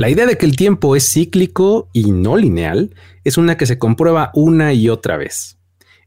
La 0.00 0.08
idea 0.08 0.24
de 0.24 0.38
que 0.38 0.46
el 0.46 0.56
tiempo 0.56 0.96
es 0.96 1.12
cíclico 1.12 1.90
y 1.92 2.10
no 2.10 2.38
lineal 2.38 2.94
es 3.22 3.36
una 3.36 3.58
que 3.58 3.66
se 3.66 3.78
comprueba 3.78 4.30
una 4.32 4.72
y 4.72 4.88
otra 4.88 5.18
vez. 5.18 5.58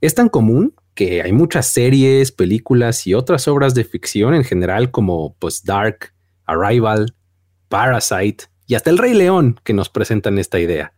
Es 0.02 0.16
tan 0.16 0.30
común 0.30 0.74
que 0.96 1.22
hay 1.22 1.32
muchas 1.32 1.68
series, 1.68 2.32
películas 2.32 3.06
y 3.06 3.14
otras 3.14 3.48
obras 3.48 3.76
de 3.76 3.84
ficción 3.84 4.34
en 4.34 4.46
general 4.46 4.90
como 4.90 5.36
pues 5.38 5.64
Dark, 5.64 6.12
Arrival, 6.46 7.14
Parasite 7.70 8.46
y 8.66 8.74
hasta 8.74 8.90
El 8.90 8.98
Rey 8.98 9.14
León 9.14 9.60
que 9.64 9.74
nos 9.74 9.90
presentan 9.90 10.40
esta 10.40 10.60
idea. 10.60 10.94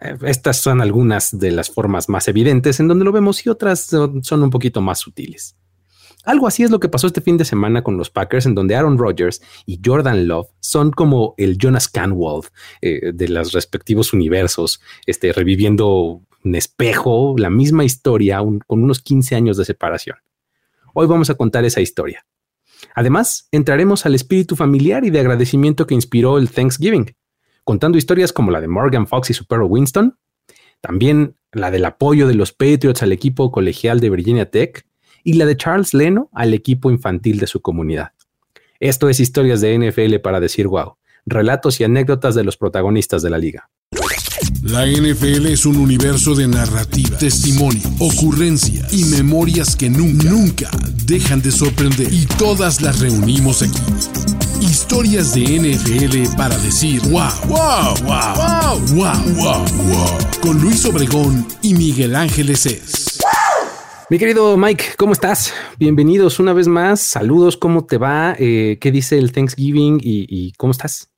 Eh, 0.00 0.16
estas 0.22 0.56
son 0.56 0.80
algunas 0.80 1.38
de 1.38 1.50
las 1.50 1.68
formas 1.68 2.08
más 2.08 2.28
evidentes 2.28 2.80
en 2.80 2.88
donde 2.88 3.04
lo 3.04 3.12
vemos 3.12 3.44
y 3.44 3.50
otras 3.50 3.90
son 4.22 4.42
un 4.42 4.48
poquito 4.48 4.80
más 4.80 5.00
sutiles. 5.00 5.54
Algo 6.26 6.48
así 6.48 6.64
es 6.64 6.72
lo 6.72 6.80
que 6.80 6.88
pasó 6.88 7.06
este 7.06 7.20
fin 7.20 7.36
de 7.36 7.44
semana 7.44 7.82
con 7.82 7.96
los 7.96 8.10
Packers, 8.10 8.46
en 8.46 8.56
donde 8.56 8.74
Aaron 8.74 8.98
Rodgers 8.98 9.40
y 9.64 9.80
Jordan 9.82 10.26
Love 10.26 10.48
son 10.58 10.90
como 10.90 11.34
el 11.38 11.56
Jonas 11.56 11.88
Canwald 11.88 12.46
eh, 12.82 13.12
de 13.14 13.28
los 13.28 13.52
respectivos 13.52 14.12
universos, 14.12 14.80
este, 15.06 15.32
reviviendo 15.32 16.20
un 16.44 16.54
espejo, 16.56 17.36
la 17.38 17.48
misma 17.48 17.84
historia 17.84 18.40
con 18.66 18.82
unos 18.82 19.00
15 19.00 19.36
años 19.36 19.56
de 19.56 19.64
separación. 19.64 20.16
Hoy 20.94 21.06
vamos 21.06 21.30
a 21.30 21.34
contar 21.34 21.64
esa 21.64 21.80
historia. 21.80 22.26
Además, 22.96 23.46
entraremos 23.52 24.04
al 24.04 24.16
espíritu 24.16 24.56
familiar 24.56 25.04
y 25.04 25.10
de 25.10 25.20
agradecimiento 25.20 25.86
que 25.86 25.94
inspiró 25.94 26.38
el 26.38 26.50
Thanksgiving, 26.50 27.14
contando 27.62 27.98
historias 27.98 28.32
como 28.32 28.50
la 28.50 28.60
de 28.60 28.66
Morgan 28.66 29.06
Fox 29.06 29.30
y 29.30 29.34
su 29.34 29.46
perro 29.46 29.66
Winston, 29.66 30.18
también 30.80 31.36
la 31.52 31.70
del 31.70 31.84
apoyo 31.84 32.26
de 32.26 32.34
los 32.34 32.52
Patriots 32.52 33.04
al 33.04 33.12
equipo 33.12 33.52
colegial 33.52 34.00
de 34.00 34.10
Virginia 34.10 34.50
Tech 34.50 34.86
y 35.26 35.32
la 35.32 35.44
de 35.44 35.56
Charles 35.56 35.92
Leno 35.92 36.30
al 36.32 36.54
equipo 36.54 36.88
infantil 36.88 37.40
de 37.40 37.48
su 37.48 37.60
comunidad. 37.60 38.12
Esto 38.78 39.08
es 39.08 39.18
historias 39.18 39.60
de 39.60 39.76
NFL 39.76 40.20
para 40.22 40.38
decir 40.38 40.68
wow, 40.68 40.98
relatos 41.26 41.80
y 41.80 41.84
anécdotas 41.84 42.36
de 42.36 42.44
los 42.44 42.56
protagonistas 42.56 43.22
de 43.22 43.30
la 43.30 43.38
liga. 43.38 43.68
La 44.62 44.86
NFL 44.86 45.46
es 45.46 45.66
un 45.66 45.78
universo 45.78 46.36
de 46.36 46.46
narrativa, 46.46 47.18
testimonio, 47.18 47.82
ocurrencia 47.98 48.86
y 48.92 49.04
memorias 49.06 49.74
que 49.74 49.90
nunca, 49.90 50.30
nunca 50.30 50.70
dejan 51.04 51.42
de 51.42 51.50
sorprender. 51.50 52.12
Y 52.12 52.26
todas 52.38 52.80
las 52.80 53.00
reunimos 53.00 53.62
aquí. 53.62 53.80
Historias 54.60 55.34
de 55.34 55.42
NFL 55.42 56.36
para 56.36 56.56
decir 56.58 57.00
wow, 57.08 57.32
wow, 57.48 57.94
wow, 58.04 58.36
wow, 58.36 58.78
wow, 58.94 59.34
wow, 59.34 59.64
wow. 59.88 60.18
Con 60.40 60.60
Luis 60.60 60.84
Obregón 60.84 61.44
y 61.62 61.74
Miguel 61.74 62.14
Ángeles 62.14 62.66
es. 62.66 63.18
Mi 64.08 64.18
querido 64.18 64.56
Mike, 64.56 64.84
¿cómo 64.96 65.14
estás? 65.14 65.52
Bienvenidos 65.80 66.38
una 66.38 66.52
vez 66.52 66.68
más. 66.68 67.00
Saludos, 67.00 67.56
¿cómo 67.56 67.86
te 67.86 67.98
va? 67.98 68.36
Eh, 68.38 68.78
¿Qué 68.80 68.92
dice 68.92 69.18
el 69.18 69.32
Thanksgiving 69.32 69.98
y, 70.00 70.52
cómo 70.56 70.70
estás? 70.70 71.10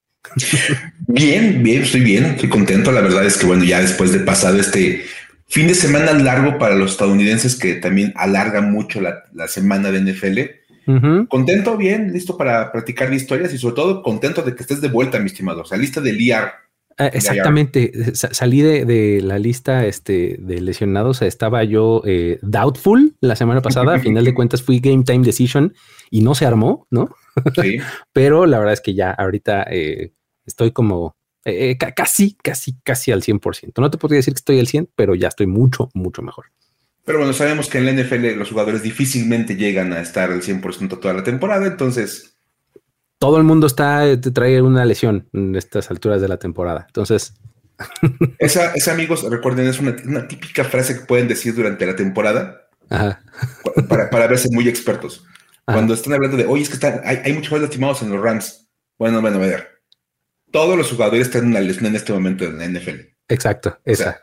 Bien, 1.06 1.62
bien, 1.62 1.83
estoy 1.83 2.00
bien, 2.00 2.25
estoy 2.25 2.48
contento. 2.48 2.91
La 2.91 3.03
verdad 3.03 3.27
es 3.27 3.36
que, 3.36 3.44
bueno, 3.44 3.64
ya 3.64 3.83
después 3.83 4.12
de 4.12 4.20
pasado 4.20 4.59
este 4.59 5.05
fin 5.48 5.66
de 5.66 5.75
semana 5.75 6.14
largo 6.14 6.56
para 6.56 6.77
los 6.77 6.92
estadounidenses, 6.92 7.56
que 7.56 7.75
también 7.75 8.14
alarga 8.16 8.62
mucho 8.62 9.03
la, 9.03 9.48
semana 9.48 9.91
de 9.91 10.00
NFL, 10.00 11.27
contento, 11.28 11.77
bien, 11.77 12.14
listo 12.14 12.39
para 12.39 12.72
practicar 12.72 13.12
historias 13.12 13.53
y 13.53 13.59
sobre 13.59 13.75
todo 13.75 14.03
contento 14.03 14.41
de 14.41 14.55
que 14.55 14.62
estés 14.62 14.81
de 14.81 14.89
vuelta, 14.89 15.19
mi 15.19 15.27
estimado. 15.27 15.61
O 15.61 15.64
sea, 15.66 15.77
lista 15.77 16.00
del 16.00 16.19
IAR 16.19 16.68
Ah, 17.01 17.07
exactamente, 17.07 17.93
salí 18.15 18.61
de, 18.61 19.21
la 19.23 19.39
lista 19.39 19.87
este, 19.87 20.37
de 20.41 20.61
lesionados, 20.61 21.23
estaba 21.23 21.63
yo 21.63 22.03
eh, 22.05 22.41
doubtful 22.43 23.15
la 23.21 23.37
semana 23.37 23.63
pasada, 23.63 23.95
a 23.95 23.99
final 24.01 24.25
de 24.25 24.35
cuentas 24.35 24.65
fui 24.65 24.81
game 24.81 25.05
time 25.05 25.25
decision 25.25 25.75
y 26.11 26.23
no 26.23 26.35
se 26.35 26.45
armó, 26.45 26.89
¿no? 26.91 27.15
Sí. 27.63 27.79
Pero 28.13 28.47
la 28.47 28.59
verdad 28.59 28.73
es 28.73 28.81
que 28.81 28.95
ya 28.95 29.13
ahorita 29.13 29.65
eh, 29.71 30.13
estoy 30.45 30.73
como 30.73 31.17
eh, 31.45 31.79
casi, 31.79 32.37
casi, 32.43 32.77
casi 32.83 33.12
al 33.12 33.23
100%. 33.23 33.73
No 33.79 33.91
te 33.91 33.99
podría 33.99 34.17
decir 34.17 34.35
que 34.35 34.39
estoy 34.39 34.59
al 34.59 34.67
100, 34.67 34.91
pero 34.95 35.15
ya 35.15 35.29
estoy 35.29 35.47
mucho, 35.47 35.91
mucho 35.95 36.21
mejor. 36.21 36.47
Pero 37.05 37.19
bueno, 37.19 37.33
sabemos 37.33 37.69
que 37.69 37.79
en 37.79 37.87
la 37.87 37.93
NFL 37.93 38.37
los 38.37 38.51
jugadores 38.51 38.83
difícilmente 38.83 39.56
llegan 39.56 39.93
a 39.93 40.01
estar 40.01 40.31
al 40.31 40.43
100% 40.43 41.01
toda 41.01 41.15
la 41.15 41.22
temporada, 41.22 41.67
entonces 41.67 42.38
todo 43.19 43.37
el 43.37 43.45
mundo 43.45 43.67
está, 43.67 44.21
te 44.21 44.31
trae 44.31 44.62
una 44.62 44.84
lesión 44.84 45.29
en 45.33 45.56
estas 45.56 45.91
alturas 45.91 46.21
de 46.21 46.29
la 46.29 46.39
temporada. 46.39 46.84
Entonces. 46.87 47.34
Esa, 48.39 48.73
esa 48.75 48.93
amigos, 48.93 49.23
recuerden, 49.23 49.69
es 49.69 49.79
una, 49.79 50.27
típica 50.27 50.65
frase 50.65 50.99
que 50.99 51.06
pueden 51.06 51.28
decir 51.28 51.55
durante 51.55 51.87
la 51.87 51.95
temporada 51.95 52.69
Para, 52.89 54.11
para, 54.11 54.27
verse 54.27 54.49
muy 54.51 54.69
expertos. 54.69 55.25
Cuando 55.65 55.95
están 55.95 56.15
hablando 56.15 56.37
de, 56.37 56.47
oye, 56.47 56.62
es 56.62 56.69
que 56.69 56.75
están, 56.75 57.03
hay, 57.05 57.21
hay 57.25 57.33
muchos 57.34 57.61
lastimados 57.61 58.03
en 58.03 58.11
los 58.11 58.21
Rams. 58.21 58.69
Bueno, 58.99 59.21
bueno, 59.21 59.37
a 59.37 59.41
ver. 59.41 59.69
Todos 60.51 60.77
los 60.77 60.91
jugadores 60.91 61.28
están 61.28 61.43
en 61.43 61.49
una 61.51 61.61
lesión 61.61 61.87
en 61.87 61.95
este 61.95 62.12
momento 62.12 62.45
en 62.45 62.59
la 62.59 62.67
NFL. 62.67 63.01
Exacto, 63.28 63.78
esa. 63.84 64.23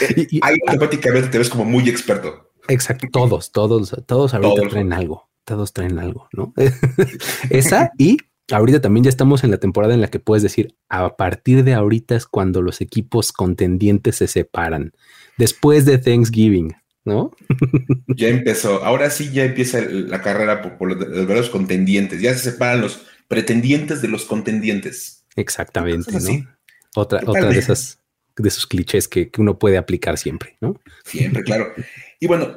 Eh, 0.00 0.26
ahí 0.42 0.56
automáticamente 0.66 1.28
te 1.28 1.38
ves 1.38 1.48
como 1.48 1.64
muy 1.64 1.88
experto. 1.88 2.52
Exacto, 2.68 3.06
todos, 3.10 3.50
todos, 3.50 3.96
todos 4.06 4.34
ahorita 4.34 4.68
traen 4.68 4.92
algo 4.92 5.31
todos 5.44 5.72
traen 5.72 5.98
algo, 5.98 6.28
¿no? 6.32 6.52
Esa 7.50 7.92
y 7.98 8.18
ahorita 8.50 8.80
también 8.80 9.04
ya 9.04 9.10
estamos 9.10 9.44
en 9.44 9.50
la 9.50 9.58
temporada 9.58 9.94
en 9.94 10.00
la 10.00 10.08
que 10.08 10.18
puedes 10.18 10.42
decir, 10.42 10.74
a 10.88 11.16
partir 11.16 11.64
de 11.64 11.74
ahorita 11.74 12.16
es 12.16 12.26
cuando 12.26 12.62
los 12.62 12.80
equipos 12.80 13.32
contendientes 13.32 14.16
se 14.16 14.26
separan, 14.26 14.92
después 15.38 15.84
de 15.84 15.98
Thanksgiving, 15.98 16.74
¿no? 17.04 17.32
ya 18.08 18.28
empezó, 18.28 18.84
ahora 18.84 19.10
sí 19.10 19.30
ya 19.32 19.44
empieza 19.44 19.80
la 19.80 20.20
carrera 20.22 20.62
por, 20.78 20.96
los, 20.96 21.50
contendientes, 21.50 22.20
ya 22.20 22.34
se 22.34 22.50
separan 22.50 22.80
los 22.80 23.02
pretendientes 23.28 24.02
de 24.02 24.08
los 24.08 24.24
contendientes. 24.24 25.24
Exactamente, 25.36 26.12
¿no? 26.12 26.46
Otra, 26.94 27.22
otra 27.24 27.48
de 27.48 27.58
esas 27.58 27.98
de 28.36 28.48
esos 28.48 28.66
clichés 28.66 29.08
que, 29.08 29.30
que, 29.30 29.42
uno 29.42 29.58
puede 29.58 29.76
aplicar 29.76 30.16
siempre, 30.16 30.56
¿no? 30.60 30.80
Siempre, 31.04 31.42
claro. 31.42 31.74
Y 32.18 32.26
bueno, 32.26 32.56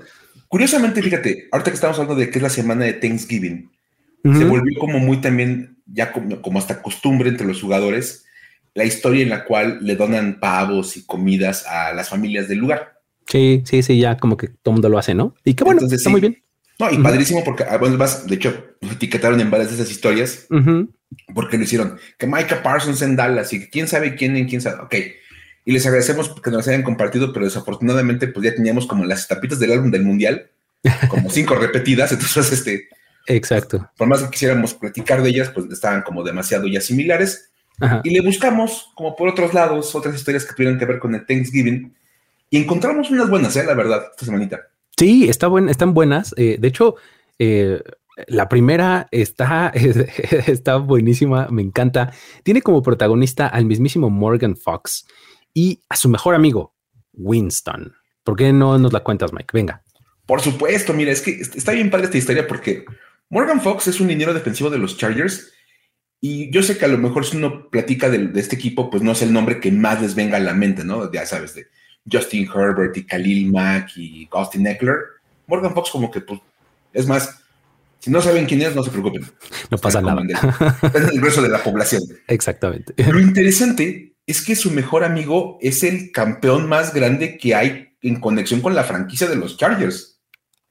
Curiosamente, 0.56 1.02
fíjate, 1.02 1.50
ahorita 1.52 1.70
que 1.70 1.76
estamos 1.76 2.00
hablando 2.00 2.16
de 2.16 2.30
que 2.30 2.40
es 2.40 2.42
la 2.42 2.50
semana 2.50 2.86
de 2.86 2.94
Thanksgiving, 2.94 3.70
se 4.24 4.46
volvió 4.46 4.80
como 4.80 5.00
muy 5.00 5.18
también, 5.18 5.80
ya 5.86 6.14
como, 6.14 6.58
hasta 6.58 6.82
costumbre 6.82 7.28
entre 7.28 7.46
los 7.46 7.62
jugadores, 7.62 8.24
la 8.74 8.86
historia 8.86 9.24
en 9.24 9.32
la 9.32 9.44
cual 9.44 9.80
le 9.82 9.98
donan 9.98 10.40
pavos 10.40 10.96
y 10.96 11.06
comidas 11.06 11.66
a 11.68 11.92
las 11.92 12.08
familias 12.08 12.48
del 12.48 12.60
lugar. 12.60 13.02
Sí, 13.28 13.64
sí, 13.66 13.84
sí, 13.84 14.00
ya 14.00 14.16
como 14.16 14.38
que 14.38 14.48
todo 14.48 14.72
el 14.72 14.74
mundo 14.76 14.88
lo 14.88 14.98
hace, 14.98 15.14
¿no? 15.14 15.36
Y 15.44 15.56
qué 15.56 15.66
bueno, 15.66 15.82
está 15.86 16.10
muy 16.10 16.22
bien. 16.22 16.42
No, 16.80 16.90
y 16.90 17.00
padrísimo 17.00 17.44
porque, 17.44 17.66
ah, 17.70 17.76
bueno, 17.78 17.98
más, 17.98 18.26
de 18.26 18.36
hecho, 18.36 18.78
etiquetaron 18.80 19.42
en 19.42 19.52
varias 19.52 19.72
de 19.72 19.76
esas 19.76 19.92
historias 19.92 20.48
porque 21.34 21.58
lo 21.58 21.64
hicieron. 21.66 21.98
Que 22.18 22.28
Micah 22.28 22.64
Parsons 22.64 23.02
en 23.02 23.18
Dallas 23.18 23.52
y 23.52 23.70
quién 23.70 23.90
sabe 23.90 24.16
quién 24.16 24.38
en 24.38 24.48
quién 24.48 24.62
sabe. 24.62 24.82
Ok, 24.84 24.96
y 25.66 25.72
les 25.72 25.86
agradecemos 25.88 26.30
que 26.30 26.52
nos 26.52 26.68
hayan 26.68 26.84
compartido, 26.84 27.34
pero 27.34 27.46
desafortunadamente 27.46 28.28
pues 28.28 28.46
ya 28.46 28.56
teníamos 28.56 28.86
como 28.86 29.04
las 29.04 29.28
tapitas 29.28 29.60
del 29.60 29.72
álbum 29.72 29.90
del 29.90 30.04
mundial, 30.04 30.52
como 31.10 31.30
cinco 31.32 31.56
repetidas, 31.60 32.12
entonces 32.12 32.52
este... 32.52 32.88
Exacto. 33.28 33.90
Por 33.98 34.08
más 34.08 34.22
que 34.22 34.30
quisiéramos 34.30 34.76
platicar 34.76 35.24
de 35.24 35.30
ellas, 35.30 35.50
pues 35.50 35.66
estaban 35.72 36.04
como 36.04 36.24
demasiado 36.24 36.68
ya 36.68 36.80
similares. 36.80 37.50
Y 38.04 38.12
le 38.12 38.22
buscamos, 38.22 38.92
como 38.94 39.16
por 39.16 39.28
otros 39.28 39.56
lados, 39.56 39.96
otras 39.96 40.14
historias 40.14 40.46
que 40.46 40.54
tuvieran 40.54 40.78
que 40.78 40.86
ver 40.86 41.00
con 41.00 41.16
el 41.16 41.26
Thanksgiving. 41.26 41.92
Y 42.52 42.58
encontramos 42.58 43.10
unas 43.10 43.28
buenas, 43.28 43.56
¿eh? 43.56 43.66
la 43.66 43.74
verdad, 43.74 44.06
esta 44.12 44.26
semanita. 44.26 44.62
Sí, 44.96 45.28
está 45.28 45.48
buen, 45.48 45.70
están 45.70 45.96
buenas. 45.96 46.36
Eh, 46.38 46.58
de 46.60 46.68
hecho, 46.68 46.96
eh, 47.40 47.82
la 48.28 48.48
primera 48.48 49.08
está, 49.10 49.74
está 50.48 50.76
buenísima, 50.78 51.48
me 51.50 51.64
encanta. 51.64 52.14
Tiene 52.44 52.62
como 52.62 52.84
protagonista 52.84 53.48
al 53.48 53.66
mismísimo 53.66 54.12
Morgan 54.12 54.56
Fox 54.56 55.08
y 55.56 55.82
a 55.90 55.96
su 55.96 56.10
mejor 56.10 56.36
amigo, 56.36 56.76
Winston. 57.14 57.96
¿Por 58.24 58.36
qué 58.36 58.52
no 58.54 58.78
nos 58.78 58.94
la 58.94 59.00
cuentas, 59.00 59.34
Mike? 59.34 59.52
Venga. 59.54 59.82
Por 60.28 60.42
supuesto, 60.42 60.94
mira, 60.94 61.12
es 61.12 61.22
que 61.22 61.32
está 61.32 61.72
bien 61.72 61.90
padre 61.90 62.06
esta 62.06 62.18
historia 62.18 62.46
porque 62.46 62.86
Morgan 63.30 63.62
Fox 63.62 63.88
es 63.88 64.00
un 64.00 64.08
liniero 64.08 64.34
defensivo 64.34 64.70
de 64.70 64.78
los 64.78 64.98
Chargers 64.98 65.54
y 66.20 66.52
yo 66.52 66.62
sé 66.62 66.78
que 66.78 66.86
a 66.86 66.90
lo 66.90 66.98
mejor 66.98 67.26
si 67.26 67.38
uno 67.38 67.70
platica 67.70 68.10
de, 68.10 68.32
este 68.36 68.56
equipo, 68.56 68.90
pues 68.90 69.02
no 69.02 69.14
es 69.14 69.22
el 69.22 69.32
nombre 69.32 69.60
que 69.60 69.72
más 69.72 70.02
les 70.02 70.14
venga 70.14 70.38
a 70.38 70.42
la 70.42 70.54
mente, 70.54 70.84
¿no? 70.84 71.12
Ya 71.12 71.26
sabes, 71.26 71.56
de 71.56 71.68
Justin 72.12 72.50
Herbert 72.54 72.98
y 72.98 73.06
Khalil 73.06 73.52
Mack 73.52 73.96
y 73.96 74.28
Austin 74.32 74.68
Eckler. 74.68 74.98
Morgan 75.48 75.74
Fox 75.74 75.92
como 75.92 76.10
que, 76.12 76.22
pues, 76.22 76.42
es 76.92 77.08
más, 77.08 77.40
si 78.00 78.10
no 78.10 78.22
saben 78.22 78.46
quién 78.46 78.62
es, 78.62 78.76
no 78.76 78.84
se 78.84 78.90
preocupen. 78.90 79.24
No 79.70 79.78
pasa 79.78 80.02
nada. 80.02 80.22
Es 80.82 80.96
el 80.96 81.20
grueso 81.20 81.42
de 81.42 81.50
la 81.50 81.64
población. 81.64 82.02
Exactamente. 82.28 82.94
Lo 83.04 83.20
interesante 83.20 84.15
es 84.28 84.44
que 84.44 84.56
su 84.56 84.72
mejor 84.72 85.04
amigo 85.04 85.58
es 85.62 85.84
el 85.84 86.12
campeón 86.12 86.68
más 86.68 86.94
grande 86.94 87.38
que 87.38 87.56
hay 87.56 87.96
en 88.02 88.20
conexión 88.20 88.62
con 88.62 88.76
la 88.76 88.84
franquicia 88.84 89.28
de 89.28 89.36
los 89.36 89.58
Chargers. 89.58 90.22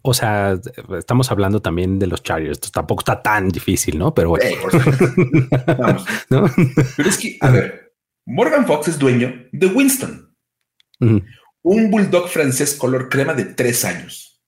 O 0.02 0.12
sea, 0.12 0.58
estamos 0.98 1.30
hablando 1.30 1.62
también 1.62 1.98
de 1.98 2.06
los 2.06 2.22
Chargers. 2.22 2.60
tampoco 2.72 3.00
está 3.00 3.22
tan 3.22 3.48
difícil, 3.48 3.98
¿no? 3.98 4.12
Pero 4.12 4.30
bueno. 4.30 4.56
Vamos. 5.78 6.04
Pero 6.96 7.08
es 7.08 7.18
que, 7.18 7.38
a 7.40 7.50
ver, 7.50 7.94
Morgan 8.26 8.66
Fox 8.66 8.88
es 8.88 8.98
dueño 8.98 9.32
de 9.52 9.66
Winston, 9.66 10.36
un 11.62 11.90
bulldog 11.90 12.28
francés 12.28 12.74
color 12.74 13.08
crema 13.08 13.34
de 13.34 13.46
tres 13.46 13.84
años. 13.84 14.42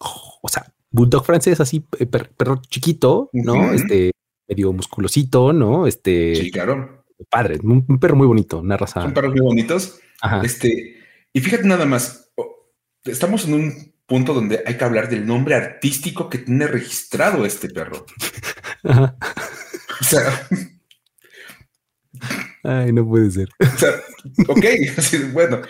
o 0.00 0.48
sea, 0.48 0.72
bulldog 0.90 1.24
francés 1.24 1.60
así, 1.60 1.80
perro 1.80 2.60
chiquito, 2.68 3.30
¿no? 3.32 3.72
Este 3.72 4.10
medio 4.48 4.72
musculosito, 4.72 5.52
¿no? 5.52 5.86
Este. 5.86 6.34
Sí, 6.34 6.50
claro 6.50 6.99
padre, 7.28 7.58
un, 7.62 7.98
perro 7.98 8.16
muy 8.16 8.26
bonito, 8.26 8.60
una 8.60 8.76
raza. 8.76 9.02
Son 9.02 9.14
perros 9.14 9.32
muy 9.32 9.42
bonitos. 9.42 10.00
Este, 10.42 10.96
y 11.32 11.40
fíjate 11.40 11.64
nada 11.64 11.86
más, 11.86 12.30
estamos 13.04 13.46
en 13.46 13.54
un 13.54 13.94
punto 14.06 14.34
donde 14.34 14.62
hay 14.66 14.76
que 14.76 14.84
hablar 14.84 15.08
del 15.08 15.26
nombre 15.26 15.54
artístico 15.54 16.28
que 16.28 16.38
tiene 16.38 16.66
registrado 16.66 17.44
este 17.44 17.68
perro. 17.68 18.06
O 20.00 20.04
sea. 20.04 20.48
Ay, 22.64 22.92
no 22.92 23.06
puede 23.06 23.30
ser. 23.30 23.48
O 23.60 23.78
sea, 23.78 23.90
ok, 24.48 24.64
bueno, 25.32 25.60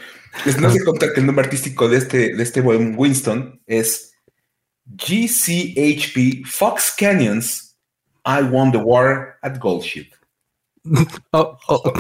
no 0.61 0.71
sé 0.71 0.85
contar 0.85 1.13
que 1.13 1.21
el 1.21 1.27
nombre 1.27 1.45
artístico 1.45 1.89
de 1.89 1.99
este, 1.99 2.35
de 2.37 2.43
este 2.43 2.61
buen 2.61 2.95
Winston 2.97 3.61
es 3.67 4.15
GCHP 4.87 6.47
Fox 6.47 6.95
Canyons. 6.97 7.77
I 8.25 8.43
won 8.43 8.71
the 8.71 8.79
war 8.79 9.39
at 9.43 9.59
Gold 9.59 9.85
Oh, 11.33 11.59
oh. 11.69 11.93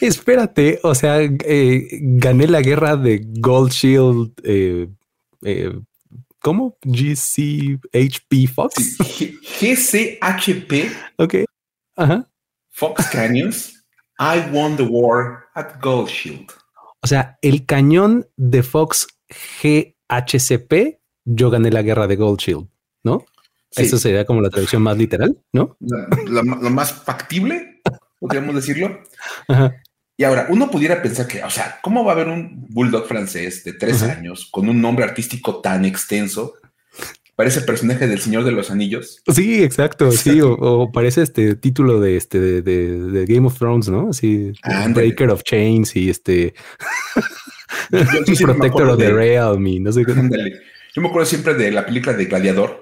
Espérate, 0.00 0.78
o 0.82 0.94
sea, 0.94 1.20
eh, 1.22 1.88
gané 2.00 2.46
la 2.46 2.60
guerra 2.60 2.96
de 2.96 3.24
Gold 3.38 3.72
Shield. 3.72 4.32
Eh, 4.44 4.88
eh, 5.42 5.72
¿Cómo? 6.40 6.76
GCHP 6.82 8.48
Fox. 8.52 8.98
GCHP. 8.98 10.90
Ok. 11.16 11.34
Ajá. 11.96 12.28
Fox 12.70 13.08
Canyons. 13.10 13.84
I 14.18 14.40
won 14.52 14.76
the 14.76 14.84
war 14.84 15.44
at 15.54 15.80
Gold 15.80 16.08
Shield. 16.08 16.52
O 17.00 17.06
sea, 17.06 17.38
el 17.42 17.66
cañón 17.66 18.28
de 18.36 18.62
Fox 18.62 19.06
GHCP, 19.62 21.00
yo 21.24 21.50
gané 21.50 21.70
la 21.70 21.82
guerra 21.82 22.06
de 22.06 22.16
Gold 22.16 22.40
Shield, 22.40 22.68
¿no? 23.02 23.24
Eso 23.76 23.98
sería 23.98 24.24
como 24.24 24.40
la 24.40 24.50
traducción 24.50 24.82
más 24.82 24.96
literal, 24.98 25.36
¿no? 25.52 25.76
lo 25.80 26.70
más 26.70 26.92
factible, 26.92 27.80
podríamos 28.18 28.54
decirlo. 28.54 29.00
Y 30.16 30.24
ahora, 30.24 30.46
uno 30.50 30.70
pudiera 30.70 31.02
pensar 31.02 31.26
que, 31.26 31.42
o 31.42 31.50
sea, 31.50 31.78
¿cómo 31.82 32.04
va 32.04 32.12
a 32.12 32.14
haber 32.14 32.28
un 32.28 32.66
bulldog 32.68 33.06
francés 33.06 33.64
de 33.64 33.72
tres 33.72 34.02
años 34.02 34.48
con 34.50 34.68
un 34.68 34.80
nombre 34.80 35.04
artístico 35.04 35.60
tan 35.60 35.84
extenso? 35.84 36.54
Parece 37.34 37.62
personaje 37.62 38.06
del 38.06 38.20
Señor 38.20 38.44
de 38.44 38.52
los 38.52 38.70
Anillos. 38.70 39.22
Sí, 39.34 39.64
exacto. 39.64 40.12
Sí, 40.12 40.40
o, 40.42 40.92
parece 40.92 41.22
este 41.22 41.56
título 41.56 41.98
de 41.98 42.16
este 42.16 42.62
de, 42.62 43.24
Game 43.26 43.46
of 43.46 43.58
Thrones, 43.58 43.88
¿no? 43.88 44.10
Así, 44.10 44.52
Breaker 44.90 45.30
of 45.30 45.42
Chains 45.42 45.96
y 45.96 46.10
este 46.10 46.54
Protector 47.90 48.90
of 48.90 48.98
the 48.98 49.10
Realm 49.10 49.66
y 49.66 49.80
no 49.80 49.90
sé 49.92 50.04
qué. 50.04 50.12
Yo 50.94 51.00
me 51.00 51.08
acuerdo 51.08 51.26
siempre 51.26 51.54
de 51.54 51.70
la 51.70 51.86
película 51.86 52.14
de 52.14 52.26
Gladiador, 52.26 52.81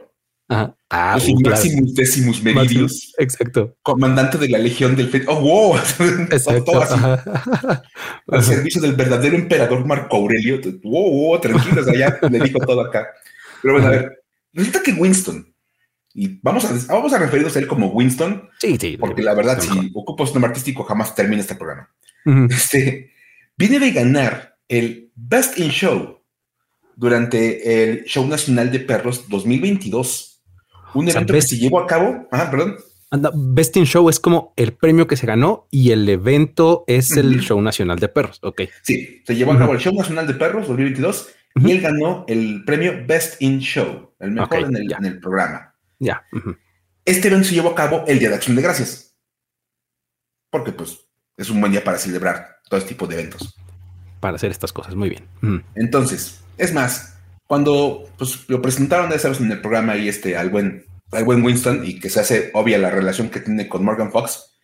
Ajá. 0.51 0.77
Ah, 0.91 1.17
Maximus 1.45 1.95
Decimus 1.95 2.43
Meridius. 2.43 3.15
exacto. 3.17 3.77
Comandante 3.83 4.37
de 4.37 4.49
la 4.49 4.59
Legión 4.59 4.97
del 4.97 5.09
Fe. 5.09 5.23
Oh, 5.29 5.41
wow. 5.41 5.77
Exacto. 6.31 6.83
Al 8.27 8.43
servicio 8.43 8.83
del 8.83 8.95
verdadero 8.95 9.37
emperador 9.37 9.87
Marco 9.87 10.17
Aurelio. 10.17 10.61
Wow, 10.83 11.11
wow, 11.11 11.41
tranquilos, 11.41 11.87
allá 11.87 12.19
le 12.29 12.41
dijo 12.41 12.59
todo 12.59 12.81
acá. 12.81 13.07
Pero 13.63 13.75
bueno, 13.75 13.87
a 13.87 13.91
ver, 13.91 14.25
resulta 14.53 14.83
que 14.83 14.93
Winston, 14.93 15.55
y 16.15 16.41
vamos 16.43 16.65
a, 16.65 16.93
vamos 16.93 17.13
a 17.13 17.19
referirnos 17.19 17.55
a 17.55 17.61
él 17.61 17.69
como 17.69 17.87
Winston. 17.91 18.49
Sí, 18.59 18.77
sí. 18.81 18.97
Porque 18.99 19.23
la 19.23 19.35
verdad, 19.35 19.61
si 19.61 19.93
ocupo 19.95 20.27
su 20.27 20.35
nombre 20.35 20.49
artístico, 20.49 20.83
jamás 20.83 21.15
termina 21.15 21.43
este 21.43 21.55
programa. 21.55 21.89
Este 22.51 23.13
viene 23.57 23.79
de 23.79 23.93
ganar 23.93 24.57
el 24.67 25.13
Best 25.15 25.59
in 25.61 25.69
Show 25.69 26.21
durante 26.97 27.85
el 27.85 28.05
Show 28.05 28.27
Nacional 28.27 28.73
de 28.73 28.81
Perros 28.81 29.29
2022 29.29 30.30
un 30.95 31.09
evento 31.09 31.35
que 31.35 31.43
se 31.43 31.57
llevó 31.57 31.81
a 31.81 31.87
cabo. 31.87 32.29
Ah, 32.31 32.49
perdón. 32.51 32.77
Best 33.35 33.77
in 33.77 33.87
Show 33.87 34.09
es 34.09 34.21
como 34.21 34.53
el 34.57 34.73
premio 34.73 35.07
que 35.07 35.17
se 35.17 35.27
ganó 35.27 35.67
y 35.71 35.91
el 35.91 36.09
evento 36.09 36.85
es 36.87 37.11
el 37.17 37.41
Show 37.41 37.61
Nacional 37.61 37.99
de 37.99 38.09
Perros. 38.09 38.39
Ok. 38.43 38.63
Sí, 38.83 39.23
se 39.27 39.35
llevó 39.35 39.53
a 39.53 39.59
cabo 39.59 39.73
el 39.73 39.81
Show 39.81 39.95
Nacional 39.95 40.27
de 40.27 40.35
Perros 40.35 40.69
2022 40.69 41.29
y 41.57 41.71
él 41.73 41.81
ganó 41.81 42.25
el 42.29 42.63
premio 42.65 43.05
Best 43.07 43.43
in 43.43 43.59
Show, 43.59 44.15
el 44.21 44.31
mejor 44.31 44.59
en, 44.59 45.05
el, 45.05 45.19
programa. 45.19 45.75
Ya. 45.99 46.25
Este 47.05 47.29
evento 47.29 47.49
se 47.49 47.55
llevó 47.55 47.71
a 47.71 47.75
cabo 47.75 48.05
el 48.07 48.21
Día 48.21 48.29
de 48.29 48.37
Acción 48.37 48.55
de 48.55 48.63
Gracias. 48.63 49.17
Porque, 50.51 50.73
pues, 50.73 50.99
es 51.37 51.51
un 51.51 51.61
buen 51.61 51.73
día 51.73 51.83
para 51.83 51.99
celebrar 51.99 52.59
todo 52.69 52.79
este 52.79 52.91
tipo 52.91 53.07
de 53.07 53.15
eventos. 53.15 53.57
Para 54.21 54.37
hacer 54.37 54.51
estas 54.51 54.73
cosas, 54.73 54.95
muy 54.95 55.09
bien. 55.09 55.65
Entonces, 55.75 56.43
es 56.59 56.73
más, 56.73 57.20
cuando 57.51 58.09
pues, 58.17 58.49
lo 58.49 58.63
presentaron 58.63 59.13
esa 59.13 59.29
vez 59.29 59.41
en 59.41 59.51
el 59.51 59.61
programa 59.61 59.97
y 59.97 60.09
este, 60.09 60.37
al, 60.37 60.51
buen, 60.51 60.85
al 61.11 61.25
buen 61.25 61.43
Winston 61.43 61.83
y 61.85 61.99
que 61.99 62.09
se 62.09 62.21
hace 62.21 62.53
obvia 62.55 62.79
la 62.79 62.91
relación 62.91 63.29
que 63.29 63.41
tiene 63.41 63.69
con 63.69 63.85
Morgan 63.85 64.13
Fox, 64.13 64.57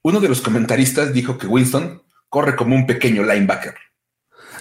uno 0.00 0.20
de 0.20 0.30
los 0.30 0.40
comentaristas 0.40 1.12
dijo 1.12 1.36
que 1.36 1.46
Winston 1.46 2.02
corre 2.30 2.56
como 2.56 2.76
un 2.76 2.86
pequeño 2.86 3.24
linebacker. 3.24 3.74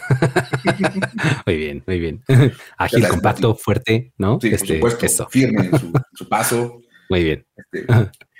muy 1.46 1.56
bien, 1.56 1.84
muy 1.88 2.00
bien. 2.00 2.22
Ágil, 2.78 3.08
compacto, 3.08 3.56
fuerte, 3.56 4.12
¿no? 4.18 4.40
Sí, 4.42 4.50
por 4.50 4.56
este, 4.60 4.76
supuesto, 4.76 5.30
firme 5.30 5.68
en 5.68 5.72
su, 6.16 6.28
paso. 6.28 6.82
Muy 7.10 7.24
bien. 7.24 7.46
Este, 7.56 7.88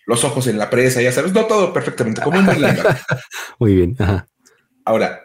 los 0.06 0.22
ojos 0.26 0.48
en 0.48 0.58
la 0.58 0.70
presa, 0.70 1.02
ya 1.02 1.14
sabes, 1.14 1.32
no 1.32 1.46
todo 1.46 1.72
perfectamente, 1.72 2.22
como 2.22 2.40
un 2.40 2.46
linebacker. 2.46 2.98
muy 3.58 3.74
bien. 3.74 3.96
Ahora, 4.84 5.24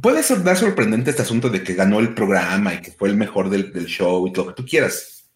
puede 0.00 0.22
ser 0.22 0.42
dar 0.42 0.56
sorprendente 0.56 1.10
este 1.10 1.22
asunto 1.22 1.48
de 1.48 1.62
que 1.62 1.74
ganó 1.74 2.00
el 2.00 2.14
programa 2.14 2.74
y 2.74 2.80
que 2.80 2.92
fue 2.92 3.08
el 3.08 3.16
mejor 3.16 3.50
del, 3.50 3.72
show 3.86 4.26
y 4.26 4.32
todo 4.32 4.46
lo 4.46 4.54
que 4.54 4.62
tú 4.62 4.68
quieras. 4.68 5.30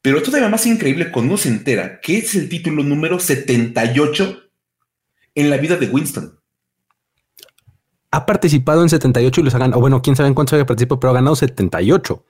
Pero 0.00 0.22
todavía 0.22 0.48
más 0.48 0.66
increíble 0.66 1.10
cuando 1.10 1.32
uno 1.32 1.38
se 1.38 1.48
entera 1.48 2.00
que 2.00 2.18
es 2.18 2.34
el 2.34 2.48
título 2.48 2.82
número 2.82 3.18
78 3.18 4.42
en 5.34 5.50
la 5.50 5.56
vida 5.56 5.76
de 5.76 5.86
Winston. 5.86 6.38
Ha 8.10 8.26
participado 8.26 8.82
en 8.82 8.88
78 8.88 9.40
y 9.40 9.44
los 9.44 9.54
ha 9.54 9.58
ganado. 9.58 9.80
Bueno, 9.80 10.00
quién 10.00 10.14
sabe 10.14 10.28
en 10.28 10.34
cuántos 10.34 10.52
había 10.52 10.66
participado, 10.66 11.00
pero 11.00 11.10
ha 11.10 11.14
ganado 11.14 11.34
78. 11.34 12.24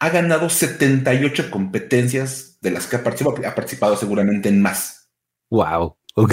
Ha 0.00 0.08
ganado 0.10 0.48
78 0.48 1.50
competencias 1.50 2.58
de 2.60 2.70
las 2.70 2.86
que 2.86 2.96
ha 2.96 3.04
participado. 3.04 3.46
Ha 3.46 3.54
participado 3.54 3.96
seguramente 3.96 4.48
en 4.48 4.62
más. 4.62 5.10
Wow. 5.50 5.96
Ok. 6.14 6.32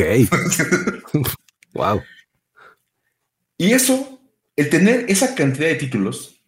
wow. 1.74 2.02
Y 3.58 3.74
eso 3.74 4.15
el 4.56 4.70
tener 4.70 5.06
esa 5.10 5.36
cantidad 5.36 5.68
de 5.68 5.76
títulos 5.76 6.42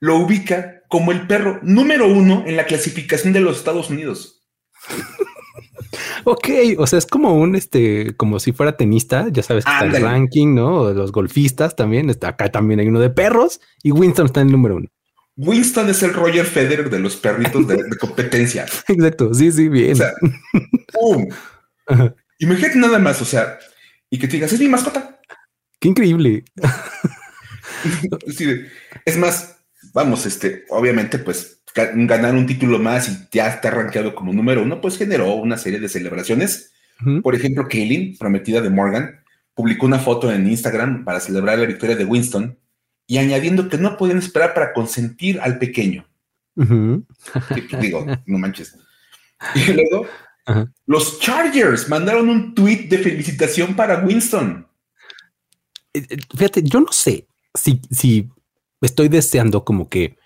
lo 0.00 0.16
ubica 0.18 0.82
como 0.88 1.12
el 1.12 1.26
perro 1.26 1.60
número 1.62 2.06
uno 2.06 2.44
en 2.46 2.56
la 2.56 2.66
clasificación 2.66 3.32
de 3.32 3.40
los 3.40 3.56
Estados 3.56 3.90
Unidos. 3.90 4.46
ok, 6.24 6.48
o 6.78 6.86
sea, 6.86 6.98
es 6.98 7.06
como 7.06 7.34
un, 7.34 7.56
este, 7.56 8.14
como 8.16 8.38
si 8.38 8.52
fuera 8.52 8.76
tenista, 8.76 9.28
ya 9.30 9.42
sabes 9.42 9.64
que 9.64 9.70
está 9.70 9.84
el 9.84 10.02
ranking, 10.02 10.54
¿no? 10.54 10.92
Los 10.92 11.10
golfistas 11.10 11.74
también, 11.74 12.10
está 12.10 12.28
acá 12.28 12.50
también 12.50 12.80
hay 12.80 12.88
uno 12.88 13.00
de 13.00 13.10
perros 13.10 13.60
y 13.82 13.92
Winston 13.92 14.26
está 14.26 14.40
en 14.40 14.48
el 14.48 14.52
número 14.52 14.76
uno. 14.76 14.88
Winston 15.36 15.88
es 15.88 16.02
el 16.02 16.12
Roger 16.12 16.44
Federer 16.44 16.90
de 16.90 17.00
los 17.00 17.16
perritos 17.16 17.66
de, 17.66 17.82
competencia. 17.98 18.66
Exacto, 18.88 19.34
sí, 19.34 19.50
sí, 19.50 19.68
bien. 19.68 19.94
O 19.94 19.96
sea, 19.96 20.12
¡pum! 20.92 21.28
Imagínate 22.38 22.78
nada 22.78 22.98
más, 22.98 23.20
o 23.20 23.24
sea, 23.24 23.58
y 24.10 24.18
que 24.18 24.28
te 24.28 24.34
digas, 24.34 24.52
es 24.52 24.60
mi 24.60 24.68
mascota. 24.68 25.18
Qué 25.80 25.88
increíble. 25.88 26.44
es 29.04 29.16
más, 29.16 29.56
vamos, 29.92 30.26
este, 30.26 30.64
obviamente, 30.70 31.18
pues 31.18 31.60
ganar 31.74 32.34
un 32.34 32.46
título 32.46 32.78
más 32.78 33.08
y 33.08 33.28
ya 33.32 33.48
está 33.48 33.70
rankeado 33.70 34.14
como 34.14 34.32
número 34.32 34.62
uno, 34.62 34.80
pues 34.80 34.96
generó 34.96 35.34
una 35.34 35.58
serie 35.58 35.80
de 35.80 35.88
celebraciones. 35.88 36.70
Por 37.22 37.34
ejemplo, 37.34 37.66
Kaylin, 37.68 38.16
prometida 38.16 38.60
de 38.60 38.70
Morgan, 38.70 39.20
publicó 39.52 39.86
una 39.86 39.98
foto 39.98 40.32
en 40.32 40.46
Instagram 40.46 41.04
para 41.04 41.18
celebrar 41.18 41.58
la 41.58 41.66
victoria 41.66 41.96
de 41.96 42.04
Winston 42.04 42.56
y 43.06 43.18
añadiendo 43.18 43.68
que 43.68 43.78
no 43.78 43.96
podían 43.96 44.18
esperar 44.18 44.54
para 44.54 44.72
consentir 44.72 45.40
al 45.40 45.58
pequeño. 45.58 46.06
Pues, 46.54 47.80
digo, 47.80 48.06
no 48.26 48.38
manches. 48.38 48.78
Y 49.54 49.72
luego, 49.72 50.06
los 50.86 51.18
Chargers 51.18 51.88
mandaron 51.88 52.28
un 52.28 52.54
tweet 52.54 52.86
de 52.88 52.98
felicitación 52.98 53.74
para 53.74 53.98
Winston. 53.98 54.66
Eh, 55.92 56.06
eh, 56.08 56.16
fíjate, 56.36 56.62
yo 56.62 56.80
no 56.80 56.92
sé 56.92 57.26
si, 57.54 57.80
si 57.90 58.28
estoy 58.80 59.08
deseando 59.08 59.64
como 59.64 59.88
que 59.88 60.16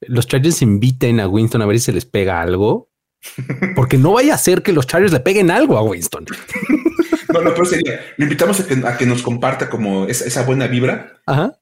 los 0.00 0.26
Chargers 0.26 0.62
inviten 0.62 1.20
a 1.20 1.28
Winston 1.28 1.62
a 1.62 1.66
ver 1.66 1.78
si 1.78 1.86
se 1.86 1.92
les 1.92 2.04
pega 2.04 2.40
algo, 2.40 2.88
porque 3.76 3.98
no 3.98 4.12
vaya 4.12 4.34
a 4.34 4.38
ser 4.38 4.62
que 4.62 4.72
los 4.72 4.86
Chargers 4.86 5.12
le 5.12 5.20
peguen 5.20 5.50
algo 5.50 5.76
a 5.76 5.82
Winston. 5.82 6.26
No, 7.30 7.42
no, 7.42 7.52
pero 7.52 7.66
sería, 7.66 8.00
le 8.16 8.24
invitamos 8.24 8.58
a 8.60 8.96
que, 8.96 9.04
nos 9.04 9.20
comparta 9.20 9.68
como 9.68 10.06
esa, 10.06 10.42
buena 10.44 10.66
vibra 10.66 11.20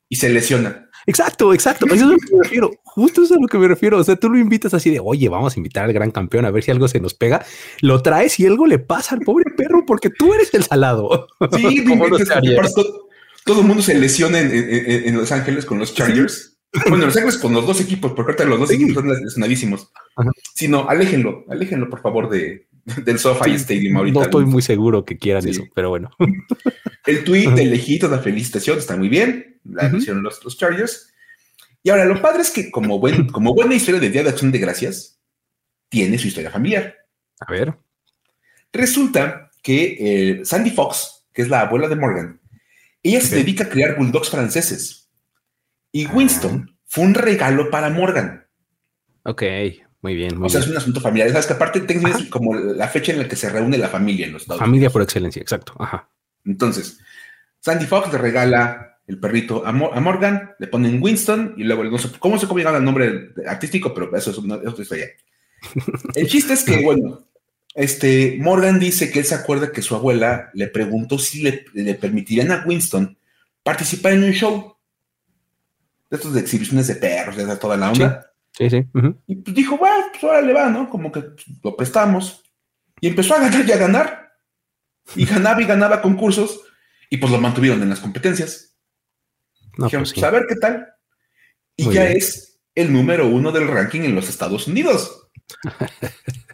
y 0.08 0.14
se 0.14 0.28
lesiona. 0.28 0.88
Exacto, 1.06 1.52
exacto. 1.52 1.86
Eso 1.86 1.94
es 1.94 2.02
a 2.02 2.06
lo 2.06 2.18
que 2.18 2.36
me 2.36 2.42
refiero. 2.44 2.70
Justo 2.84 3.22
eso 3.22 3.34
es 3.34 3.38
a 3.38 3.42
lo 3.42 3.48
que 3.48 3.58
me 3.58 3.66
refiero. 3.66 3.98
O 3.98 4.04
sea, 4.04 4.14
tú 4.14 4.28
lo 4.28 4.38
invitas 4.38 4.74
así 4.74 4.90
de, 4.90 5.00
oye, 5.00 5.28
vamos 5.28 5.56
a 5.56 5.58
invitar 5.58 5.84
al 5.84 5.92
gran 5.92 6.12
campeón 6.12 6.44
a 6.44 6.52
ver 6.52 6.62
si 6.62 6.70
algo 6.70 6.86
se 6.86 7.00
nos 7.00 7.14
pega. 7.14 7.44
Lo 7.80 8.00
traes 8.00 8.38
y 8.38 8.46
algo 8.46 8.66
le 8.66 8.78
pasa 8.78 9.16
al 9.16 9.22
pobre 9.22 9.44
perro 9.56 9.84
porque 9.86 10.08
tú 10.08 10.34
eres 10.34 10.54
el 10.54 10.62
salado. 10.62 11.26
Sí, 11.56 11.84
todo 13.46 13.60
el 13.60 13.66
mundo 13.68 13.82
se 13.82 13.96
lesiona 13.96 14.40
en, 14.40 15.16
Los 15.16 15.30
Ángeles 15.30 15.64
con 15.64 15.78
los 15.78 15.94
Chargers. 15.94 16.58
Bueno, 16.88 17.04
en 17.04 17.06
Los 17.06 17.16
Ángeles 17.16 17.38
con 17.38 17.52
los 17.54 17.64
dos 17.64 17.80
equipos, 17.80 18.12
porque 18.12 18.32
ahorita 18.32 18.44
los 18.44 18.58
dos 18.58 18.72
equipos 18.72 18.94
son 18.94 19.08
lesionadísimos. 19.08 19.92
Sino, 20.52 20.88
aléjenlo, 20.88 21.44
aléjenlo, 21.48 21.88
por 21.88 22.02
favor, 22.02 22.28
de, 22.28 22.66
del 23.04 23.20
SoFi 23.20 23.52
Stadium 23.52 23.98
ahorita. 23.98 24.18
No 24.18 24.24
estoy 24.24 24.46
muy 24.46 24.62
seguro 24.62 25.04
que 25.04 25.16
quieran 25.16 25.46
eso, 25.46 25.62
pero 25.74 25.90
bueno. 25.90 26.10
El 27.06 27.22
tweet 27.22 27.52
de 27.52 27.66
lejito, 27.66 28.08
la 28.08 28.18
felicitación, 28.18 28.78
está 28.78 28.96
muy 28.96 29.08
bien. 29.08 29.60
La 29.62 29.88
hicieron 29.96 30.24
los, 30.24 30.44
los 30.44 30.58
Chargers. 30.58 31.12
Y 31.84 31.90
ahora, 31.90 32.04
lo 32.04 32.20
padre 32.20 32.42
es 32.42 32.50
que, 32.50 32.68
como, 32.72 32.98
buen, 32.98 33.28
como 33.32 33.54
buena 33.54 33.76
historia 33.76 34.00
de 34.00 34.10
Día 34.10 34.24
de 34.24 34.30
Acción 34.30 34.50
de 34.50 34.58
Gracias, 34.58 35.20
tiene 35.88 36.18
su 36.18 36.26
historia 36.26 36.50
familiar. 36.50 36.96
A 37.38 37.52
ver. 37.52 37.74
Resulta 38.72 39.52
que 39.62 39.96
eh, 40.00 40.44
Sandy 40.44 40.70
Fox, 40.70 41.28
que 41.32 41.42
es 41.42 41.48
la 41.48 41.60
abuela 41.60 41.86
de 41.86 41.94
Morgan, 41.94 42.40
ella 43.08 43.20
se 43.20 43.36
dedica 43.36 43.64
a 43.64 43.68
criar 43.68 43.96
bulldogs 43.96 44.30
franceses. 44.30 45.08
Y 45.92 46.06
Winston 46.06 46.76
fue 46.84 47.04
un 47.04 47.14
regalo 47.14 47.70
para 47.70 47.90
Morgan. 47.90 48.46
Ok, 49.24 49.42
muy 50.02 50.14
bien. 50.14 50.38
Muy 50.38 50.46
o 50.46 50.48
sea, 50.48 50.60
bien. 50.60 50.68
es 50.68 50.70
un 50.72 50.76
asunto 50.78 51.00
familiar. 51.00 51.30
Sabes 51.30 51.46
que 51.46 51.52
aparte 51.54 51.80
Thanksgiving 51.80 52.24
es 52.24 52.30
como 52.30 52.54
la 52.54 52.88
fecha 52.88 53.12
en 53.12 53.18
la 53.18 53.28
que 53.28 53.36
se 53.36 53.48
reúne 53.50 53.78
la 53.78 53.88
familia 53.88 54.26
en 54.26 54.32
los 54.32 54.42
Estados 54.42 54.60
Familia 54.60 54.78
Unidos. 54.80 54.92
por 54.92 55.02
excelencia, 55.02 55.40
exacto. 55.42 55.74
Ajá. 55.78 56.08
Entonces, 56.44 56.98
Sandy 57.60 57.86
Fox 57.86 58.12
le 58.12 58.18
regala 58.18 58.98
el 59.06 59.18
perrito 59.18 59.64
a, 59.66 59.72
Mo- 59.72 59.92
a 59.92 60.00
Morgan, 60.00 60.52
le 60.58 60.66
ponen 60.66 61.02
Winston 61.02 61.54
y 61.56 61.64
luego 61.64 61.84
no 61.84 61.98
sé 61.98 62.08
cómo 62.18 62.38
se 62.38 62.46
cómo 62.46 62.58
llega 62.58 62.76
el 62.76 62.84
nombre 62.84 63.30
artístico, 63.46 63.92
pero 63.94 64.14
eso 64.16 64.30
es 64.30 64.38
una, 64.38 64.56
eso 64.56 64.94
allá. 64.94 65.06
El 66.14 66.28
chiste 66.28 66.52
es 66.52 66.62
que, 66.64 66.76
bueno, 66.84 67.25
este 67.76 68.38
Morgan 68.40 68.78
dice 68.78 69.10
que 69.10 69.18
él 69.20 69.24
se 69.24 69.34
acuerda 69.34 69.70
que 69.70 69.82
su 69.82 69.94
abuela 69.94 70.50
le 70.54 70.66
preguntó 70.68 71.18
si 71.18 71.42
le, 71.42 71.66
le 71.74 71.94
permitirían 71.94 72.50
a 72.50 72.64
Winston 72.66 73.16
participar 73.62 74.12
en 74.14 74.24
un 74.24 74.32
show 74.32 74.76
de 76.10 76.16
estos 76.16 76.32
de 76.32 76.40
exhibiciones 76.40 76.86
de 76.86 76.96
perros, 76.96 77.36
de 77.36 77.56
toda 77.56 77.76
la 77.76 77.90
onda. 77.90 78.32
Sí, 78.52 78.70
sí. 78.70 78.86
Y 79.26 79.36
pues 79.36 79.54
dijo, 79.54 79.76
bueno, 79.76 80.06
pues 80.10 80.24
ahora 80.24 80.40
le 80.40 80.52
va, 80.52 80.70
¿no? 80.70 80.88
Como 80.88 81.12
que 81.12 81.22
lo 81.62 81.76
prestamos. 81.76 82.42
Y 83.00 83.08
empezó 83.08 83.34
a 83.34 83.40
ganar 83.40 83.68
y 83.68 83.72
a 83.72 83.76
ganar. 83.76 84.32
Y 85.14 85.26
ganaba 85.26 85.60
y 85.60 85.66
ganaba 85.66 86.00
concursos. 86.00 86.62
Y 87.10 87.18
pues 87.18 87.30
lo 87.30 87.40
mantuvieron 87.40 87.82
en 87.82 87.90
las 87.90 88.00
competencias. 88.00 88.76
No, 89.76 89.86
Dijeron, 89.86 90.04
pues 90.04 90.10
sí. 90.10 90.14
pues 90.14 90.24
a 90.24 90.30
ver 90.30 90.46
qué 90.48 90.54
tal. 90.56 90.88
Y 91.76 91.84
Muy 91.84 91.94
ya 91.94 92.04
bien. 92.04 92.16
es 92.16 92.60
el 92.74 92.92
número 92.92 93.26
uno 93.26 93.52
del 93.52 93.68
ranking 93.68 94.02
en 94.02 94.14
los 94.14 94.28
Estados 94.28 94.66
Unidos. 94.66 95.28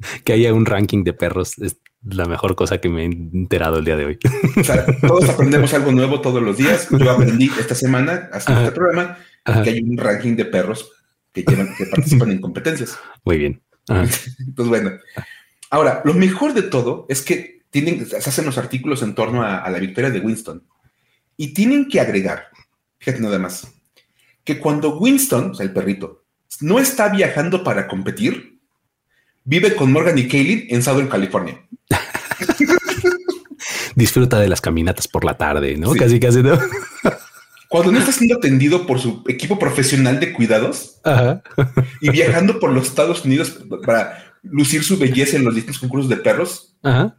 Que 0.24 0.32
haya 0.32 0.52
un 0.54 0.66
ranking 0.66 1.04
de 1.04 1.12
perros 1.12 1.58
es 1.58 1.76
la 2.02 2.24
mejor 2.24 2.54
cosa 2.54 2.78
que 2.78 2.88
me 2.88 3.02
he 3.02 3.04
enterado 3.04 3.78
el 3.78 3.84
día 3.84 3.96
de 3.96 4.06
hoy. 4.06 4.18
O 4.56 4.64
sea, 4.64 4.86
todos 5.00 5.28
aprendemos 5.28 5.72
algo 5.74 5.92
nuevo 5.92 6.20
todos 6.20 6.42
los 6.42 6.56
días. 6.56 6.88
Yo 6.90 7.10
aprendí 7.10 7.50
esta 7.58 7.74
semana, 7.74 8.30
haciendo 8.32 8.60
Ajá. 8.60 8.68
este 8.68 8.74
programa, 8.74 9.18
Ajá. 9.44 9.62
que 9.62 9.70
hay 9.70 9.80
un 9.80 9.96
ranking 9.96 10.34
de 10.36 10.46
perros 10.46 10.90
que, 11.32 11.42
llevan, 11.42 11.74
que 11.76 11.86
participan 11.86 12.30
en 12.30 12.40
competencias. 12.40 12.98
Muy 13.24 13.38
bien. 13.38 13.62
Ajá. 13.88 14.06
Pues 14.56 14.68
bueno. 14.68 14.92
Ahora, 15.70 16.02
lo 16.04 16.14
mejor 16.14 16.54
de 16.54 16.62
todo 16.62 17.06
es 17.08 17.22
que 17.22 17.62
tienen, 17.70 18.04
se 18.06 18.16
hacen 18.16 18.46
los 18.46 18.58
artículos 18.58 19.02
en 19.02 19.14
torno 19.14 19.42
a, 19.42 19.58
a 19.58 19.70
la 19.70 19.78
victoria 19.78 20.10
de 20.10 20.20
Winston. 20.20 20.64
Y 21.36 21.54
tienen 21.54 21.88
que 21.88 22.00
agregar, 22.00 22.48
fíjate 22.98 23.22
nada 23.22 23.38
más, 23.38 23.68
que 24.44 24.58
cuando 24.58 24.98
Winston, 24.98 25.52
o 25.52 25.54
sea, 25.54 25.64
el 25.64 25.72
perrito, 25.72 26.24
no 26.60 26.78
está 26.78 27.08
viajando 27.08 27.62
para 27.62 27.86
competir, 27.86 28.59
vive 29.44 29.74
con 29.74 29.92
Morgan 29.92 30.18
y 30.18 30.28
Kaylin 30.28 30.66
en 30.68 30.82
Southern 30.82 31.08
California. 31.08 31.58
Disfruta 33.94 34.38
de 34.38 34.48
las 34.48 34.60
caminatas 34.60 35.08
por 35.08 35.24
la 35.24 35.36
tarde, 35.36 35.76
¿no? 35.76 35.92
Sí. 35.92 35.98
Casi, 35.98 36.20
casi. 36.20 36.42
¿no? 36.42 36.58
Cuando 37.68 37.92
no 37.92 37.98
está 37.98 38.12
siendo 38.12 38.36
atendido 38.36 38.86
por 38.86 38.98
su 38.98 39.22
equipo 39.28 39.58
profesional 39.58 40.18
de 40.18 40.32
cuidados 40.32 41.00
Ajá. 41.04 41.42
y 42.00 42.10
viajando 42.10 42.58
por 42.58 42.72
los 42.72 42.88
Estados 42.88 43.24
Unidos 43.24 43.60
para 43.86 44.34
lucir 44.42 44.82
su 44.82 44.98
belleza 44.98 45.36
en 45.36 45.44
los 45.44 45.54
distintos 45.54 45.80
concursos 45.80 46.08
de 46.08 46.16
perros, 46.16 46.76
Ajá. 46.82 47.16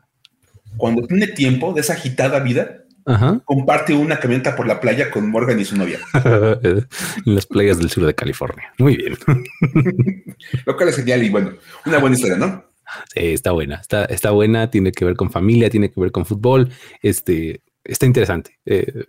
cuando 0.76 1.08
tiene 1.08 1.28
tiempo 1.28 1.74
de 1.74 1.82
esa 1.82 1.94
agitada 1.94 2.40
vida, 2.40 2.81
Ajá. 3.06 3.42
comparte 3.46 3.94
una 3.94 4.20
camioneta 4.20 4.56
por 4.56 4.68
la 4.68 4.80
playa 4.80 5.12
con 5.12 5.30
Morgan 5.30 5.60
y 5.60 5.66
su 5.66 5.78
novia, 5.78 6.00
en 6.64 6.88
las 7.26 7.46
playas 7.46 7.78
del 7.78 7.90
sur 7.90 8.06
de 8.06 8.16
California. 8.16 8.74
Muy 8.78 8.98
bien. 8.98 9.18
lo 10.66 10.76
cual 10.76 10.90
es 10.90 10.96
genial 10.96 11.24
y 11.24 11.30
bueno, 11.30 11.54
una 11.86 12.00
buena 12.00 12.16
historia, 12.16 12.38
¿no? 12.38 12.66
Sí, 13.14 13.34
está 13.34 13.52
buena, 13.52 13.76
está, 13.76 14.06
está 14.06 14.32
buena, 14.32 14.70
tiene 14.70 14.92
que 14.92 15.06
ver 15.06 15.16
con 15.16 15.32
familia, 15.32 15.70
tiene 15.70 15.92
que 15.92 16.00
ver 16.00 16.12
con 16.12 16.26
fútbol, 16.26 16.72
este, 17.02 17.62
está 17.84 18.06
interesante. 18.06 18.60
Eh, 18.66 19.06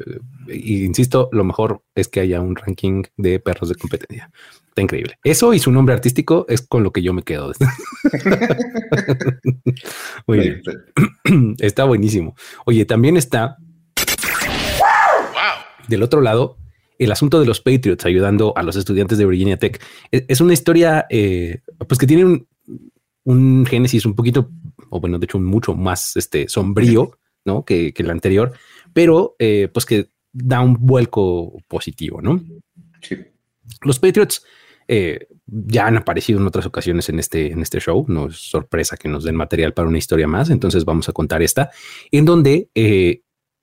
insisto, 0.48 1.28
lo 1.32 1.44
mejor 1.44 1.82
es 1.94 2.08
que 2.08 2.20
haya 2.20 2.40
un 2.40 2.56
ranking 2.56 3.02
de 3.16 3.40
perros 3.40 3.68
de 3.68 3.74
competencia. 3.74 4.30
Está 4.68 4.82
increíble. 4.82 5.18
Eso 5.22 5.52
y 5.52 5.58
su 5.58 5.70
nombre 5.70 5.94
artístico 5.94 6.46
es 6.48 6.62
con 6.62 6.82
lo 6.82 6.92
que 6.92 7.02
yo 7.02 7.12
me 7.12 7.22
quedo. 7.22 7.52
Muy 10.26 10.38
bien, 10.38 10.62
está 11.58 11.84
buenísimo. 11.84 12.34
Oye, 12.64 12.86
también 12.86 13.16
está 13.16 13.58
del 15.88 16.02
otro 16.02 16.20
lado 16.20 16.58
el 16.98 17.10
asunto 17.10 17.40
de 17.40 17.46
los 17.46 17.60
Patriots 17.60 18.04
ayudando 18.04 18.52
a 18.56 18.62
los 18.62 18.76
estudiantes 18.76 19.18
de 19.18 19.26
Virginia 19.26 19.56
Tech. 19.56 19.82
Es, 20.10 20.24
es 20.28 20.40
una 20.40 20.52
historia 20.52 21.06
eh, 21.10 21.60
pues 21.88 21.98
que 21.98 22.06
tiene 22.06 22.24
un, 22.24 22.46
un 23.24 23.66
génesis 23.66 24.06
un 24.06 24.14
poquito, 24.14 24.50
o 24.90 25.00
bueno, 25.00 25.18
de 25.18 25.24
hecho, 25.24 25.38
mucho 25.38 25.74
más 25.74 26.16
este 26.16 26.48
sombrío, 26.48 27.18
¿no? 27.44 27.64
Que, 27.64 27.92
que 27.92 28.02
el 28.02 28.10
anterior, 28.10 28.52
pero 28.92 29.36
eh, 29.38 29.68
pues 29.72 29.84
que 29.84 30.10
da 30.32 30.60
un 30.60 30.76
vuelco 30.78 31.56
positivo, 31.68 32.20
¿no? 32.22 32.42
Sí. 33.00 33.16
Los 33.82 33.98
Patriots 33.98 34.44
eh, 34.88 35.26
ya 35.46 35.86
han 35.86 35.96
aparecido 35.96 36.40
en 36.40 36.46
otras 36.46 36.66
ocasiones 36.66 37.08
en 37.08 37.18
este, 37.18 37.52
en 37.52 37.62
este 37.62 37.80
show. 37.80 38.04
No 38.08 38.28
es 38.28 38.36
sorpresa 38.36 38.96
que 38.96 39.08
nos 39.08 39.24
den 39.24 39.36
material 39.36 39.72
para 39.74 39.88
una 39.88 39.98
historia 39.98 40.26
más. 40.26 40.50
Entonces 40.50 40.84
vamos 40.84 41.08
a 41.08 41.12
contar 41.12 41.42
esta, 41.42 41.70
en 42.10 42.24
donde 42.24 42.68
eh, 42.74 43.22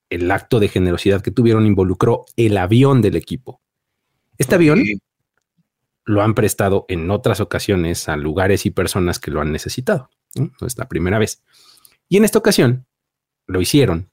el 0.09 0.29
acto 0.31 0.59
de 0.59 0.67
generosidad 0.67 1.21
que 1.21 1.31
tuvieron 1.31 1.65
involucró 1.65 2.25
el 2.35 2.57
avión 2.57 3.01
del 3.01 3.15
equipo. 3.15 3.61
Este 4.37 4.55
avión 4.55 4.83
lo 6.05 6.23
han 6.23 6.33
prestado 6.33 6.85
en 6.87 7.11
otras 7.11 7.39
ocasiones 7.39 8.09
a 8.09 8.17
lugares 8.17 8.65
y 8.65 8.71
personas 8.71 9.19
que 9.19 9.31
lo 9.31 9.41
han 9.41 9.51
necesitado. 9.51 10.09
¿no? 10.35 10.51
No 10.59 10.67
es 10.67 10.77
la 10.77 10.87
primera 10.87 11.19
vez. 11.19 11.43
Y 12.07 12.17
en 12.17 12.25
esta 12.25 12.39
ocasión 12.39 12.87
lo 13.45 13.61
hicieron 13.61 14.09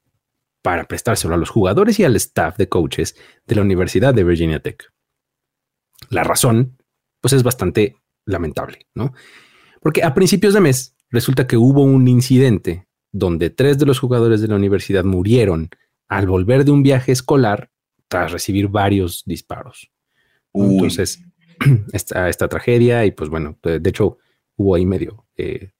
para 0.61 0.85
prestárselo 0.87 1.33
a 1.33 1.37
los 1.37 1.49
jugadores 1.49 1.99
y 1.99 2.03
al 2.03 2.15
staff 2.15 2.57
de 2.57 2.69
coaches 2.69 3.15
de 3.45 3.55
la 3.55 3.61
Universidad 3.61 4.13
de 4.13 4.23
Virginia 4.23 4.59
Tech. 4.59 4.91
La 6.09 6.23
razón, 6.23 6.77
pues 7.21 7.33
es 7.33 7.43
bastante 7.43 7.95
lamentable, 8.25 8.85
¿no? 8.93 9.13
Porque 9.81 10.03
a 10.03 10.13
principios 10.13 10.53
de 10.53 10.59
mes 10.59 10.95
resulta 11.09 11.47
que 11.47 11.57
hubo 11.57 11.81
un 11.83 12.07
incidente 12.07 12.87
donde 13.11 13.49
tres 13.49 13.77
de 13.77 13.85
los 13.85 13.99
jugadores 13.99 14.41
de 14.41 14.49
la 14.49 14.55
universidad 14.55 15.03
murieron 15.03 15.69
al 16.07 16.27
volver 16.27 16.65
de 16.65 16.71
un 16.71 16.83
viaje 16.83 17.11
escolar 17.11 17.69
tras 18.07 18.31
recibir 18.31 18.67
varios 18.67 19.23
disparos. 19.25 19.91
Uy. 20.51 20.75
Entonces, 20.75 21.21
esta, 21.93 22.29
esta 22.29 22.47
tragedia 22.47 23.05
y 23.05 23.11
pues 23.11 23.29
bueno, 23.29 23.57
de, 23.61 23.89
hecho 23.89 24.17
hubo 24.55 24.75
ahí 24.75 24.85
medio 24.85 25.25
eh, 25.35 25.71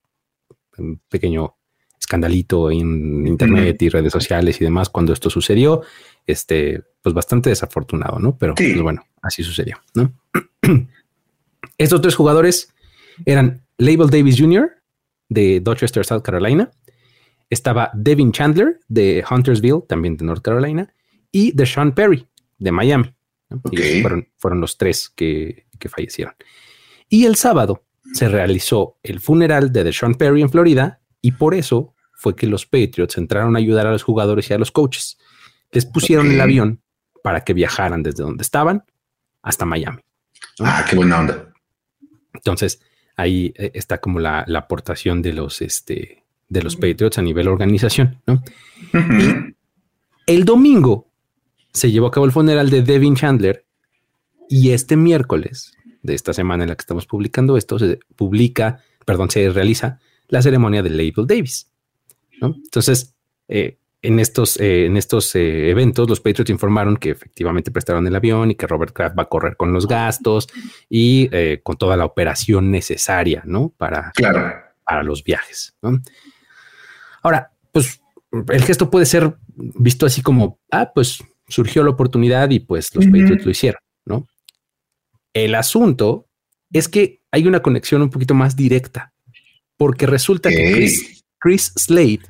un 0.78 1.02
pequeño 1.10 1.56
escandalito 2.00 2.70
en 2.72 3.26
internet 3.28 3.82
y 3.82 3.90
redes 3.90 4.14
sociales 4.14 4.62
y 4.62 4.64
demás 4.64 4.90
cuando 4.90 5.14
esto 5.14 5.30
sucedió, 5.30 5.82
este, 6.26 6.84
pues 7.02 7.14
bastante 7.14 7.50
desafortunado, 7.50 8.20
¿no? 8.20 8.38
Pero 8.38 8.54
Sí. 8.58 8.72
pues 8.72 8.82
bueno, 8.82 9.04
así 9.22 9.44
sucedió, 9.44 9.78
¿no? 9.94 10.14
Estos 11.78 12.02
tres 12.02 12.16
jugadores 12.16 12.74
eran 13.26 13.62
Label 13.78 14.10
Davis 14.10 14.40
Jr. 14.40 14.72
de 15.30 15.60
Dorchester, 15.60 16.06
South 16.06 16.22
Carolina, 16.22 16.72
estaba 17.50 17.92
Devin 17.94 18.32
Chandler 18.32 18.80
de 18.88 19.24
Huntersville, 19.30 19.84
también 19.88 20.18
de 20.18 20.26
North 20.26 20.42
Carolina, 20.42 20.94
y 21.32 21.52
Deshaun 21.52 21.94
Perry 21.94 22.28
de 22.58 22.72
Miami. 22.72 23.14
¿no? 23.50 23.62
Fueron, 24.02 24.28
fueron 24.38 24.62
los 24.62 24.78
tres 24.78 25.10
que, 25.10 25.68
que 25.80 25.90
fallecieron. 25.90 26.36
Y 27.10 27.26
el 27.26 27.36
sábado 27.36 27.86
se 28.14 28.28
realizó 28.30 28.98
el 29.04 29.20
funeral 29.20 29.72
de 29.72 29.84
Deshaun 29.84 30.16
Perry 30.16 30.42
en 30.42 30.50
Florida 30.50 31.02
y 31.22 31.34
por 31.34 31.54
eso 31.54 31.94
fue 32.14 32.36
que 32.36 32.48
los 32.48 32.66
Patriots 32.66 33.18
entraron 33.18 33.56
a 33.56 33.60
ayudar 33.60 33.88
a 33.88 33.92
los 33.92 34.04
jugadores 34.04 34.50
y 34.50 34.54
a 34.54 34.58
los 34.58 34.72
coaches. 34.72 35.18
Les 35.72 35.86
pusieron 35.86 36.32
el 36.32 36.42
avión 36.42 36.82
para 37.22 37.44
que 37.44 37.54
viajaran 37.54 38.04
desde 38.04 38.24
donde 38.24 38.42
estaban 38.42 38.84
hasta 39.42 39.66
Miami. 39.66 40.02
Ah, 40.60 40.86
qué 40.90 40.96
buena 40.96 41.20
onda. 41.20 41.54
Entonces, 42.34 42.82
ahí 43.16 43.54
eh, 43.56 43.72
está 43.74 44.00
como 44.00 44.20
la, 44.20 44.44
la 44.48 44.60
aportación 44.60 45.22
de 45.22 45.34
los, 45.34 45.62
este, 45.62 46.24
de 46.50 46.62
los 46.64 46.76
Patriots 46.76 47.18
a 47.18 47.22
nivel 47.22 47.48
organización. 47.48 48.22
¿no? 48.26 48.42
El 50.26 50.46
domingo 50.46 51.08
se 51.74 51.92
llevó 51.92 52.08
a 52.08 52.12
cabo 52.12 52.26
el 52.26 52.32
funeral 52.32 52.70
de 52.70 52.82
Devin 52.82 53.16
Chandler 53.16 53.66
y 54.50 54.72
este 54.72 54.96
miércoles 54.96 55.74
de 56.02 56.14
esta 56.16 56.34
semana 56.34 56.64
en 56.64 56.70
la 56.70 56.76
que 56.76 56.82
estamos 56.82 57.06
publicando 57.06 57.58
esto 57.58 57.78
se 57.80 58.00
publica, 58.16 58.82
perdón, 59.06 59.30
se 59.30 59.50
realiza 59.50 60.00
la 60.30 60.42
ceremonia 60.42 60.82
de 60.84 60.90
Label 60.90 61.28
Davis. 61.28 61.72
¿no? 62.42 62.56
Entonces, 62.56 63.16
eh, 63.48 63.78
en 64.02 64.20
estos, 64.20 64.58
eh, 64.60 64.86
en 64.86 64.96
estos 64.96 65.34
eh, 65.36 65.70
eventos, 65.70 66.08
los 66.08 66.20
Patriots 66.20 66.50
informaron 66.50 66.98
que 66.98 67.10
efectivamente 67.10 67.72
prestaron 67.72 68.06
el 68.08 68.16
avión 68.16 68.52
y 68.52 68.56
que 68.56 68.68
Robert 68.68 68.94
Kraft 68.94 69.18
va 69.18 69.24
a 69.24 69.30
correr 69.30 69.58
con 69.58 69.74
los 69.74 69.88
gastos 69.88 70.48
y 70.90 71.30
eh, 71.32 71.62
con 71.64 71.78
toda 71.78 71.98
la 71.98 72.06
operación 72.06 72.70
necesaria, 72.72 73.44
¿no? 73.46 73.70
Para, 73.76 74.12
Claro. 74.16 74.54
para 74.86 75.04
los 75.04 75.24
viajes. 75.24 75.76
Ahora, 77.28 77.52
pues 77.74 78.00
el 78.32 78.64
gesto 78.64 78.90
puede 78.90 79.06
ser 79.06 79.36
visto 79.58 80.06
así 80.06 80.22
como, 80.22 80.62
ah, 80.72 80.94
pues 80.96 81.22
surgió 81.50 81.84
la 81.84 81.90
oportunidad 81.90 82.50
y 82.52 82.60
pues 82.60 82.96
los 82.96 83.06
Patriots 83.06 83.44
lo 83.44 83.52
hicieron, 83.52 83.82
¿no? 84.06 84.26
El 85.34 85.54
asunto 85.56 86.30
es 86.72 86.88
que 86.88 87.20
hay 87.32 87.46
una 87.46 87.62
conexión 87.62 88.02
un 88.02 88.10
poquito 88.10 88.34
más 88.34 88.56
directa, 88.56 89.12
porque 89.76 90.06
resulta 90.06 90.50
que 90.50 90.72
Chris, 90.72 91.26
Chris, 91.38 91.74
Slade, 91.76 92.22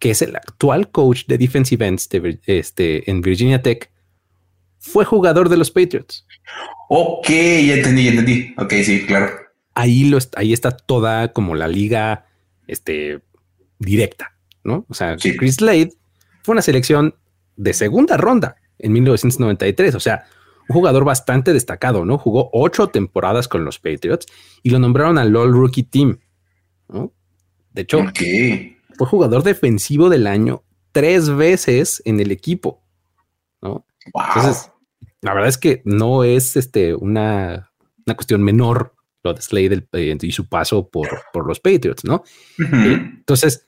que 0.00 0.10
es 0.10 0.22
el 0.22 0.34
actual 0.34 0.90
coach 0.90 1.26
de 1.28 1.38
defensive 1.38 1.86
ends 1.86 2.08
este, 2.46 3.08
en 3.08 3.20
Virginia 3.20 3.62
Tech, 3.62 3.92
fue 4.80 5.04
jugador 5.04 5.48
de 5.48 5.56
los 5.56 5.70
Patriots. 5.70 6.26
Ok, 6.88 7.28
ya 7.28 7.74
entendí, 7.74 8.04
ya 8.06 8.10
entendí. 8.10 8.54
Ok, 8.58 8.72
sí, 8.84 9.06
claro. 9.06 9.30
Ahí, 9.74 10.08
lo, 10.08 10.18
ahí 10.34 10.52
está 10.52 10.72
toda 10.72 11.32
como 11.32 11.54
la 11.54 11.68
liga 11.68 12.26
este, 12.66 13.20
directa, 13.80 14.36
¿no? 14.62 14.86
O 14.88 14.94
sea, 14.94 15.16
Chris 15.16 15.56
Slade 15.56 15.92
fue 16.44 16.52
una 16.52 16.62
selección 16.62 17.16
de 17.56 17.72
segunda 17.74 18.16
ronda 18.16 18.56
en 18.78 18.92
1993, 18.92 19.94
o 19.96 20.00
sea, 20.00 20.24
un 20.68 20.74
jugador 20.74 21.04
bastante 21.04 21.52
destacado, 21.52 22.04
¿no? 22.04 22.18
Jugó 22.18 22.50
ocho 22.52 22.88
temporadas 22.88 23.48
con 23.48 23.64
los 23.64 23.80
Patriots 23.80 24.26
y 24.62 24.70
lo 24.70 24.78
nombraron 24.78 25.18
al 25.18 25.34
All 25.34 25.52
Rookie 25.52 25.82
Team, 25.82 26.20
¿no? 26.88 27.12
De 27.72 27.82
hecho, 27.82 28.04
fue 28.96 29.06
jugador 29.06 29.42
defensivo 29.42 30.08
del 30.08 30.26
año 30.26 30.62
tres 30.92 31.28
veces 31.28 32.02
en 32.04 32.20
el 32.20 32.30
equipo, 32.30 32.82
¿no? 33.62 33.86
Entonces, 34.04 34.70
la 35.22 35.34
verdad 35.34 35.48
es 35.48 35.58
que 35.58 35.82
no 35.84 36.24
es 36.24 36.56
este, 36.56 36.94
una, 36.94 37.72
una 38.06 38.14
cuestión 38.14 38.42
menor 38.42 38.94
lo 39.22 39.34
de 39.34 39.42
Slade 39.42 39.86
eh, 39.92 40.16
y 40.20 40.32
su 40.32 40.48
paso 40.48 40.88
por, 40.88 41.08
por 41.32 41.46
los 41.46 41.60
Patriots, 41.60 42.04
¿no? 42.04 42.24
Entonces, 42.58 43.66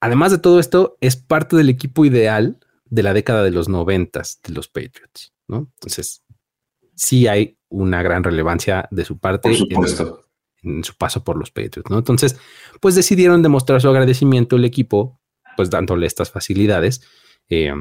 además 0.00 0.32
de 0.32 0.38
todo 0.38 0.60
esto, 0.60 0.96
es 1.00 1.16
parte 1.16 1.56
del 1.56 1.68
equipo 1.68 2.04
ideal 2.04 2.58
de 2.86 3.02
la 3.02 3.12
década 3.12 3.42
de 3.42 3.50
los 3.50 3.68
noventas 3.68 4.40
de 4.46 4.54
los 4.54 4.68
Patriots, 4.68 5.32
¿no? 5.46 5.70
Entonces, 5.74 6.24
sí 6.94 7.26
hay 7.26 7.58
una 7.68 8.02
gran 8.02 8.24
relevancia 8.24 8.88
de 8.90 9.04
su 9.04 9.18
parte 9.18 9.48
En, 10.62 10.82
su 10.82 10.94
paso 10.96 11.22
por 11.22 11.36
los 11.36 11.50
Patriots, 11.50 11.90
¿no? 11.90 11.98
Entonces, 11.98 12.38
pues 12.80 12.94
decidieron 12.94 13.42
demostrar 13.42 13.80
su 13.80 13.88
agradecimiento 13.88 14.56
al 14.56 14.64
equipo, 14.64 15.20
pues 15.56 15.70
dándole 15.70 16.06
estas 16.06 16.30
facilidades. 16.30 17.02
Eh, 17.48 17.72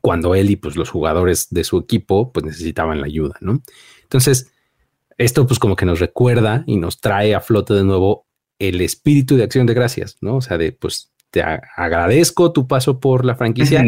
cuando 0.00 0.34
él 0.34 0.50
y 0.50 0.56
pues 0.56 0.76
los 0.76 0.90
jugadores 0.90 1.48
de 1.50 1.64
su 1.64 1.78
equipo 1.78 2.32
pues 2.32 2.44
necesitaban 2.44 3.00
la 3.00 3.06
ayuda, 3.06 3.36
¿no? 3.40 3.62
Entonces, 4.02 4.52
esto 5.16 5.46
pues 5.46 5.58
como 5.58 5.76
que 5.76 5.86
nos 5.86 6.00
recuerda 6.00 6.64
y 6.66 6.76
nos 6.76 7.00
trae 7.00 7.34
a 7.34 7.40
flote 7.40 7.74
de 7.74 7.84
nuevo 7.84 8.27
el 8.58 8.80
espíritu 8.80 9.36
de 9.36 9.44
acción 9.44 9.66
de 9.66 9.74
gracias, 9.74 10.16
¿no? 10.20 10.36
O 10.36 10.40
sea, 10.40 10.58
de 10.58 10.72
pues 10.72 11.12
te 11.30 11.42
agradezco 11.42 12.52
tu 12.52 12.66
paso 12.66 13.00
por 13.00 13.24
la 13.24 13.34
franquicia 13.34 13.84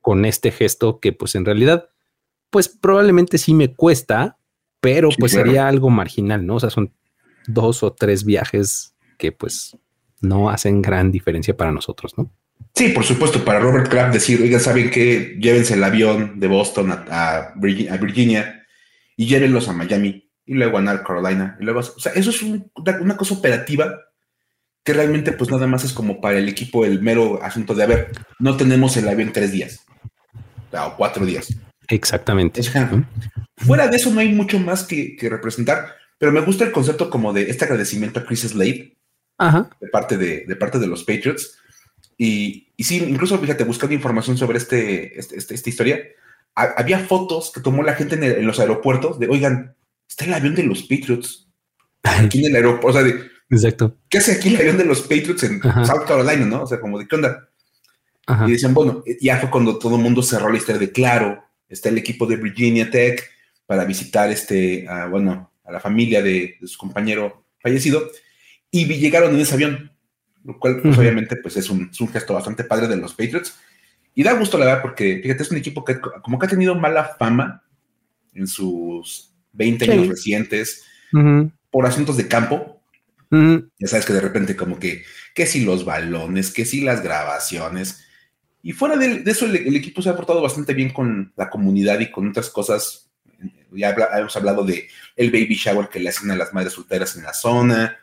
con 0.00 0.24
este 0.24 0.50
gesto 0.50 0.98
que 0.98 1.12
pues 1.12 1.34
en 1.34 1.44
realidad 1.44 1.90
pues 2.50 2.68
probablemente 2.68 3.38
sí 3.38 3.54
me 3.54 3.74
cuesta, 3.74 4.38
pero 4.80 5.10
pues 5.18 5.32
sería 5.32 5.68
algo 5.68 5.90
marginal, 5.90 6.44
¿no? 6.44 6.56
O 6.56 6.60
sea, 6.60 6.70
son 6.70 6.92
dos 7.46 7.82
o 7.82 7.92
tres 7.92 8.24
viajes 8.24 8.94
que 9.18 9.30
pues 9.30 9.76
no 10.20 10.50
hacen 10.50 10.82
gran 10.82 11.12
diferencia 11.12 11.56
para 11.56 11.72
nosotros, 11.72 12.16
¿no? 12.16 12.32
Sí, 12.74 12.90
por 12.90 13.04
supuesto, 13.04 13.44
para 13.44 13.60
Robert 13.60 13.88
Kraft 13.88 14.12
decir, 14.12 14.40
oigan, 14.42 14.60
¿saben 14.60 14.90
qué? 14.90 15.36
Llévense 15.40 15.74
el 15.74 15.84
avión 15.84 16.38
de 16.38 16.46
Boston 16.46 16.92
a, 16.92 17.52
Virginia, 17.56 18.66
y 19.16 19.26
llévenlos 19.26 19.68
a 19.68 19.72
Miami 19.72 20.29
y 20.50 20.54
luego 20.54 20.78
a 20.78 20.80
North 20.80 21.06
Carolina. 21.06 21.56
Y 21.60 21.64
luego, 21.64 21.78
o 21.78 22.00
sea, 22.00 22.10
eso 22.12 22.30
es 22.30 22.42
una 22.42 23.16
cosa 23.16 23.34
operativa 23.34 24.00
que 24.82 24.92
realmente 24.92 25.30
pues 25.30 25.48
nada 25.48 25.68
más 25.68 25.84
es 25.84 25.92
como 25.92 26.20
para 26.20 26.38
el 26.38 26.48
equipo 26.48 26.84
el 26.84 27.00
mero 27.00 27.40
asunto 27.40 27.72
de, 27.72 27.84
a 27.84 27.86
ver, 27.86 28.10
no 28.40 28.56
tenemos 28.56 28.96
el 28.96 29.08
avión 29.08 29.32
tres 29.32 29.52
días 29.52 29.86
o 30.72 30.96
cuatro 30.96 31.24
días. 31.24 31.54
Exactamente. 32.58 32.60
fuera 33.58 33.86
de 33.86 33.96
eso 33.96 34.10
no 34.10 34.18
hay 34.18 34.32
mucho 34.32 34.58
más 34.58 34.82
que, 34.82 35.16
representar, 35.22 35.94
pero 36.18 36.32
me 36.32 36.40
gusta 36.40 36.64
el 36.64 36.72
concepto 36.72 37.10
como 37.10 37.32
de 37.32 37.48
este 37.48 37.64
agradecimiento 37.66 38.18
a 38.18 38.24
Chris 38.24 38.40
Slade 38.40 38.96
de 39.80 39.88
parte 39.92 40.16
de, 40.18 40.44
de 40.48 40.56
parte 40.56 40.80
de 40.80 40.88
los 40.88 41.04
Patriots 41.04 41.58
y, 42.18 42.72
y 42.76 42.82
sí, 42.82 42.96
incluso, 43.08 43.38
fíjate, 43.38 43.62
buscando 43.62 43.94
información 43.94 44.36
sobre 44.36 44.58
este, 44.58 45.16
este, 45.16 45.38
este 45.38 45.54
esta 45.54 45.70
historia, 45.70 46.00
había 46.54 46.98
fotos 46.98 47.52
que 47.54 47.60
tomó 47.60 47.82
la 47.82 47.94
gente 47.94 48.16
en, 48.16 48.46
los 48.46 48.60
aeropuertos 48.60 49.18
de, 49.18 49.28
oigan, 49.28 49.74
está 50.10 50.24
el 50.24 50.34
avión 50.34 50.54
de 50.54 50.64
los 50.64 50.82
Patriots 50.82 51.48
aquí 52.02 52.40
en 52.40 52.50
el 52.50 52.56
aeropuerto. 52.56 52.88
O 52.88 52.92
sea, 52.92 53.02
de, 53.02 53.30
Exacto. 53.48 53.96
¿qué 54.08 54.18
hace 54.18 54.32
aquí 54.32 54.50
el 54.50 54.60
avión 54.60 54.76
de 54.78 54.84
los 54.84 55.02
Patriots 55.02 55.44
en 55.44 55.62
South 55.62 56.04
Carolina, 56.06 56.44
no? 56.44 56.62
O 56.64 56.66
sea, 56.66 56.80
como 56.80 56.98
de 56.98 57.06
qué 57.06 57.16
onda. 57.16 57.48
Y 58.46 58.52
decían, 58.52 58.74
bueno, 58.74 59.02
ya 59.20 59.38
fue 59.38 59.50
cuando 59.50 59.78
todo 59.78 59.96
el 59.96 60.02
mundo 60.02 60.22
cerró 60.22 60.50
la 60.50 60.58
historia 60.58 60.78
de, 60.78 60.92
claro, 60.92 61.42
está 61.68 61.88
el 61.88 61.98
equipo 61.98 62.26
de 62.26 62.36
Virginia 62.36 62.88
Tech 62.88 63.28
para 63.66 63.84
visitar, 63.84 64.30
este, 64.30 64.86
bueno, 65.10 65.52
a 65.64 65.72
la 65.72 65.80
familia 65.80 66.22
de, 66.22 66.56
de 66.60 66.68
su 66.68 66.78
compañero 66.78 67.46
fallecido. 67.60 68.08
Y 68.70 68.86
llegaron 68.86 69.34
en 69.34 69.40
ese 69.40 69.54
avión 69.54 69.90
lo 70.44 70.58
cual 70.58 70.80
pues, 70.80 70.96
obviamente 70.96 71.36
pues 71.36 71.56
es 71.56 71.68
un, 71.70 71.90
gesto 72.12 72.34
bastante 72.34 72.64
padre 72.64 72.88
de 72.88 72.96
los 72.96 73.12
Patriots. 73.14 73.58
Y 74.14 74.22
da 74.22 74.32
gusto 74.32 74.58
la 74.58 74.66
verdad 74.66 74.82
porque, 74.82 75.20
fíjate, 75.22 75.42
es 75.42 75.50
un 75.50 75.58
equipo 75.58 75.84
que 75.84 76.00
como 76.00 76.38
que 76.38 76.46
ha 76.46 76.48
tenido 76.48 76.74
mala 76.74 77.04
fama 77.18 77.62
en 78.34 78.46
sus 78.46 79.29
20 79.52 79.90
años 79.90 80.08
recientes 80.08 80.84
por 81.70 81.86
asuntos 81.86 82.16
de 82.16 82.28
campo. 82.28 82.82
Ya 83.30 83.86
sabes 83.86 84.06
que 84.06 84.12
de 84.12 84.20
repente 84.20 84.56
como 84.56 84.78
que, 84.78 85.04
que 85.34 85.46
si 85.46 85.64
los 85.64 85.84
balones, 85.84 86.50
que 86.50 86.64
si 86.64 86.80
las 86.80 87.02
grabaciones. 87.02 88.04
Y 88.62 88.72
fuera 88.72 88.96
de, 88.96 89.22
eso, 89.26 89.46
el, 89.46 89.74
equipo 89.76 90.02
se 90.02 90.10
ha 90.10 90.16
portado 90.16 90.42
bastante 90.42 90.74
bien 90.74 90.90
con 90.90 91.32
la 91.36 91.48
comunidad 91.48 92.00
y 92.00 92.10
con 92.10 92.28
otras 92.28 92.50
cosas. 92.50 93.10
Ya 93.72 93.94
hemos 94.18 94.36
hablado 94.36 94.64
de 94.64 94.88
el 95.16 95.30
baby 95.30 95.54
shower 95.54 95.88
que 95.88 96.00
le 96.00 96.08
hacen 96.08 96.30
a 96.30 96.36
las 96.36 96.52
madres 96.52 96.72
solteras 96.72 97.16
en 97.16 97.22
la 97.22 97.32
zona 97.32 97.96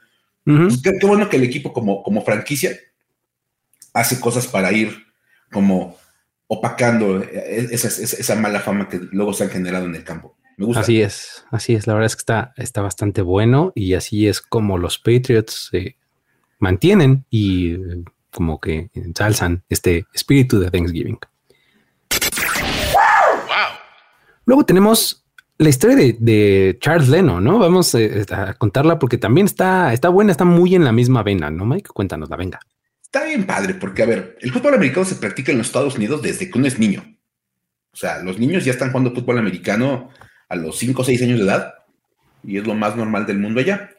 pues, 0.47 0.81
qué, 0.81 1.05
bueno 1.05 1.27
que 1.27 1.35
el 1.35 1.43
equipo 1.43 1.73
como, 1.73 2.01
como 2.01 2.23
franquicia 2.23 2.71
hace 3.93 4.17
cosas 4.19 4.47
para 4.47 4.71
ir 4.71 5.05
como 5.51 5.97
opacando 6.47 7.21
esa, 7.21 8.35
mala 8.35 8.61
fama 8.61 8.87
que 8.87 8.97
luego 9.11 9.33
se 9.33 9.43
han 9.43 9.49
generado 9.49 9.85
en 9.87 9.95
el 9.95 10.05
campo. 10.05 10.37
Me 10.57 10.65
gusta. 10.65 10.81
Así 10.81 11.01
es, 11.01 11.45
así 11.51 11.75
es. 11.75 11.85
La 11.87 11.93
verdad 11.93 12.07
es 12.07 12.15
que 12.15 12.21
está, 12.21 12.53
está 12.57 12.81
bastante 12.81 13.21
bueno 13.21 13.71
y 13.75 13.93
así 13.93 14.27
es 14.27 14.41
como 14.41 14.77
los 14.77 14.97
Patriots 14.97 15.69
se 15.71 15.97
mantienen 16.59 17.25
y 17.29 17.75
eh, 17.75 18.03
como 18.31 18.59
que 18.59 18.89
ensalzan 18.93 19.63
este 19.69 20.05
espíritu 20.13 20.59
de 20.59 20.71
Thanksgiving. 20.71 21.19
Luego 24.45 24.65
tenemos 24.65 25.25
la 25.59 25.69
historia 25.69 26.15
de, 26.17 26.77
Charles 26.79 27.09
Leno, 27.09 27.39
¿no? 27.39 27.59
Vamos 27.59 27.93
eh, 27.95 28.25
a 28.31 28.53
contarla 28.53 28.97
porque 28.97 29.17
también 29.17 29.45
está, 29.45 29.93
está 29.93 30.09
buena, 30.09 30.31
está 30.31 30.45
muy 30.45 30.73
en 30.73 30.83
la 30.83 30.91
misma 30.91 31.21
vena, 31.21 31.51
¿no, 31.51 31.65
Mike? 31.65 31.89
Cuéntanos, 31.93 32.29
la 32.29 32.37
venga. 32.37 32.59
Está 33.01 33.23
bien 33.23 33.45
padre, 33.45 33.73
porque 33.75 34.03
a 34.03 34.05
ver, 34.05 34.37
el 34.41 34.51
fútbol 34.51 34.73
americano 34.73 35.05
se 35.05 35.15
practica 35.15 35.51
en 35.51 35.59
los 35.59 35.67
Estados 35.67 35.95
Unidos 35.95 36.21
desde 36.21 36.49
que 36.49 36.57
uno 36.57 36.67
es 36.67 36.79
niño. 36.79 37.03
O 37.91 37.95
sea, 37.95 38.23
los 38.23 38.37
niños 38.37 38.63
ya 38.63 38.71
están 38.71 38.91
jugando 38.91 39.13
fútbol 39.13 39.39
americano 39.39 40.09
a 40.49 40.55
los 40.55 40.77
5 40.77 41.01
o 41.01 41.05
6 41.05 41.21
años 41.23 41.39
de 41.39 41.45
edad 41.45 41.73
y 42.43 42.57
es 42.57 42.65
lo 42.65 42.73
más 42.73 42.95
normal 42.95 43.25
del 43.25 43.39
mundo 43.39 43.59
allá. 43.59 43.91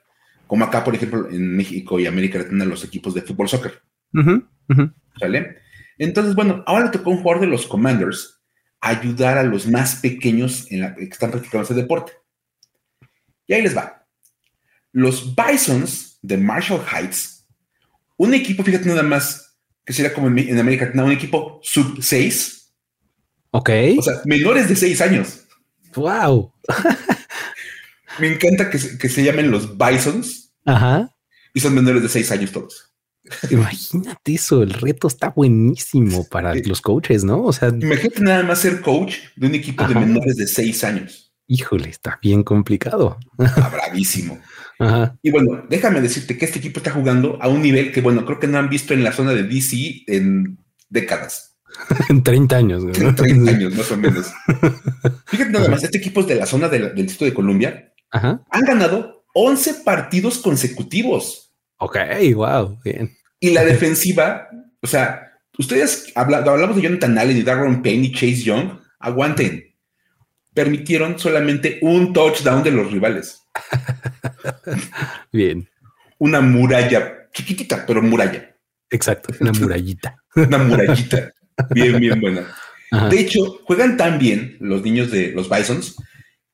Como 0.46 0.64
acá, 0.64 0.82
por 0.82 0.94
ejemplo, 0.94 1.28
en 1.30 1.56
México 1.56 2.00
y 2.00 2.06
América 2.06 2.46
tienen 2.46 2.68
los 2.68 2.84
equipos 2.84 3.14
de 3.14 3.22
fútbol 3.22 3.48
soccer. 3.48 3.82
¿Sale? 5.20 5.58
Entonces, 5.98 6.34
bueno, 6.34 6.62
ahora 6.66 6.90
tocó 6.90 7.10
un 7.10 7.18
jugador 7.18 7.42
de 7.42 7.48
los 7.48 7.66
Commanders 7.66 8.40
ayudar 8.80 9.36
a 9.36 9.42
los 9.42 9.66
más 9.66 9.96
pequeños 9.96 10.70
en 10.70 10.80
la, 10.80 10.94
que 10.94 11.04
están 11.04 11.30
practicando 11.30 11.64
ese 11.64 11.74
deporte. 11.74 12.12
Y 13.46 13.54
ahí 13.54 13.62
les 13.62 13.76
va. 13.76 14.06
Los 14.92 15.34
Bisons 15.34 16.18
de 16.22 16.36
Marshall 16.36 16.82
Heights, 16.90 17.46
un 18.16 18.34
equipo, 18.34 18.62
fíjate 18.62 18.88
nada 18.88 19.02
más, 19.02 19.58
que 19.84 19.92
sería 19.92 20.14
como 20.14 20.28
en, 20.28 20.58
América 20.58 20.86
Latina, 20.86 21.04
un 21.04 21.12
equipo 21.12 21.60
sub 21.62 22.02
6. 22.02 22.74
Ok. 23.50 23.70
O 23.98 24.02
sea, 24.02 24.14
menores 24.24 24.68
de 24.68 24.76
6 24.76 25.00
años. 25.00 25.47
Wow. 25.94 26.52
Me 28.18 28.32
encanta 28.32 28.70
que, 28.70 28.78
que 28.98 29.08
se 29.08 29.22
llamen 29.22 29.50
los 29.50 29.76
Bisons. 29.76 30.52
Ajá. 30.64 31.14
Y 31.54 31.60
son 31.60 31.74
menores 31.74 32.02
de 32.02 32.08
6 32.08 32.30
años 32.32 32.52
todos. 32.52 32.88
Imagínate 33.50 34.34
eso, 34.34 34.62
el 34.62 34.72
reto 34.72 35.08
está 35.08 35.30
buenísimo 35.30 36.26
para 36.28 36.54
los 36.54 36.80
coaches, 36.80 37.24
¿no? 37.24 37.44
O 37.44 37.52
sea, 37.52 37.68
imagínate 37.68 38.20
nada 38.20 38.42
más 38.42 38.60
ser 38.60 38.80
coach 38.80 39.16
de 39.36 39.46
un 39.46 39.54
equipo 39.54 39.86
de 39.86 39.94
menores 39.94 40.36
de 40.36 40.46
seis 40.46 40.84
años. 40.84 41.32
Híjole, 41.46 41.88
está 41.88 42.18
bien 42.22 42.42
complicado. 42.42 43.18
Está 43.38 43.68
bravísimo. 43.68 44.38
Y 45.22 45.30
bueno, 45.30 45.64
déjame 45.68 46.00
decirte 46.00 46.36
que 46.36 46.44
este 46.44 46.58
equipo 46.58 46.78
está 46.78 46.90
jugando 46.90 47.38
a 47.40 47.48
un 47.48 47.62
nivel 47.62 47.90
que, 47.90 48.00
bueno, 48.00 48.24
creo 48.24 48.38
que 48.38 48.46
no 48.46 48.58
han 48.58 48.68
visto 48.68 48.94
en 48.94 49.02
la 49.02 49.12
zona 49.12 49.32
de 49.32 49.42
DC 49.42 50.04
en 50.06 50.58
décadas. 50.88 51.47
en 52.08 52.22
30 52.22 52.56
años. 52.56 52.84
En 52.84 53.14
30 53.14 53.50
años, 53.50 53.74
más 53.74 53.90
o 53.90 53.96
menos. 53.96 54.32
Fíjate 55.26 55.50
nada 55.50 55.68
más, 55.68 55.84
este 55.84 55.98
equipo 55.98 56.20
es 56.20 56.26
de 56.26 56.34
la 56.36 56.46
zona 56.46 56.68
del 56.68 56.94
Distrito 56.94 57.24
de 57.24 57.34
Columbia. 57.34 57.92
Han 58.10 58.64
ganado 58.66 59.24
11 59.34 59.82
partidos 59.84 60.38
consecutivos. 60.38 61.52
Ok, 61.78 61.96
wow, 62.34 62.78
bien. 62.84 63.16
Y 63.40 63.50
la 63.50 63.64
defensiva, 63.64 64.48
o 64.80 64.86
sea, 64.86 65.32
ustedes 65.58 66.12
hablamos 66.14 66.76
de 66.76 66.82
Jonathan 66.82 67.18
Allen 67.18 67.36
y 67.36 67.42
Darren 67.42 67.82
Payne 67.82 68.06
y 68.06 68.12
Chase 68.12 68.42
Young, 68.42 68.80
aguanten. 68.98 69.64
Permitieron 70.54 71.18
solamente 71.18 71.78
un 71.82 72.12
touchdown 72.12 72.64
de 72.64 72.72
los 72.72 72.90
rivales. 72.90 73.42
bien. 75.32 75.68
Una 76.18 76.40
muralla 76.40 77.28
chiquitita, 77.32 77.84
pero 77.86 78.02
muralla. 78.02 78.56
Exacto, 78.90 79.32
una 79.40 79.52
murallita. 79.52 80.16
una 80.34 80.58
murallita. 80.58 81.32
Bien, 81.70 81.98
bien 81.98 82.20
buena. 82.20 82.46
De 83.10 83.20
hecho, 83.20 83.60
juegan 83.64 83.96
tan 83.96 84.18
bien 84.18 84.56
los 84.60 84.82
niños 84.82 85.10
de 85.10 85.32
los 85.32 85.50
Bisons 85.50 85.96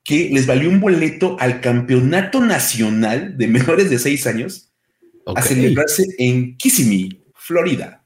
que 0.03 0.29
les 0.33 0.47
valió 0.47 0.69
un 0.69 0.81
boleto 0.81 1.37
al 1.41 1.61
campeonato 1.61 2.41
nacional 2.41 3.39
de 3.39 3.47
menores 3.47 3.89
de 3.89 3.99
seis 3.99 4.27
años 4.27 4.71
a 5.27 5.41
celebrarse 5.41 6.05
en 6.19 6.57
Kissimmee, 6.57 7.23
Florida. 7.35 8.05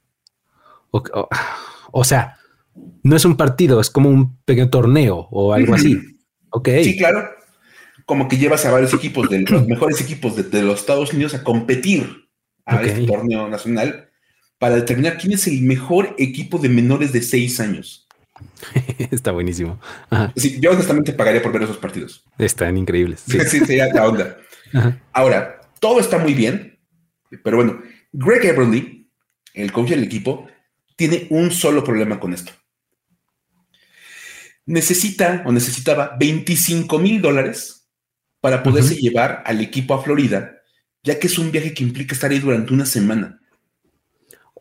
O, 0.90 2.04
sea, 2.04 2.36
no 3.02 3.16
es 3.16 3.24
un 3.24 3.36
partido, 3.36 3.80
es 3.80 3.90
como 3.90 4.08
un 4.08 4.36
pequeño 4.44 4.70
torneo 4.70 5.28
o 5.30 5.52
algo 5.52 5.74
así. 5.74 5.98
Ok. 6.50 6.68
Sí, 6.82 6.96
claro. 6.96 7.28
Como 8.06 8.28
que 8.28 8.38
llevas 8.38 8.64
a 8.64 8.70
varios 8.70 8.94
equipos 8.94 9.28
de 9.28 9.40
los 9.40 9.66
mejores 9.66 10.00
equipos 10.00 10.36
de, 10.36 10.62
los 10.62 10.80
Estados 10.80 11.12
Unidos 11.12 11.34
a 11.34 11.42
competir 11.42 12.28
a 12.64 12.82
este 12.82 13.06
torneo 13.06 13.48
nacional 13.48 14.07
para 14.58 14.76
determinar 14.76 15.18
quién 15.18 15.32
es 15.32 15.46
el 15.46 15.62
mejor 15.62 16.14
equipo 16.18 16.58
de 16.58 16.68
menores 16.68 17.12
de 17.12 17.22
seis 17.22 17.60
años. 17.60 18.08
Está 19.10 19.32
buenísimo. 19.32 19.80
Sí, 20.36 20.58
yo 20.60 20.72
honestamente 20.72 21.12
pagaría 21.12 21.42
por 21.42 21.52
ver 21.52 21.62
esos 21.62 21.78
partidos. 21.78 22.24
Están 22.38 22.76
increíbles. 22.76 23.24
Sí, 23.26 23.38
sería 23.66 23.92
la 23.92 24.08
onda. 24.08 24.36
Ahora, 25.12 25.60
todo 25.80 26.00
está 26.00 26.18
muy 26.18 26.34
bien, 26.34 26.78
pero 27.42 27.56
bueno, 27.56 27.80
Greg 28.12 28.44
Everly, 28.44 29.10
el 29.54 29.72
coach 29.72 29.90
del 29.90 30.04
equipo, 30.04 30.46
tiene 30.96 31.26
un 31.30 31.50
solo 31.50 31.82
problema 31.82 32.20
con 32.20 32.34
esto. 32.34 32.52
Necesita 34.66 35.42
o 35.46 35.52
necesitaba 35.52 36.16
25 36.18 36.98
mil 36.98 37.22
dólares 37.22 37.88
para 38.40 38.62
poderse 38.62 38.96
llevar 38.96 39.42
al 39.46 39.60
equipo 39.60 39.94
a 39.94 40.02
Florida, 40.02 40.58
ya 41.02 41.18
que 41.18 41.28
es 41.28 41.38
un 41.38 41.50
viaje 41.50 41.72
que 41.72 41.82
implica 41.82 42.14
estar 42.14 42.30
ahí 42.30 42.40
durante 42.40 42.74
una 42.74 42.84
semana. 42.84 43.40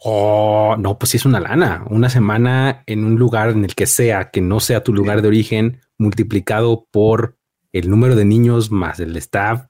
Oh, 0.03 0.75
no, 0.77 0.97
pues 0.99 1.12
sí 1.12 1.17
es 1.17 1.25
una 1.25 1.39
lana. 1.39 1.86
Una 1.89 2.10
semana 2.10 2.83
en 2.86 3.03
un 3.03 3.15
lugar 3.15 3.49
en 3.49 3.63
el 3.63 3.75
que 3.75 3.88
sea, 3.88 4.29
que 4.29 4.41
no 4.41 4.60
sea 4.60 4.83
tu 4.83 4.93
lugar 4.93 5.21
de 5.21 5.27
origen, 5.27 5.81
multiplicado 5.97 6.88
por 6.91 7.38
el 7.73 7.89
número 7.89 8.15
de 8.15 8.25
niños 8.25 8.71
más 8.71 8.99
el 8.99 9.15
staff. 9.17 9.65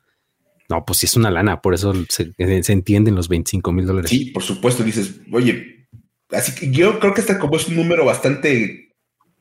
No, 0.69 0.85
pues 0.85 0.99
sí 0.99 1.05
es 1.05 1.15
una 1.15 1.31
lana. 1.31 1.61
Por 1.61 1.73
eso 1.73 1.93
se, 2.09 2.33
entienden 2.37 3.15
los 3.15 3.29
25 3.29 3.71
mil 3.71 3.85
dólares. 3.85 4.09
Sí, 4.09 4.31
por 4.31 4.43
supuesto. 4.43 4.83
Dices, 4.83 5.21
oye, 5.31 5.87
así 6.31 6.53
que 6.53 6.71
yo 6.71 6.99
creo 6.99 7.13
que 7.13 7.21
este 7.21 7.37
como 7.37 7.55
es 7.55 7.67
un 7.67 7.77
número 7.77 8.03
bastante 8.03 8.93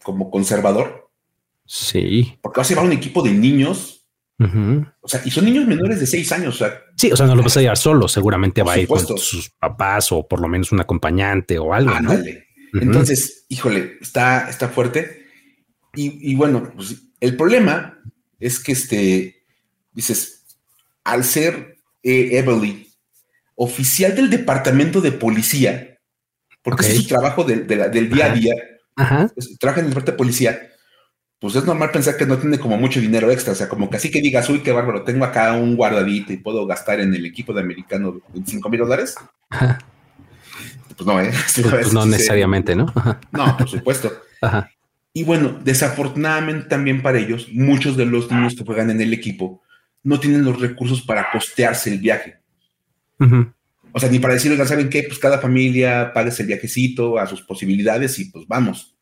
como 0.03 0.31
conservador. 0.31 1.11
Sí. 1.64 2.38
Porque 2.40 2.59
va 2.59 2.62
a 2.62 2.66
ser 2.66 2.79
un 2.79 2.92
equipo 2.92 3.22
de 3.22 3.33
niños 3.33 3.96
o 4.38 5.09
sea, 5.09 5.22
y 5.25 5.31
son 5.31 5.46
niños 5.46 5.66
menores 5.66 6.01
de 6.01 6.07
seis 6.07 6.31
años. 6.33 6.55
O 6.55 6.59
sea, 6.59 6.81
sí, 6.96 7.12
o 7.12 7.16
sea, 7.16 7.26
no 7.26 7.37
lo 7.37 7.42
vas 7.42 7.56
a 7.56 7.61
llevar 7.61 7.76
solo. 7.76 8.09
Seguramente 8.09 8.62
va 8.62 8.74
a 8.74 8.78
ir 8.78 8.88
con 8.88 9.18
sus 9.18 9.50
papás 9.50 10.11
o 10.12 10.26
por 10.26 10.40
lo 10.40 10.48
menos 10.48 10.72
un 10.72 10.80
acompañante 10.80 11.59
o 11.59 11.72
algo. 11.72 11.92
Entonces, 12.72 13.44
híjole, 13.48 13.98
está, 14.00 14.48
está 14.48 14.68
fuerte. 14.68 15.26
Y, 15.94 16.35
bueno, 16.35 16.72
pues, 16.74 16.96
el 17.20 17.37
problema 17.37 17.98
es 18.38 18.61
que 18.61 18.72
este 18.72 19.44
dices, 19.92 20.44
al 21.04 21.24
ser 21.24 21.78
eh, 22.02 22.30
Everly 22.32 22.87
oficial 23.54 24.14
del 24.14 24.28
departamento 24.28 25.00
de 25.00 25.12
policía, 25.12 25.98
porque 26.62 26.87
es 26.87 26.96
su 26.96 27.06
trabajo 27.06 27.44
del 27.44 27.66
día 27.66 28.26
a 28.26 28.35
día, 28.35 28.54
trabaja 29.59 29.80
en 29.80 29.87
el 29.87 29.90
departamento 29.90 30.12
de 30.12 30.18
policía 30.18 30.70
pues 31.38 31.55
es 31.55 31.64
normal 31.64 31.90
pensar 31.90 32.16
que 32.16 32.27
no 32.27 32.38
tiene 32.38 32.59
como 32.59 32.79
mucho 32.79 33.01
dinero 33.01 33.31
extra, 33.31 33.53
o 33.53 33.57
sea, 33.57 33.68
como 33.68 33.90
que 33.90 33.96
así 33.96 34.11
que 34.11 34.20
digas, 34.20 34.49
uy, 34.49 34.62
qué 34.62 34.72
bárbaro, 34.72 35.05
tengo 35.05 35.25
acá 35.25 35.53
un 35.53 35.77
guardadito 35.77 36.33
y 36.33 36.38
puedo 36.38 36.66
gastar 36.66 37.01
en 37.01 37.14
el 37.14 37.27
equipo 37.27 37.53
de 37.53 37.61
americano 37.61 38.20
25 38.33 38.68
mil 38.68 38.81
dólares. 38.81 39.14
Pues 39.51 41.07
no, 41.07 41.20
¿eh? 41.20 41.31
Pues, 41.55 41.68
pues 41.68 41.92
no 41.92 42.07
necesariamente, 42.07 42.75
¿no? 42.75 42.87
No, 43.33 43.57
por 43.57 43.68
supuesto. 43.68 44.12
Y 45.12 45.25
bueno, 45.25 45.59
desafortunadamente 45.64 46.68
también 46.68 47.01
para 47.01 47.18
ellos, 47.18 47.49
muchos 47.51 47.96
de 47.96 48.05
los 48.05 48.31
niños 48.31 48.55
que 48.55 48.64
juegan 48.66 48.90
en 48.90 49.01
el 49.01 49.14
equipo 49.14 49.62
no 50.03 50.20
tienen 50.20 50.44
los 50.44 50.61
recursos 50.61 51.01
para 51.01 51.31
costearse 51.33 51.90
el 51.90 52.01
viaje. 52.01 52.37
O 53.92 53.99
sea, 53.99 54.11
ni 54.11 54.18
para 54.18 54.35
decirles, 54.35 54.68
¿saben 54.68 54.90
qué? 54.90 55.05
Pues 55.05 55.18
cada 55.18 55.38
familia 55.38 56.12
pague 56.12 56.31
el 56.38 56.46
viajecito 56.46 57.18
a 57.18 57.27
sus 57.27 57.40
posibilidades 57.40 58.18
y 58.18 58.27
pues 58.27 58.46
vamos. 58.46 58.95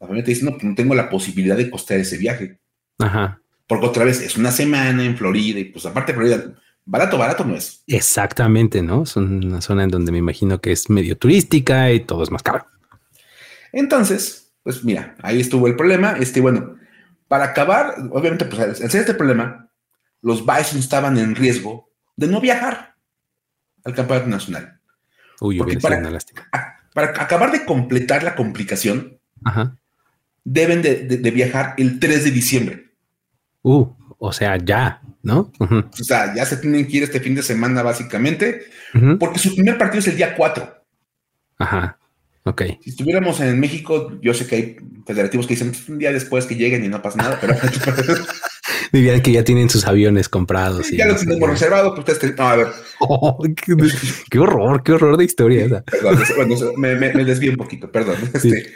La 0.00 0.06
familia 0.06 0.24
te 0.24 0.30
dice, 0.30 0.44
no, 0.44 0.52
pues 0.52 0.64
no 0.64 0.74
tengo 0.74 0.94
la 0.94 1.10
posibilidad 1.10 1.56
de 1.56 1.70
costear 1.70 2.00
ese 2.00 2.18
viaje. 2.18 2.60
Ajá. 2.98 3.40
Porque 3.66 3.86
otra 3.86 4.04
vez 4.04 4.20
es 4.20 4.36
una 4.36 4.52
semana 4.52 5.04
en 5.04 5.16
Florida 5.16 5.58
y 5.58 5.64
pues 5.64 5.84
aparte 5.86 6.14
Florida, 6.14 6.54
barato, 6.84 7.18
barato 7.18 7.44
no 7.44 7.56
es. 7.56 7.82
Exactamente, 7.86 8.82
¿no? 8.82 9.02
Es 9.02 9.16
una 9.16 9.60
zona 9.60 9.84
en 9.84 9.90
donde 9.90 10.12
me 10.12 10.18
imagino 10.18 10.60
que 10.60 10.72
es 10.72 10.88
medio 10.88 11.18
turística 11.18 11.90
y 11.92 12.00
todo 12.00 12.22
es 12.22 12.30
más 12.30 12.42
caro. 12.42 12.66
Entonces, 13.72 14.52
pues 14.62 14.84
mira, 14.84 15.16
ahí 15.22 15.40
estuvo 15.40 15.66
el 15.66 15.76
problema. 15.76 16.16
Este, 16.18 16.40
bueno, 16.40 16.76
para 17.26 17.44
acabar, 17.46 17.94
obviamente, 18.10 18.44
pues 18.44 18.60
al 18.60 18.90
ser 18.90 19.00
este 19.00 19.14
problema, 19.14 19.68
los 20.22 20.46
Bison 20.46 20.78
estaban 20.78 21.18
en 21.18 21.34
riesgo 21.34 21.90
de 22.16 22.28
no 22.28 22.40
viajar 22.40 22.94
al 23.84 23.94
campeonato 23.94 24.28
nacional. 24.28 24.80
Uy, 25.40 25.58
Porque 25.58 25.78
para, 25.78 25.98
una 25.98 26.10
lástima. 26.10 26.48
para 26.94 27.08
acabar 27.08 27.52
de 27.52 27.64
completar 27.64 28.22
la 28.22 28.34
complicación, 28.34 29.18
Ajá 29.44 29.76
deben 30.50 30.82
de, 30.82 31.30
viajar 31.30 31.74
el 31.76 31.98
3 31.98 32.24
de 32.24 32.30
diciembre. 32.30 32.84
Uh, 33.62 33.86
o 34.18 34.32
sea, 34.32 34.56
ya, 34.56 35.02
¿no? 35.22 35.52
O 35.58 36.04
sea, 36.04 36.34
ya 36.34 36.44
se 36.46 36.56
tienen 36.56 36.86
que 36.86 36.96
ir 36.96 37.02
este 37.02 37.20
fin 37.20 37.34
de 37.34 37.42
semana 37.42 37.82
básicamente, 37.82 38.62
porque 39.20 39.38
su 39.38 39.54
primer 39.54 39.76
partido 39.76 40.00
es 40.00 40.08
el 40.08 40.16
día 40.16 40.34
4. 40.34 40.84
Ajá. 41.58 41.98
Ok. 42.44 42.62
Si 42.82 42.90
estuviéramos 42.90 43.40
en 43.40 43.60
México, 43.60 44.18
yo 44.22 44.32
sé 44.32 44.46
que 44.46 44.56
hay 44.56 44.76
federativos 45.06 45.46
que 45.46 45.54
dicen 45.54 45.70
pues, 45.70 45.86
un 45.88 45.98
día 45.98 46.12
después 46.12 46.46
que 46.46 46.54
lleguen 46.54 46.82
y 46.82 46.88
no 46.88 47.02
pasa 47.02 47.18
nada, 47.18 47.38
pero. 47.40 47.54
Dirían 48.92 49.20
que 49.20 49.32
ya 49.32 49.44
tienen 49.44 49.68
sus 49.68 49.86
aviones 49.86 50.30
comprados. 50.30 50.90
ya 50.90 51.06
los 51.06 51.20
tenemos 51.20 51.50
reservados, 51.50 51.92
pues 51.94 52.08
ustedes. 52.08 52.36
No, 52.38 52.48
a 52.48 52.56
ver. 52.56 52.68
Oh, 53.00 53.38
qué, 54.28 54.40
horror, 54.40 54.82
qué 54.82 54.90
horror 54.90 55.16
de 55.16 55.24
historia 55.24 55.66
esa. 55.66 55.82
Perdón, 55.82 56.18
me, 56.78 56.96
me, 56.96 57.24
desvío 57.24 57.52
un 57.52 57.56
poquito, 57.56 57.92
perdón. 57.92 58.16
Este, 58.34 58.74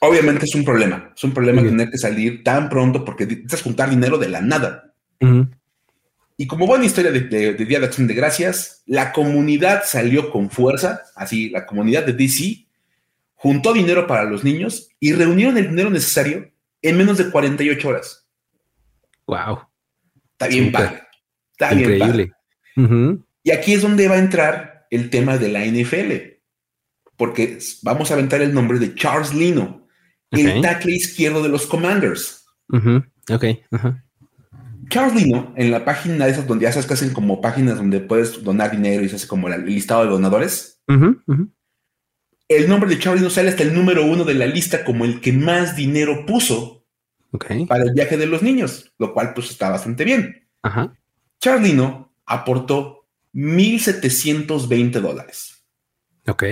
Obviamente 0.00 0.44
es 0.44 0.54
un 0.54 0.64
problema, 0.64 1.12
es 1.16 1.24
un 1.24 1.32
problema 1.32 1.62
tener 1.62 1.90
que 1.90 1.98
salir 1.98 2.44
tan 2.44 2.68
pronto 2.68 3.04
porque 3.04 3.24
necesitas 3.24 3.62
juntar 3.62 3.90
dinero 3.90 4.18
de 4.18 4.28
la 4.28 4.40
nada. 4.40 4.92
Y 6.38 6.46
como 6.46 6.66
buena 6.66 6.84
historia 6.84 7.10
de, 7.10 7.54
Día 7.54 7.80
de 7.80 7.86
Acción 7.86 8.06
de 8.06 8.14
Gracias, 8.14 8.82
la 8.84 9.12
comunidad 9.12 9.84
salió 9.86 10.30
con 10.30 10.50
fuerza, 10.50 11.02
así 11.14 11.48
la 11.48 11.64
comunidad 11.64 12.04
de 12.04 12.12
DC 12.12 12.66
juntó 13.34 13.72
dinero 13.72 14.06
para 14.06 14.24
los 14.24 14.44
niños 14.44 14.90
y 15.00 15.12
reunieron 15.12 15.56
el 15.56 15.70
dinero 15.70 15.88
necesario 15.88 16.50
en 16.82 16.98
menos 16.98 17.16
de 17.16 17.30
48 17.30 17.88
horas. 17.88 18.26
Wow. 19.26 19.60
Está 20.32 20.48
bien 20.48 20.70
padre. 20.70 21.02
Está 21.52 21.72
Increíble. 21.72 22.34
bien 22.76 22.88
padre. 22.88 23.24
Y 23.42 23.50
aquí 23.50 23.72
es 23.72 23.82
donde 23.82 24.08
va 24.08 24.16
a 24.16 24.18
entrar 24.18 24.86
el 24.90 25.08
tema 25.08 25.38
de 25.38 25.48
la 25.48 25.64
NFL, 25.64 26.36
porque 27.16 27.58
vamos 27.82 28.10
a 28.10 28.14
aventar 28.14 28.42
el 28.42 28.52
nombre 28.52 28.78
de 28.78 28.94
Charles 28.94 29.32
Lino 29.32 29.85
el 30.40 30.60
tackle 30.60 30.94
izquierdo 30.94 31.42
de 31.42 31.48
los 31.48 31.66
Commanders. 31.66 32.46
Ok. 33.30 33.44
Charles 34.88 35.22
Lino, 35.22 35.52
en 35.56 35.70
la 35.70 35.84
página 35.84 36.26
de 36.26 36.32
esas 36.32 36.46
donde 36.46 36.64
ya 36.64 36.72
sabes 36.72 36.86
que 36.86 36.94
hacen 36.94 37.12
como 37.12 37.40
páginas 37.40 37.76
donde 37.76 38.00
puedes 38.00 38.42
donar 38.44 38.70
dinero 38.70 39.02
y 39.02 39.08
se 39.08 39.16
hace 39.16 39.26
como 39.26 39.48
el 39.48 39.64
listado 39.66 40.04
de 40.04 40.10
donadores. 40.10 40.82
El 42.48 42.68
nombre 42.68 42.88
de 42.88 42.98
Charles 42.98 43.20
Lino 43.20 43.30
sale 43.30 43.48
hasta 43.48 43.64
el 43.64 43.74
número 43.74 44.04
uno 44.04 44.24
de 44.24 44.34
la 44.34 44.46
lista 44.46 44.84
como 44.84 45.04
el 45.04 45.20
que 45.20 45.32
más 45.32 45.74
dinero 45.76 46.24
puso 46.26 46.86
para 47.68 47.84
el 47.84 47.92
viaje 47.92 48.16
de 48.16 48.26
los 48.26 48.42
niños, 48.42 48.92
lo 48.98 49.12
cual 49.12 49.34
pues 49.34 49.50
está 49.50 49.70
bastante 49.70 50.04
bien. 50.04 50.48
Charles 51.40 51.68
Lino 51.68 52.14
aportó 52.24 53.08
1.720 53.34 55.00
dólares. 55.00 55.64
Ok, 56.28 56.44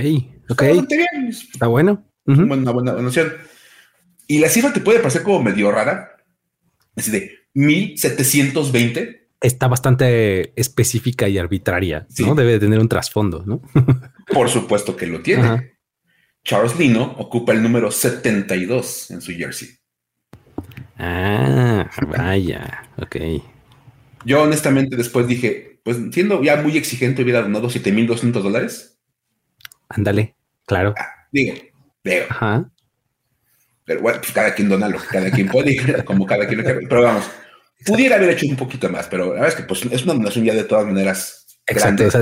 ok. 0.51 0.63
Está, 0.63 0.97
bien. 0.97 1.29
está 1.29 1.67
bueno. 1.67 2.05
Una 2.27 2.71
buena 2.71 2.93
donación. 2.93 3.33
Y 4.27 4.39
la 4.39 4.49
cifra 4.49 4.73
te 4.73 4.81
puede 4.81 5.01
parecer 5.01 5.23
como 5.23 5.43
medio 5.43 5.71
rara, 5.71 6.17
así 6.97 7.11
de 7.11 7.31
1720. 7.55 9.29
Está 9.41 9.69
bastante 9.69 10.59
específica 10.59 11.29
y 11.29 11.39
arbitraria, 11.39 12.07
¿no? 12.19 12.35
Debe 12.35 12.59
tener 12.59 12.79
un 12.79 12.89
trasfondo, 12.89 13.45
¿no? 13.45 13.61
Por 14.33 14.49
supuesto 14.49 14.97
que 14.97 15.07
lo 15.07 15.21
tiene. 15.21 15.75
Charles 16.43 16.79
Lino 16.79 17.15
ocupa 17.19 17.53
el 17.53 17.63
número 17.63 17.91
72 17.91 19.11
en 19.11 19.21
su 19.21 19.33
jersey. 19.33 19.69
Ah, 20.99 21.91
vaya, 22.07 22.89
ok. 22.97 23.17
Yo 24.25 24.43
honestamente 24.43 24.97
después 24.97 25.27
dije, 25.27 25.81
pues 25.85 25.99
siendo 26.13 26.43
ya 26.43 26.57
muy 26.57 26.77
exigente, 26.77 27.23
hubiera 27.23 27.43
donado 27.43 27.69
7.200 27.69 28.43
dólares. 28.43 28.99
Ándale, 29.89 30.37
claro. 30.65 30.95
Ah, 30.97 31.29
digo, 31.31 31.55
digo. 32.03 32.25
Ajá. 32.31 32.71
Pero 33.85 34.01
bueno, 34.01 34.21
pues 34.21 34.33
cada 34.33 34.55
quien 34.55 34.69
dona 34.69 34.89
lo 34.89 34.99
que 34.99 35.07
cada 35.09 35.31
quien 35.31 35.49
puede, 35.49 35.77
como 36.05 36.27
cada 36.27 36.47
quien 36.47 36.59
lo 36.59 36.65
quiere. 36.65 36.87
Pero 36.89 37.03
vamos, 37.03 37.25
pudiera 37.85 38.17
haber 38.17 38.31
hecho 38.31 38.47
un 38.47 38.57
poquito 38.57 38.89
más, 38.89 39.07
pero 39.09 39.27
la 39.27 39.33
verdad 39.33 39.49
es 39.49 39.55
que 39.57 39.63
pues, 39.65 39.85
es 39.85 40.05
una 40.05 40.15
donación 40.15 40.45
ya 40.45 40.55
de 40.55 40.65
todas 40.65 40.87
maneras. 40.87 41.47
Exacto. 41.67 42.05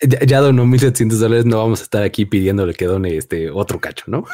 ya, 0.00 0.40
donó 0.40 0.64
1.700 0.64 1.08
dólares, 1.18 1.44
no 1.44 1.58
vamos 1.58 1.80
a 1.80 1.82
estar 1.84 2.02
aquí 2.02 2.24
pidiéndole 2.24 2.74
que 2.74 2.84
done 2.84 3.16
este 3.16 3.50
otro 3.50 3.80
cacho, 3.80 4.04
¿no? 4.06 4.24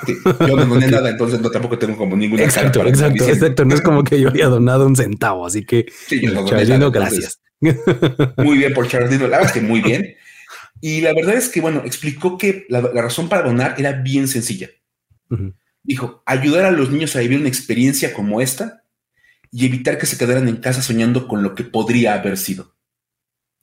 yo 0.46 0.56
no 0.56 0.66
doné 0.66 0.86
nada, 0.90 1.10
entonces 1.10 1.40
no 1.40 1.50
tampoco 1.50 1.78
tengo 1.78 1.96
como 1.96 2.16
ninguna. 2.16 2.44
Exacto, 2.44 2.86
exacto, 2.86 3.24
exacto. 3.24 3.64
No 3.64 3.74
es 3.74 3.80
como 3.80 4.04
que 4.04 4.20
yo 4.20 4.28
había 4.28 4.46
donado 4.46 4.86
un 4.86 4.96
centavo, 4.96 5.46
así 5.46 5.64
que 5.64 5.86
sí, 6.06 6.20
yo 6.20 6.90
gracias. 6.90 7.40
Muy 8.36 8.58
bien 8.58 8.74
por 8.74 8.86
Charles 8.88 9.10
la 9.12 9.26
verdad 9.26 9.44
es 9.44 9.52
que 9.52 9.60
muy 9.60 9.80
bien. 9.80 10.16
Y 10.80 11.00
la 11.00 11.14
verdad 11.14 11.36
es 11.36 11.48
que, 11.48 11.62
bueno, 11.62 11.80
explicó 11.86 12.36
que 12.36 12.66
la, 12.68 12.82
razón 12.82 13.30
para 13.30 13.42
donar 13.42 13.74
era 13.78 13.92
bien 13.92 14.28
sencilla. 14.28 14.68
Dijo, 15.85 16.23
ayudar 16.27 16.64
a 16.64 16.70
los 16.70 16.90
niños 16.90 17.14
a 17.14 17.20
vivir 17.20 17.38
una 17.38 17.49
experiencia 17.49 18.12
como 18.12 18.40
esta 18.40 18.83
y 19.53 19.66
evitar 19.66 19.99
que 19.99 20.07
se 20.07 20.18
quedaran 20.18 20.49
en 20.49 20.57
casa 20.57 20.83
soñando 20.83 21.29
con 21.29 21.42
lo 21.42 21.55
que 21.55 21.62
podría 21.62 22.14
haber 22.14 22.37
sido. 22.37 22.75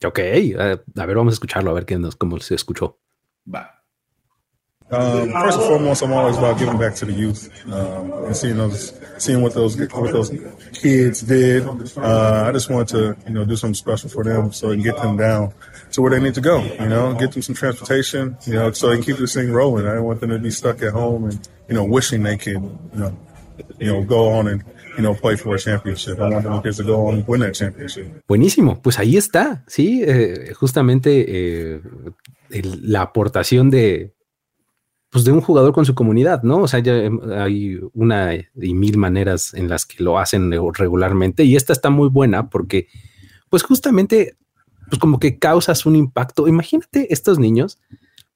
Ok, 0.04 0.18
a 0.18 1.04
ver, 1.06 1.16
vamos 1.16 1.32
a 1.32 1.34
escucharlo, 1.34 1.70
a 1.70 1.74
ver 1.74 1.84
qué 1.84 1.98
nos, 1.98 2.16
cómo 2.16 2.40
se 2.40 2.54
escuchó. 2.54 2.98
Va. 3.52 3.82
Um, 4.92 5.32
first 5.32 5.58
and 5.58 5.66
foremost, 5.66 6.02
I'm 6.02 6.12
always 6.12 6.36
about 6.36 6.58
giving 6.58 6.76
back 6.76 6.94
to 6.96 7.06
the 7.06 7.14
youth 7.14 7.48
um, 7.72 8.12
and 8.26 8.36
seeing 8.36 8.58
those, 8.58 8.92
seeing 9.16 9.40
what 9.40 9.54
those 9.54 9.74
what 9.74 10.12
those 10.12 10.30
kids 10.74 11.22
did. 11.22 11.66
Uh, 11.96 12.44
I 12.46 12.52
just 12.52 12.68
want 12.68 12.90
to, 12.90 13.16
you 13.26 13.32
know, 13.32 13.46
do 13.46 13.56
something 13.56 13.74
special 13.74 14.10
for 14.10 14.22
them 14.22 14.52
so 14.52 14.70
I 14.70 14.74
can 14.74 14.82
get 14.82 14.96
them 14.96 15.16
down 15.16 15.54
to 15.92 16.02
where 16.02 16.10
they 16.10 16.20
need 16.20 16.34
to 16.34 16.42
go. 16.42 16.62
You 16.78 16.90
know, 16.90 17.14
get 17.14 17.32
them 17.32 17.40
some 17.40 17.54
transportation. 17.54 18.36
You 18.44 18.52
know, 18.52 18.72
so 18.72 18.90
they 18.90 18.96
can 18.96 19.04
keep 19.04 19.16
this 19.16 19.32
thing 19.32 19.50
rolling. 19.50 19.86
I 19.86 19.94
don't 19.94 20.04
want 20.04 20.20
them 20.20 20.28
to 20.28 20.38
be 20.38 20.50
stuck 20.50 20.82
at 20.82 20.92
home 20.92 21.24
and 21.24 21.48
you 21.68 21.74
know 21.74 21.84
wishing 21.84 22.22
they 22.22 22.36
could, 22.36 22.62
you 22.92 22.98
know, 22.98 23.12
you 23.78 23.86
know, 23.86 24.04
go 24.04 24.28
on 24.30 24.48
and 24.48 24.62
you 24.96 25.02
know, 25.02 25.14
play 25.14 25.36
for 25.36 25.54
a 25.54 25.58
championship. 25.58 26.18
I 26.18 26.28
want 26.28 26.44
them 26.44 26.74
to 26.74 26.82
go 26.84 27.06
on 27.06 27.14
and 27.14 27.24
win 27.26 27.40
that 27.40 27.54
championship. 27.54 28.22
Buenísimo, 28.28 28.80
pues 28.82 28.98
ahí 28.98 29.16
está, 29.16 29.64
sí, 29.66 30.02
eh, 30.04 30.52
justamente 30.54 31.24
eh, 31.28 31.80
la 32.82 33.02
aportación 33.02 33.70
de 33.70 34.14
pues 35.12 35.26
de 35.26 35.32
un 35.32 35.42
jugador 35.42 35.74
con 35.74 35.84
su 35.84 35.94
comunidad, 35.94 36.42
¿no? 36.42 36.62
O 36.62 36.68
sea, 36.68 36.80
ya 36.80 36.94
em, 36.94 37.20
hay 37.32 37.78
una 37.92 38.34
y 38.34 38.72
mil 38.72 38.96
maneras 38.96 39.52
en 39.52 39.68
las 39.68 39.84
que 39.84 40.02
lo 40.02 40.18
hacen 40.18 40.50
regularmente 40.72 41.44
y 41.44 41.54
esta 41.54 41.74
está 41.74 41.90
muy 41.90 42.08
buena 42.08 42.48
porque, 42.48 42.88
pues 43.50 43.62
justamente, 43.62 44.38
pues 44.88 44.98
como 44.98 45.20
que 45.20 45.38
causas 45.38 45.84
un 45.84 45.96
impacto. 45.96 46.48
Imagínate 46.48 47.12
estos 47.12 47.38
niños, 47.38 47.78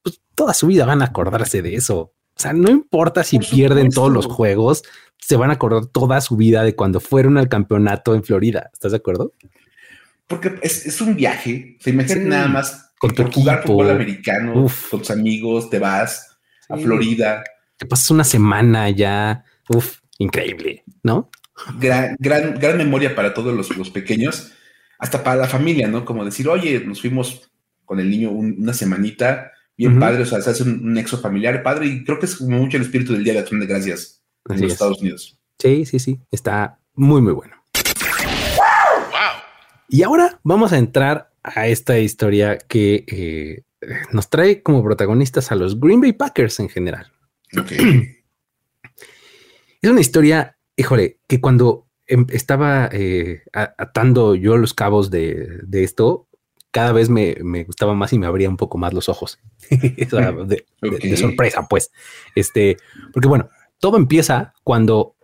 pues 0.02 0.20
toda 0.34 0.52
su 0.52 0.66
vida 0.66 0.84
van 0.84 1.00
a 1.00 1.06
acordarse 1.06 1.62
de 1.62 1.76
eso. 1.76 2.12
O 2.36 2.40
sea, 2.40 2.52
no 2.52 2.70
importa 2.70 3.24
si 3.24 3.38
pierden 3.38 3.90
todos 3.90 4.12
los 4.12 4.26
juegos, 4.26 4.82
se 5.18 5.36
van 5.36 5.50
a 5.50 5.54
acordar 5.54 5.86
toda 5.86 6.20
su 6.20 6.36
vida 6.36 6.62
de 6.62 6.76
cuando 6.76 7.00
fueron 7.00 7.38
al 7.38 7.48
campeonato 7.48 8.14
en 8.14 8.22
Florida. 8.22 8.70
¿Estás 8.72 8.92
de 8.92 8.98
acuerdo? 8.98 9.32
Porque 10.26 10.54
es, 10.62 11.00
un 11.00 11.16
viaje. 11.16 11.76
Se 11.80 11.90
imagina 11.90 12.24
nada 12.24 12.48
más 12.48 12.90
con 12.98 13.14
tu 13.14 13.24
jugar 13.30 13.62
fútbol 13.62 13.90
americano, 13.90 14.66
con 14.90 15.00
tus 15.00 15.10
amigos, 15.10 15.70
te 15.70 15.78
vas 15.78 16.36
a 16.68 16.76
Florida. 16.76 17.42
Te 17.76 17.86
pasas 17.86 18.10
una 18.10 18.24
semana 18.24 18.90
ya, 18.90 19.44
uf, 19.68 19.98
increíble, 20.18 20.84
¿no? 21.02 21.30
Gran, 21.78 22.16
gran, 22.18 22.58
gran 22.58 22.76
memoria 22.76 23.14
para 23.14 23.32
todos 23.32 23.54
los, 23.54 23.90
pequeños, 23.90 24.52
hasta 24.98 25.22
para 25.24 25.36
la 25.36 25.48
familia, 25.48 25.88
¿no? 25.88 26.04
Como 26.04 26.24
decir, 26.24 26.48
oye, 26.48 26.82
nos 26.84 27.00
fuimos 27.00 27.50
con 27.84 28.00
el 28.00 28.10
niño 28.10 28.30
una 28.30 28.72
semanita, 28.72 29.52
bien 29.76 29.98
padre, 29.98 30.22
o 30.22 30.26
sea, 30.26 30.40
se 30.40 30.50
hace 30.50 30.62
un, 30.62 30.92
nexo 30.92 31.18
familiar 31.18 31.62
padre, 31.62 31.86
y 31.86 32.04
creo 32.04 32.18
que 32.18 32.26
es 32.26 32.36
como 32.36 32.58
mucho 32.58 32.76
el 32.76 32.84
espíritu 32.84 33.12
del 33.12 33.24
Día 33.24 33.34
de 33.34 33.40
Acción 33.40 33.60
de 33.60 33.66
Gracias 33.66 34.22
en 34.48 34.60
los 34.60 34.72
Estados 34.72 35.00
Unidos. 35.00 35.38
Sí, 35.58 35.84
sí, 35.86 35.98
sí, 35.98 36.20
está 36.30 36.78
muy, 36.94 37.20
muy 37.20 37.32
bueno. 37.32 37.54
Y 39.88 40.02
ahora 40.02 40.40
vamos 40.42 40.72
a 40.72 40.78
entrar 40.78 41.32
a 41.42 41.68
esta 41.68 41.98
historia 41.98 42.58
que 42.58 43.04
eh, 43.06 43.62
nos 44.12 44.28
trae 44.28 44.62
como 44.62 44.82
protagonistas 44.82 45.52
a 45.52 45.54
los 45.54 45.78
Green 45.78 46.00
Bay 46.00 46.12
Packers 46.12 46.58
en 46.60 46.68
general. 46.68 47.12
Es 49.80 49.90
una 49.90 50.00
historia, 50.00 50.58
híjole, 50.76 51.20
que 51.28 51.40
cuando 51.40 51.86
em, 52.06 52.26
estaba 52.30 52.88
eh, 52.92 53.42
atando 53.52 54.34
yo 54.34 54.56
los 54.56 54.74
cabos 54.74 55.10
de, 55.10 55.62
esto, 55.72 56.28
cada 56.76 56.92
vez 56.92 57.08
me, 57.08 57.32
gustaba 57.64 57.94
más 57.94 58.12
y 58.12 58.18
me 58.18 58.26
abría 58.26 58.50
un 58.50 58.58
poco 58.58 58.76
más 58.76 58.92
los 58.92 59.08
ojos. 59.08 59.38
de, 59.70 60.66
de, 60.82 61.16
sorpresa, 61.16 61.66
pues. 61.70 61.90
Este, 62.34 62.76
porque 63.14 63.28
bueno, 63.28 63.48
todo 63.78 63.96
empieza 63.96 64.52
cuando 64.62 65.16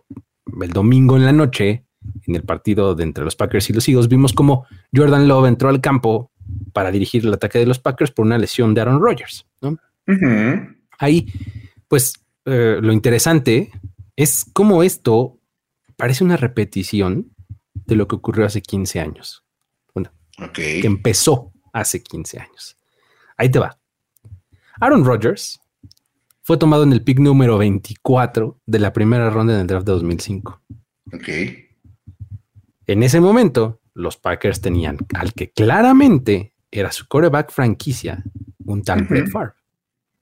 el 0.63 0.71
domingo 0.71 1.15
en 1.15 1.25
la 1.25 1.31
noche, 1.31 1.85
en 2.25 2.35
el 2.35 2.41
partido 2.41 2.95
de 2.95 3.03
entre 3.03 3.23
los 3.23 3.35
Packers 3.35 3.69
y 3.69 3.73
los 3.73 3.87
Eagles, 3.87 4.07
vimos 4.07 4.33
como 4.33 4.65
Jordan 4.95 5.27
Love 5.27 5.45
entró 5.45 5.69
al 5.69 5.79
campo 5.79 6.31
para 6.73 6.89
dirigir 6.89 7.23
el 7.23 7.35
ataque 7.35 7.59
de 7.59 7.67
los 7.67 7.77
Packers 7.77 8.09
por 8.09 8.25
una 8.25 8.39
lesión 8.39 8.73
de 8.73 8.81
Aaron 8.81 8.99
Rodgers. 8.99 9.45
Ahí, 10.97 11.27
pues, 11.87 12.15
eh, 12.45 12.79
lo 12.81 12.93
interesante 12.93 13.69
es 14.15 14.43
cómo 14.53 14.81
esto 14.81 15.37
parece 15.97 16.23
una 16.23 16.35
repetición 16.35 17.31
de 17.75 17.95
lo 17.95 18.07
que 18.07 18.15
ocurrió 18.15 18.43
hace 18.47 18.63
15 18.63 18.99
años. 18.99 19.42
Que 20.53 20.81
empezó 20.85 21.51
hace 21.71 22.01
15 22.01 22.39
años. 22.39 22.77
Ahí 23.37 23.49
te 23.49 23.59
va. 23.59 23.77
Aaron 24.79 25.05
Rodgers 25.05 25.59
fue 26.41 26.57
tomado 26.57 26.83
en 26.83 26.91
el 26.93 27.03
pick 27.03 27.19
número 27.19 27.57
24 27.57 28.59
de 28.65 28.79
la 28.79 28.91
primera 28.93 29.29
ronda 29.29 29.53
en 29.53 29.61
el 29.61 29.67
draft 29.67 29.85
de 29.85 29.93
2005. 29.93 30.61
Ok. 31.13 31.29
En 32.87 33.03
ese 33.03 33.21
momento, 33.21 33.79
los 33.93 34.17
Packers 34.17 34.59
tenían 34.59 34.97
al 35.13 35.33
que 35.33 35.51
claramente 35.51 36.53
era 36.69 36.91
su 36.91 37.07
coreback 37.07 37.51
franquicia, 37.51 38.23
un 38.65 38.83
tal 38.83 39.03
Brett 39.03 39.29
Favre. 39.29 39.53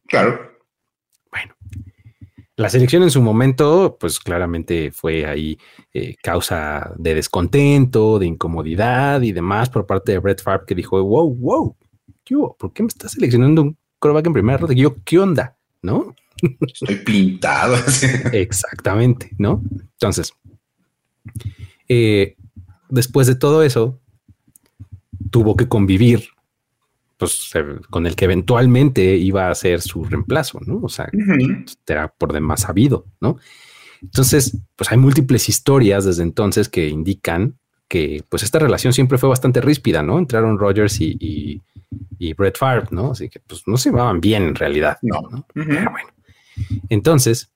Claro. 0.08 0.52
Bueno, 1.32 1.56
la 2.62 2.70
selección 2.70 3.04
en 3.04 3.12
su 3.12 3.22
momento, 3.22 3.98
pues 4.00 4.20
claramente 4.20 4.92
fue 4.92 5.26
ahí 5.26 5.58
eh, 5.94 6.16
causa 6.22 6.94
de 6.98 7.16
descontento, 7.16 8.20
de 8.20 8.28
incomodidad 8.28 9.22
y 9.22 9.32
demás 9.32 9.70
por 9.70 9.86
parte 9.86 10.12
de 10.12 10.20
Brett 10.20 10.42
Favre 10.42 10.66
que 10.68 10.76
dijo, 10.76 11.02
wow, 11.04 11.36
wow, 11.36 11.76
¿qué 12.24 12.36
¿por 12.36 12.72
qué 12.72 12.84
me 12.84 12.88
estás 12.88 13.14
seleccionando 13.14 13.64
un 13.64 13.78
coreback 14.00 14.28
en 14.28 14.34
primera 14.34 14.58
ronda? 14.58 14.76
Yo, 14.76 14.96
¿qué 15.04 15.20
onda? 15.20 15.58
¿No? 15.82 16.16
Estoy 16.62 16.96
pintado. 16.98 17.76
Exactamente, 18.32 19.32
¿no? 19.38 19.64
Entonces, 19.94 20.34
eh, 21.88 22.36
después 22.90 23.28
de 23.28 23.36
todo 23.36 23.64
eso, 23.64 24.00
tuvo 25.32 25.56
que 25.56 25.68
convivir 25.68 26.30
pues, 27.22 27.52
con 27.92 28.08
el 28.08 28.16
que 28.16 28.26
eventualmente 28.26 29.16
iba 29.16 29.48
a 29.48 29.54
ser 29.54 29.80
su 29.80 30.04
reemplazo, 30.06 30.60
¿no? 30.66 30.80
O 30.82 30.90
sea, 30.90 31.08
era 31.86 32.08
por 32.08 32.34
demás 32.34 32.62
sabido, 32.62 33.06
¿no? 33.20 33.38
Entonces, 34.02 34.58
pues 34.76 34.92
hay 34.92 34.98
múltiples 34.98 35.48
historias 35.48 36.04
desde 36.04 36.24
entonces 36.24 36.68
que 36.68 36.90
indican 36.90 37.60
que 37.88 38.24
pues 38.28 38.42
esta 38.42 38.58
relación 38.58 38.92
siempre 38.92 39.20
fue 39.20 39.30
bastante 39.30 39.62
ríspida, 39.62 40.02
¿no? 40.02 40.18
Entraron 40.18 40.58
Rogers 40.58 41.00
y, 41.00 41.62
y, 42.18 42.34
Brett 42.34 42.58
Favre, 42.58 42.88
¿no? 42.90 43.12
Así 43.12 43.30
que 43.30 43.40
pues 43.40 43.68
no 43.68 43.78
se 43.78 43.92
llevaban 43.92 44.20
bien 44.20 44.42
en 44.42 44.56
realidad. 44.56 44.98
No. 45.04 45.46
Pero 45.54 45.92
bueno. 45.92 46.10
Entonces, 46.90 47.52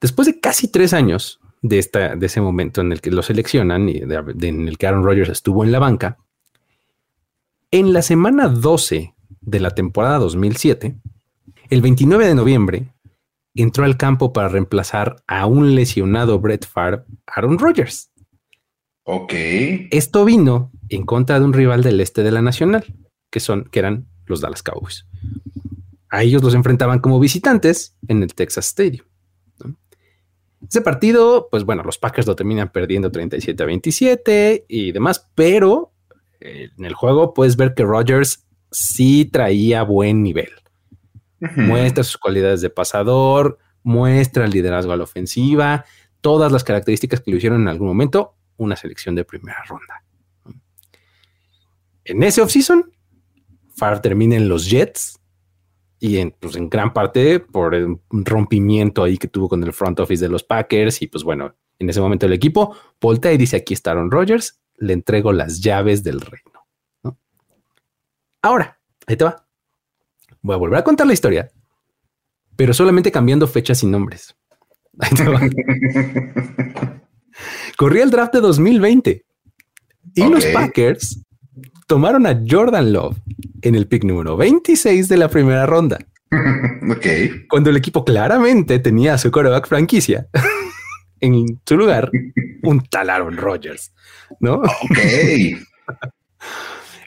después 0.00 0.26
de 0.26 0.40
casi 0.40 0.66
tres 0.66 0.92
años, 0.92 1.38
de, 1.62 1.78
esta, 1.78 2.16
de 2.16 2.26
ese 2.26 2.40
momento 2.40 2.80
en 2.80 2.90
el 2.90 3.00
que 3.00 3.12
lo 3.12 3.22
seleccionan 3.22 3.88
y 3.88 3.98
en 3.98 4.66
el 4.66 4.76
que 4.76 4.86
Aaron 4.88 5.04
Rodgers 5.04 5.30
estuvo 5.30 5.62
en 5.62 5.70
la 5.70 5.78
banca. 5.78 6.18
En 7.72 7.92
la 7.92 8.02
semana 8.02 8.48
12 8.48 9.14
de 9.42 9.60
la 9.60 9.70
temporada 9.70 10.18
2007, 10.18 10.96
el 11.68 11.80
29 11.80 12.26
de 12.26 12.34
noviembre, 12.34 12.92
entró 13.54 13.84
al 13.84 13.96
campo 13.96 14.32
para 14.32 14.48
reemplazar 14.48 15.22
a 15.28 15.46
un 15.46 15.76
lesionado 15.76 16.40
Brett 16.40 16.66
Favre, 16.66 17.04
Aaron 17.26 17.60
Rodgers. 17.60 18.10
Ok. 19.04 19.32
Esto 19.92 20.24
vino 20.24 20.72
en 20.88 21.06
contra 21.06 21.38
de 21.38 21.44
un 21.44 21.52
rival 21.52 21.84
del 21.84 22.00
este 22.00 22.24
de 22.24 22.32
la 22.32 22.42
Nacional, 22.42 22.84
que, 23.30 23.38
son, 23.38 23.62
que 23.70 23.78
eran 23.78 24.08
los 24.26 24.40
Dallas 24.40 24.64
Cowboys. 24.64 25.06
A 26.08 26.24
ellos 26.24 26.42
los 26.42 26.54
enfrentaban 26.54 26.98
como 26.98 27.20
visitantes 27.20 27.96
en 28.08 28.24
el 28.24 28.34
Texas 28.34 28.66
Stadium. 28.66 29.06
Ese 30.68 30.80
partido, 30.80 31.46
pues 31.52 31.64
bueno, 31.64 31.84
los 31.84 31.98
Packers 31.98 32.26
lo 32.26 32.34
terminan 32.34 32.72
perdiendo 32.72 33.12
37 33.12 33.62
a 33.62 33.66
27 33.66 34.64
y 34.66 34.90
demás, 34.90 35.30
pero 35.36 35.89
en 36.40 36.84
el 36.84 36.94
juego 36.94 37.34
puedes 37.34 37.56
ver 37.56 37.74
que 37.74 37.84
Rodgers 37.84 38.46
sí 38.70 39.24
traía 39.26 39.82
buen 39.82 40.22
nivel. 40.22 40.50
Muestra 41.56 42.04
sus 42.04 42.18
cualidades 42.18 42.60
de 42.60 42.70
pasador, 42.70 43.58
muestra 43.82 44.44
el 44.44 44.50
liderazgo 44.50 44.92
a 44.92 44.96
la 44.96 45.04
ofensiva, 45.04 45.84
todas 46.20 46.52
las 46.52 46.64
características 46.64 47.20
que 47.20 47.30
lo 47.30 47.36
hicieron 47.38 47.62
en 47.62 47.68
algún 47.68 47.88
momento 47.88 48.36
una 48.56 48.76
selección 48.76 49.14
de 49.14 49.24
primera 49.24 49.62
ronda. 49.66 50.04
En 52.04 52.22
ese 52.22 52.42
offseason, 52.42 52.92
Favre 53.74 54.00
termina 54.00 54.36
en 54.36 54.48
los 54.48 54.68
Jets 54.68 55.18
y 55.98 56.18
en, 56.18 56.34
pues, 56.38 56.56
en 56.56 56.68
gran 56.68 56.92
parte 56.92 57.40
por 57.40 57.74
un 57.74 58.00
rompimiento 58.10 59.02
ahí 59.02 59.16
que 59.16 59.28
tuvo 59.28 59.48
con 59.48 59.62
el 59.62 59.72
front 59.72 60.00
office 60.00 60.24
de 60.24 60.30
los 60.30 60.44
Packers. 60.44 61.00
Y 61.02 61.06
pues 61.06 61.24
bueno, 61.24 61.54
en 61.78 61.88
ese 61.88 62.00
momento 62.00 62.26
el 62.26 62.32
equipo 62.32 62.76
voltea 63.00 63.32
y 63.32 63.38
dice: 63.38 63.56
Aquí 63.56 63.74
está 63.74 63.92
Aaron 63.92 64.10
Rodgers, 64.10 64.59
le 64.80 64.94
entrego 64.94 65.32
las 65.32 65.60
llaves 65.60 66.02
del 66.02 66.20
reino. 66.20 66.66
Ahora, 68.42 68.80
ahí 69.06 69.16
te 69.16 69.24
va. 69.24 69.46
Voy 70.42 70.54
a 70.54 70.58
volver 70.58 70.78
a 70.78 70.84
contar 70.84 71.06
la 71.06 71.12
historia, 71.12 71.50
pero 72.56 72.72
solamente 72.72 73.12
cambiando 73.12 73.46
fechas 73.46 73.82
y 73.82 73.86
nombres. 73.86 74.34
Ahí 74.98 75.10
te 75.14 75.28
va. 75.28 75.40
Corría 77.76 78.02
el 78.02 78.10
draft 78.10 78.34
de 78.34 78.40
2020 78.40 79.24
y 80.14 80.28
los 80.28 80.44
Packers 80.46 81.22
tomaron 81.86 82.26
a 82.26 82.40
Jordan 82.48 82.92
Love 82.92 83.18
en 83.62 83.74
el 83.74 83.86
pick 83.86 84.04
número 84.04 84.36
26 84.36 85.08
de 85.08 85.16
la 85.16 85.28
primera 85.28 85.66
ronda. 85.66 85.98
ok. 86.90 87.06
Cuando 87.48 87.68
el 87.70 87.76
equipo 87.76 88.04
claramente 88.04 88.78
tenía 88.78 89.14
a 89.14 89.18
su 89.18 89.30
quarterback 89.30 89.68
franquicia 89.68 90.26
en 91.20 91.60
su 91.66 91.76
lugar, 91.76 92.10
un 92.62 92.82
tal 92.86 93.10
Aaron 93.10 93.36
Rodgers, 93.36 93.92
¿no? 94.40 94.54
Ok. 94.54 94.98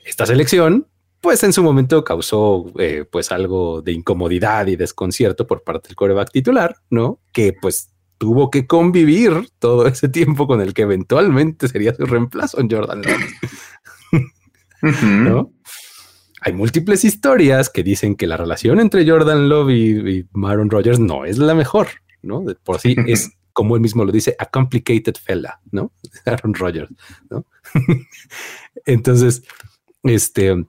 Esta 0.06 0.26
selección, 0.26 0.88
pues 1.22 1.44
en 1.44 1.54
su 1.54 1.64
momento 1.64 2.04
causó 2.04 2.72
eh, 2.80 3.06
pues 3.10 3.32
algo 3.32 3.82
de 3.82 3.94
incomodidad 3.94 4.68
y 4.68 4.76
desconcierto 4.76 5.48
por 5.48 5.64
parte 5.64 5.90
del 5.90 5.96
quarterback 5.96 6.32
titular, 6.32 6.76
¿no? 6.90 7.20
Que 7.32 7.54
pues 7.54 7.90
tuvo 8.18 8.52
que 8.52 8.68
convivir 8.68 9.50
todo 9.60 9.88
ese 9.88 10.10
tiempo 10.10 10.48
con 10.48 10.62
el 10.62 10.74
que 10.74 10.84
eventualmente 10.84 11.68
sería 11.68 11.96
su 11.96 12.06
reemplazo 12.06 12.60
en 12.60 12.70
Jordan 12.70 13.02
Love. 13.02 14.24
¿No? 15.04 15.54
Hay 16.42 16.52
múltiples 16.52 17.06
historias 17.06 17.70
que 17.70 17.84
dicen 17.84 18.16
que 18.16 18.28
la 18.28 18.36
relación 18.36 18.82
entre 18.82 19.10
Jordan 19.10 19.48
Love 19.48 19.70
y, 19.70 20.10
y 20.10 20.26
Aaron 20.44 20.70
Rodgers 20.70 21.00
no 21.00 21.24
es 21.24 21.38
la 21.38 21.56
mejor, 21.56 21.88
¿no? 22.22 22.42
De 22.42 22.56
por 22.56 22.80
sí 22.80 22.98
es, 23.08 23.32
como 23.54 23.76
él 23.76 23.82
mismo 23.82 24.04
lo 24.04 24.12
dice, 24.12 24.36
a 24.38 24.46
complicated 24.48 25.16
fella, 25.16 25.60
¿no? 25.72 25.94
Aaron 26.26 26.54
Rodgers, 26.54 26.92
¿no? 27.30 27.46
Entonces, 28.86 29.44
este, 30.04 30.66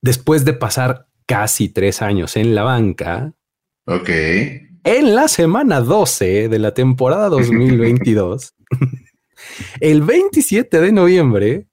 después 0.00 0.44
de 0.44 0.54
pasar 0.54 1.08
casi 1.26 1.68
tres 1.68 2.00
años 2.02 2.36
en 2.36 2.54
la 2.54 2.62
banca, 2.62 3.34
ok 3.86 4.10
en 4.86 5.16
la 5.16 5.26
semana 5.26 5.80
12 5.80 6.48
de 6.48 6.58
la 6.60 6.72
temporada 6.72 7.28
2022, 7.28 8.54
el 9.80 10.02
27 10.02 10.80
de 10.80 10.92
noviembre, 10.92 11.66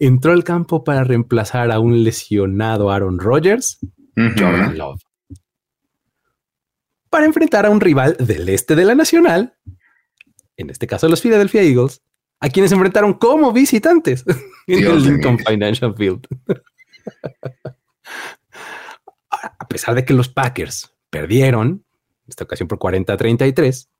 entró 0.00 0.32
al 0.32 0.42
campo 0.42 0.82
para 0.82 1.04
reemplazar 1.04 1.70
a 1.70 1.78
un 1.78 2.02
lesionado 2.02 2.90
Aaron 2.90 3.20
Rodgers, 3.20 3.78
Jordan 4.16 4.76
Love, 4.76 5.00
para 7.12 7.26
enfrentar 7.26 7.66
a 7.66 7.70
un 7.70 7.82
rival 7.82 8.16
del 8.18 8.48
este 8.48 8.74
de 8.74 8.86
la 8.86 8.94
Nacional, 8.94 9.54
en 10.56 10.70
este 10.70 10.86
caso 10.86 11.06
los 11.10 11.20
Philadelphia 11.20 11.62
Eagles, 11.62 12.00
a 12.40 12.48
quienes 12.48 12.72
enfrentaron 12.72 13.12
como 13.12 13.52
visitantes 13.52 14.24
en 14.66 14.86
el 14.86 15.02
Lincoln 15.02 15.38
Financial 15.38 15.94
Field. 15.94 16.26
a 19.30 19.68
pesar 19.68 19.94
de 19.94 20.06
que 20.06 20.14
los 20.14 20.30
Packers 20.30 20.94
perdieron, 21.10 21.84
esta 22.26 22.44
ocasión 22.44 22.66
por 22.66 22.78
40 22.78 23.12
a 23.12 23.16
33, 23.18 23.90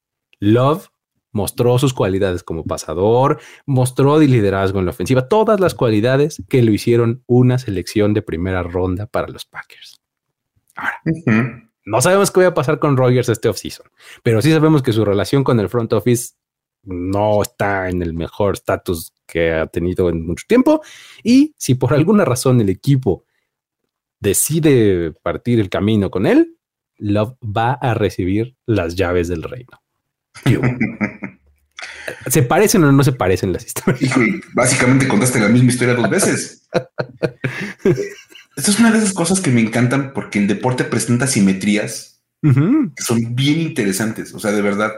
Love 0.40 0.88
mostró 1.32 1.78
sus 1.78 1.92
cualidades 1.92 2.42
como 2.42 2.64
pasador, 2.64 3.40
mostró 3.66 4.18
liderazgo 4.18 4.78
en 4.78 4.86
la 4.86 4.92
ofensiva, 4.92 5.28
todas 5.28 5.60
las 5.60 5.74
cualidades 5.74 6.42
que 6.48 6.62
lo 6.62 6.72
hicieron 6.72 7.24
una 7.26 7.58
selección 7.58 8.14
de 8.14 8.22
primera 8.22 8.62
ronda 8.62 9.04
para 9.04 9.28
los 9.28 9.44
Packers. 9.44 10.00
Ahora, 10.76 11.71
no 11.84 12.00
sabemos 12.00 12.30
qué 12.30 12.40
va 12.40 12.48
a 12.48 12.54
pasar 12.54 12.78
con 12.78 12.96
Rogers 12.96 13.28
este 13.28 13.48
offseason, 13.48 13.86
pero 14.22 14.40
sí 14.40 14.52
sabemos 14.52 14.82
que 14.82 14.92
su 14.92 15.04
relación 15.04 15.44
con 15.44 15.58
el 15.60 15.68
front 15.68 15.92
office 15.92 16.34
no 16.84 17.42
está 17.42 17.88
en 17.88 18.02
el 18.02 18.14
mejor 18.14 18.54
estatus 18.54 19.12
que 19.26 19.52
ha 19.52 19.66
tenido 19.66 20.08
en 20.08 20.26
mucho 20.26 20.44
tiempo. 20.46 20.82
Y 21.22 21.54
si 21.56 21.74
por 21.74 21.94
alguna 21.94 22.24
razón 22.24 22.60
el 22.60 22.68
equipo 22.68 23.24
decide 24.20 25.12
partir 25.22 25.60
el 25.60 25.68
camino 25.68 26.10
con 26.10 26.26
él, 26.26 26.56
Love 26.98 27.34
va 27.42 27.72
a 27.72 27.94
recibir 27.94 28.56
las 28.66 28.94
llaves 28.94 29.28
del 29.28 29.42
reino. 29.42 29.82
¿Se 32.28 32.42
parecen 32.42 32.84
o 32.84 32.92
no 32.92 33.02
se 33.02 33.12
parecen 33.12 33.52
las 33.52 33.66
historias? 33.66 34.14
básicamente 34.54 35.08
contaste 35.08 35.40
la 35.40 35.48
misma 35.48 35.70
historia 35.70 35.94
dos 35.94 36.08
veces. 36.08 36.68
Esta 38.56 38.70
es 38.70 38.78
una 38.78 38.90
de 38.90 38.98
esas 38.98 39.12
cosas 39.12 39.40
que 39.40 39.50
me 39.50 39.60
encantan 39.60 40.12
porque 40.12 40.38
el 40.38 40.46
deporte 40.46 40.84
presenta 40.84 41.26
simetrías 41.26 42.20
que 42.42 43.02
son 43.02 43.36
bien 43.36 43.60
interesantes. 43.60 44.34
O 44.34 44.40
sea, 44.40 44.50
de 44.50 44.62
verdad, 44.62 44.92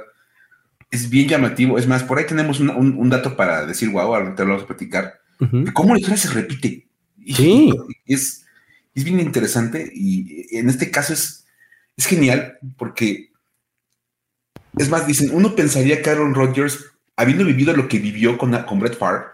es 0.91 1.11
bien 1.11 1.29
llamativo. 1.29 1.79
Es 1.79 1.87
más, 1.87 2.03
por 2.03 2.19
ahí 2.19 2.27
tenemos 2.27 2.59
un, 2.61 3.11
dato 3.11 3.37
para 3.37 3.67
decir, 3.67 3.91
wow, 3.91 4.15
ahora 4.15 4.35
te 4.35 4.43
lo 4.43 4.51
vamos 4.51 4.65
a 4.65 4.69
platicar. 4.69 5.21
cómo 5.73 5.95
la 5.95 6.01
historia 6.01 6.17
se 6.17 6.31
repite. 6.31 6.87
Sí. 7.27 7.73
es, 8.07 8.45
es 8.95 9.05
bien 9.05 9.21
interesante 9.21 9.91
y 9.95 10.47
en 10.57 10.69
este 10.69 10.91
caso 10.91 11.15
es 11.15 11.45
es 11.97 12.07
genial 12.07 12.59
porque, 12.77 13.31
es 14.77 14.89
más, 14.89 15.07
dicen, 15.07 15.31
uno 15.33 15.55
pensaría 15.55 16.03
que 16.03 16.11
Aaron 16.11 16.35
Rodgers, 16.35 16.93
habiendo 17.17 17.45
vivido 17.45 17.75
lo 17.75 17.89
que 17.89 17.99
vivió 17.99 18.37
con, 18.37 18.57
con 18.65 18.81
Brett 18.81 18.99
Favre, 18.99 19.27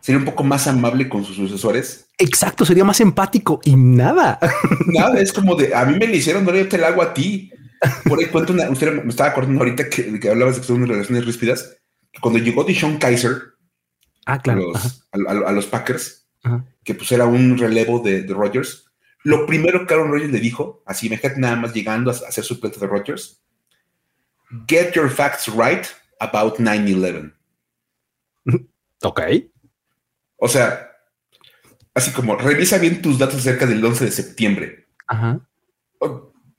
sería 0.00 0.18
un 0.18 0.24
poco 0.24 0.44
más 0.44 0.66
amable 0.66 1.08
con 1.08 1.24
sus 1.24 1.36
sucesores. 1.36 2.08
Exacto, 2.18 2.64
sería 2.64 2.84
más 2.84 3.00
empático 3.00 3.60
y 3.64 3.76
nada. 3.76 4.38
Nada, 4.86 5.20
es 5.20 5.32
como 5.32 5.54
de, 5.54 5.74
a 5.74 5.84
mí 5.84 5.98
me 5.98 6.06
le 6.06 6.16
hicieron, 6.16 6.44
no 6.44 6.52
le 6.52 6.62
el 6.62 6.84
agua 6.84 7.06
a 7.06 7.14
ti. 7.14 7.52
Por 8.04 8.18
ahí 8.18 8.26
cuento 8.26 8.52
una, 8.52 8.68
usted 8.70 9.02
me 9.02 9.08
estaba 9.08 9.30
acordando 9.30 9.60
ahorita 9.60 9.88
que, 9.88 10.18
que 10.18 10.30
hablabas 10.30 10.56
de 10.56 10.60
que 10.62 10.66
son 10.66 10.86
relaciones 10.86 11.24
ríspidas, 11.24 11.76
que 12.10 12.20
cuando 12.20 12.40
llegó 12.40 12.64
Deshaun 12.64 12.98
Kaiser 12.98 13.54
ah, 14.26 14.40
claro. 14.40 14.72
a, 15.12 15.52
los, 15.52 15.66
Packers, 15.66 16.26
que 16.82 16.94
pues 16.94 17.12
era 17.12 17.26
un 17.26 17.56
relevo 17.56 18.00
de, 18.00 18.22
de 18.22 18.34
Rodgers, 18.34 18.88
lo 19.22 19.46
primero 19.46 19.86
que 19.86 19.94
Aaron 19.94 20.10
Rodgers 20.10 20.32
le 20.32 20.40
dijo, 20.40 20.82
así 20.86 21.06
imagínate 21.06 21.40
nada 21.40 21.56
más 21.56 21.74
llegando 21.74 22.10
a, 22.10 22.14
hacer 22.14 22.44
su 22.44 22.54
suplente 22.54 22.80
de 22.80 22.86
Rodgers, 22.86 23.42
get 24.66 24.92
your 24.94 25.10
facts 25.10 25.48
right 25.48 25.86
about 26.20 26.58
9-11. 26.58 27.34
Ok. 29.02 29.20
O 30.38 30.48
sea, 30.48 30.92
así 31.94 32.12
como 32.12 32.36
revisa 32.36 32.78
bien 32.78 33.02
tus 33.02 33.18
datos 33.18 33.36
acerca 33.40 33.66
del 33.66 33.84
11 33.84 34.06
de 34.06 34.10
septiembre. 34.10 34.86
Ajá. 35.06 35.40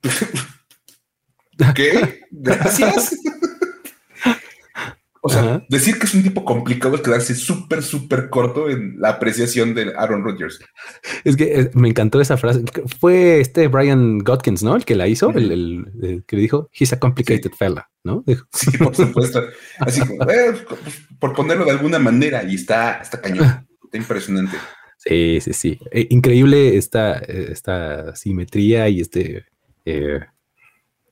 ¿Qué? 1.74 2.20
Gracias. 2.30 3.16
O 5.22 5.28
sea, 5.28 5.62
decir 5.68 5.98
que 5.98 6.06
es 6.06 6.14
un 6.14 6.22
tipo 6.22 6.46
complicado 6.46 6.94
es 6.94 7.02
quedarse 7.02 7.34
súper, 7.34 7.82
súper 7.82 8.30
corto 8.30 8.70
en 8.70 8.98
la 8.98 9.10
apreciación 9.10 9.74
de 9.74 9.92
Aaron 9.94 10.24
Rodgers. 10.24 10.58
Es 11.24 11.36
que 11.36 11.60
eh, 11.60 11.70
me 11.74 11.90
encantó 11.90 12.22
esa 12.22 12.38
frase. 12.38 12.64
Fue 12.98 13.38
este 13.38 13.68
Brian 13.68 14.20
Godkins, 14.20 14.62
¿no? 14.62 14.74
El 14.76 14.86
que 14.86 14.96
la 14.96 15.08
hizo, 15.08 15.28
el, 15.30 16.22
que 16.26 16.36
le 16.36 16.42
dijo, 16.42 16.70
he's 16.72 16.94
a 16.94 16.98
complicated 16.98 17.52
fella, 17.52 17.86
¿no? 18.02 18.24
Sí, 18.52 18.70
por 18.78 18.96
supuesto. 18.96 19.42
Así 19.78 20.00
como, 20.00 20.22
eh, 20.30 20.54
por 21.18 21.34
ponerlo 21.34 21.66
de 21.66 21.72
alguna 21.72 21.98
manera, 21.98 22.42
y 22.42 22.54
está, 22.54 23.00
está 23.02 23.20
cañón. 23.20 23.68
Está 23.90 23.98
impresionante. 23.98 24.56
Sí, 24.98 25.40
sí, 25.40 25.52
sí. 25.52 25.78
Eh, 25.90 26.06
increíble 26.10 26.76
esta, 26.76 27.14
esta 27.18 28.14
simetría 28.14 28.88
y 28.88 29.00
este, 29.00 29.46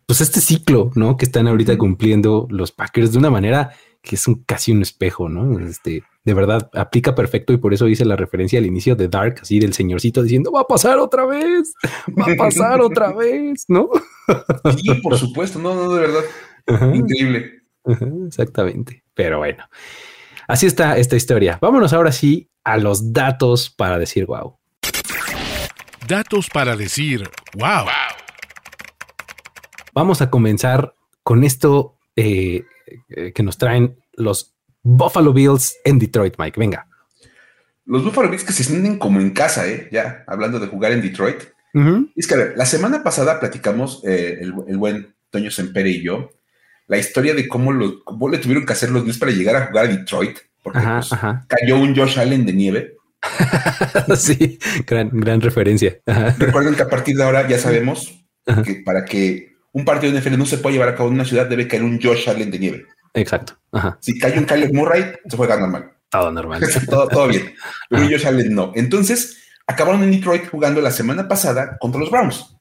pues 0.06 0.20
este 0.20 0.40
ciclo, 0.40 0.92
¿no? 0.94 1.16
Que 1.16 1.24
están 1.24 1.48
ahorita 1.48 1.76
cumpliendo 1.76 2.46
los 2.50 2.70
Packers 2.70 3.10
de 3.10 3.18
una 3.18 3.30
manera 3.30 3.72
que 4.00 4.14
es 4.14 4.28
un, 4.28 4.44
casi 4.44 4.70
un 4.70 4.82
espejo, 4.82 5.28
¿no? 5.28 5.58
Este, 5.58 6.04
de 6.24 6.34
verdad, 6.34 6.70
aplica 6.74 7.14
perfecto 7.14 7.52
y 7.52 7.56
por 7.56 7.74
eso 7.74 7.88
hice 7.88 8.04
la 8.04 8.14
referencia 8.14 8.58
al 8.58 8.66
inicio 8.66 8.94
de 8.94 9.08
Dark, 9.08 9.40
así 9.42 9.58
del 9.58 9.72
señorcito 9.72 10.22
diciendo, 10.22 10.52
va 10.52 10.60
a 10.60 10.66
pasar 10.66 10.98
otra 10.98 11.26
vez, 11.26 11.74
va 12.08 12.32
a 12.32 12.36
pasar 12.36 12.80
otra 12.80 13.12
vez, 13.16 13.64
¿no? 13.68 13.88
Sí, 14.76 14.94
por 15.02 15.18
supuesto, 15.18 15.58
no, 15.58 15.74
no, 15.74 15.92
de 15.92 16.00
verdad. 16.00 16.94
Increíble. 16.94 17.62
exactamente. 18.26 19.02
Pero 19.14 19.38
bueno, 19.38 19.64
así 20.46 20.66
está 20.66 20.96
esta 20.96 21.16
historia. 21.16 21.58
Vámonos 21.60 21.92
ahora 21.92 22.12
sí 22.12 22.47
a 22.64 22.76
los 22.76 23.12
datos 23.12 23.70
para 23.70 23.98
decir 23.98 24.26
wow. 24.26 24.58
Datos 26.06 26.48
para 26.48 26.76
decir 26.76 27.28
wow. 27.54 27.86
Vamos 29.94 30.22
a 30.22 30.30
comenzar 30.30 30.94
con 31.22 31.44
esto 31.44 31.98
eh, 32.16 32.64
eh, 33.08 33.32
que 33.32 33.42
nos 33.42 33.58
traen 33.58 33.98
los 34.14 34.54
Buffalo 34.82 35.32
Bills 35.32 35.76
en 35.84 35.98
Detroit, 35.98 36.34
Mike. 36.38 36.58
Venga. 36.58 36.88
Los 37.84 38.04
Buffalo 38.04 38.30
Bills 38.30 38.44
que 38.44 38.52
se 38.52 38.64
sienten 38.64 38.98
como 38.98 39.20
en 39.20 39.30
casa, 39.30 39.66
¿eh? 39.68 39.88
Ya, 39.90 40.24
hablando 40.26 40.58
de 40.58 40.66
jugar 40.66 40.92
en 40.92 41.02
Detroit. 41.02 41.42
Es 42.16 42.26
que, 42.26 42.34
a 42.34 42.38
ver, 42.38 42.54
la 42.56 42.66
semana 42.66 43.04
pasada 43.04 43.38
platicamos, 43.38 44.02
eh, 44.04 44.38
el, 44.40 44.78
buen 44.78 45.14
Toño 45.30 45.50
Sempere 45.50 45.90
y 45.90 46.02
yo, 46.02 46.30
la 46.86 46.98
historia 46.98 47.34
de 47.34 47.46
cómo, 47.46 47.72
lo, 47.72 48.02
le 48.30 48.38
tuvieron 48.38 48.66
que 48.66 48.72
hacer 48.72 48.90
los 48.90 49.04
Bills 49.04 49.18
para 49.18 49.30
llegar 49.30 49.54
a 49.54 49.66
jugar 49.66 49.84
a 49.84 49.88
Detroit, 49.88 50.38
porque 50.62 50.80
pues, 50.80 51.10
cayó 51.46 51.78
un 51.78 51.94
Josh 51.94 52.18
Allen 52.18 52.46
de 52.46 52.52
nieve. 52.52 52.96
sí, 54.16 54.58
gran, 54.86 55.10
gran 55.12 55.40
referencia. 55.40 55.98
Recuerden 56.38 56.74
que 56.74 56.82
a 56.82 56.88
partir 56.88 57.16
de 57.16 57.24
ahora 57.24 57.46
ya 57.48 57.58
sabemos 57.58 58.14
que 58.64 58.82
para 58.84 59.04
que 59.04 59.56
un 59.72 59.84
partido 59.84 60.12
de 60.12 60.20
NFL 60.20 60.38
no 60.38 60.46
se 60.46 60.58
pueda 60.58 60.74
llevar 60.74 60.88
a 60.88 60.94
cabo 60.94 61.08
en 61.08 61.16
una 61.16 61.24
ciudad 61.24 61.46
debe 61.46 61.68
caer 61.68 61.82
un 61.82 62.00
Josh 62.00 62.28
Allen 62.28 62.50
de 62.50 62.58
nieve. 62.58 62.86
Exacto. 63.14 63.58
Si 64.00 64.18
cae 64.18 64.38
un 64.38 64.44
Caleb 64.44 64.72
Murray, 64.72 65.12
se 65.28 65.36
juega 65.36 65.58
normal. 65.58 65.92
Todo 66.10 66.32
normal. 66.32 66.62
todo, 66.88 67.08
todo, 67.08 67.28
bien. 67.28 67.54
Un 67.90 68.10
Josh 68.10 68.26
Allen 68.26 68.54
no. 68.54 68.72
Entonces, 68.74 69.42
acabaron 69.66 70.02
en 70.02 70.10
Detroit 70.10 70.48
jugando 70.48 70.80
la 70.80 70.90
semana 70.90 71.28
pasada 71.28 71.76
contra 71.78 72.00
los 72.00 72.10
Browns. 72.10 72.56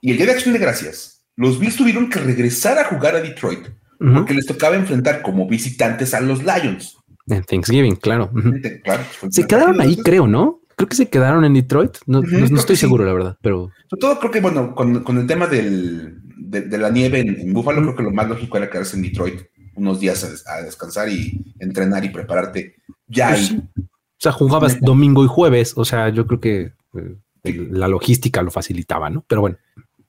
Y 0.00 0.10
el 0.10 0.16
día 0.16 0.26
de 0.26 0.32
acción 0.32 0.54
de 0.54 0.60
gracias, 0.60 1.26
los 1.36 1.58
Bills 1.58 1.76
tuvieron 1.76 2.08
que 2.08 2.20
regresar 2.20 2.78
a 2.78 2.84
jugar 2.84 3.16
a 3.16 3.20
Detroit 3.20 3.68
porque 4.00 4.34
les 4.34 4.46
tocaba 4.46 4.76
enfrentar 4.76 5.20
como 5.22 5.46
visitantes 5.46 6.14
a 6.14 6.20
los 6.20 6.42
Lions. 6.42 6.96
En 7.26 7.44
Thanksgiving, 7.44 7.96
claro. 7.96 8.30
se 9.30 9.46
quedaron 9.46 9.80
ahí, 9.80 9.96
creo, 9.96 10.26
¿no? 10.26 10.60
Creo 10.74 10.88
que 10.88 10.96
se 10.96 11.10
quedaron 11.10 11.44
en 11.44 11.54
Detroit. 11.54 11.98
No, 12.06 12.22
estoy 12.56 12.76
seguro, 12.76 13.04
la 13.04 13.12
verdad, 13.12 13.38
pero. 13.42 13.70
Sobre 13.88 14.00
todo 14.00 14.18
creo 14.18 14.30
que, 14.30 14.40
bueno, 14.40 14.74
con, 14.74 15.18
el 15.18 15.26
tema 15.26 15.46
del, 15.46 16.18
de, 16.38 16.78
la 16.78 16.90
nieve 16.90 17.20
en, 17.20 17.52
Buffalo, 17.52 17.82
creo 17.82 17.96
que 17.96 18.02
lo 18.02 18.10
más 18.10 18.28
lógico 18.28 18.56
era 18.56 18.70
quedarse 18.70 18.96
en 18.96 19.02
Detroit 19.02 19.42
unos 19.74 20.00
días 20.00 20.44
a, 20.46 20.62
descansar 20.62 21.08
y 21.08 21.54
entrenar 21.58 22.04
y 22.04 22.08
prepararte 22.08 22.76
ya. 23.06 23.28
Pues 23.28 23.52
o 23.52 24.22
sea, 24.22 24.32
jugabas 24.32 24.80
domingo 24.80 25.24
y 25.24 25.28
jueves. 25.28 25.74
O 25.76 25.84
sea, 25.84 26.08
yo 26.08 26.26
creo 26.26 26.40
que 26.40 26.72
eh, 26.94 27.68
la 27.70 27.88
logística 27.88 28.42
lo 28.42 28.50
facilitaba, 28.50 29.10
¿no? 29.10 29.24
Pero 29.28 29.42
bueno. 29.42 29.56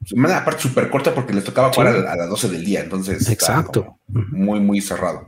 Semana 0.05 0.37
aparte 0.37 0.63
súper 0.63 0.89
corta 0.89 1.13
porque 1.13 1.33
les 1.33 1.43
tocaba 1.43 1.71
jugar 1.71 2.07
a, 2.07 2.15
las 2.15 2.29
12 2.29 2.49
del 2.49 2.65
día. 2.65 2.81
Entonces, 2.81 3.29
exacto. 3.29 3.99
Muy, 4.07 4.59
muy 4.59 4.81
cerrado. 4.81 5.25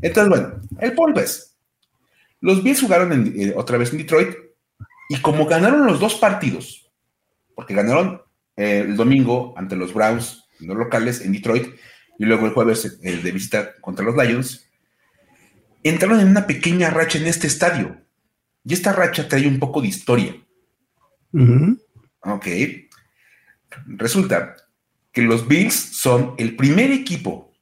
Entonces, 0.00 0.28
bueno, 0.28 0.60
el 0.78 0.92
Polves. 0.92 1.56
Los 2.40 2.62
Bills 2.62 2.80
jugaron 2.80 3.32
eh, 3.36 3.52
otra 3.56 3.78
vez 3.78 3.92
en 3.92 3.98
Detroit 3.98 4.34
y 5.08 5.20
como 5.20 5.46
ganaron 5.46 5.86
los 5.86 6.00
dos 6.00 6.16
partidos, 6.16 6.90
porque 7.54 7.74
ganaron 7.74 8.20
eh, 8.56 8.84
el 8.86 8.96
domingo 8.96 9.54
ante 9.56 9.76
los 9.76 9.94
Browns, 9.94 10.44
los 10.60 10.76
locales 10.76 11.20
en 11.20 11.32
Detroit, 11.32 11.68
y 12.18 12.24
luego 12.24 12.46
el 12.46 12.52
jueves 12.52 13.00
de 13.00 13.32
visita 13.32 13.74
contra 13.80 14.04
los 14.04 14.16
Lions, 14.16 14.68
entraron 15.82 16.20
en 16.20 16.28
una 16.28 16.46
pequeña 16.46 16.90
racha 16.90 17.18
en 17.18 17.26
este 17.26 17.46
estadio. 17.46 17.96
Y 18.64 18.74
esta 18.74 18.92
racha 18.92 19.28
trae 19.28 19.46
un 19.46 19.58
poco 19.58 19.80
de 19.80 19.88
historia. 19.88 20.36
Ok. 22.20 22.46
Resulta 23.86 24.56
que 25.12 25.22
los 25.22 25.46
Bills 25.46 25.74
son 25.74 26.34
el 26.38 26.56
primer 26.56 26.90
equipo 26.90 27.52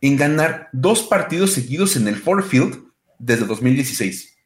en 0.00 0.16
ganar 0.16 0.68
dos 0.72 1.02
partidos 1.02 1.52
seguidos 1.52 1.96
en 1.96 2.08
el 2.08 2.16
Ford 2.16 2.44
Field 2.44 2.84
desde 3.18 3.46
2016. 3.46 4.36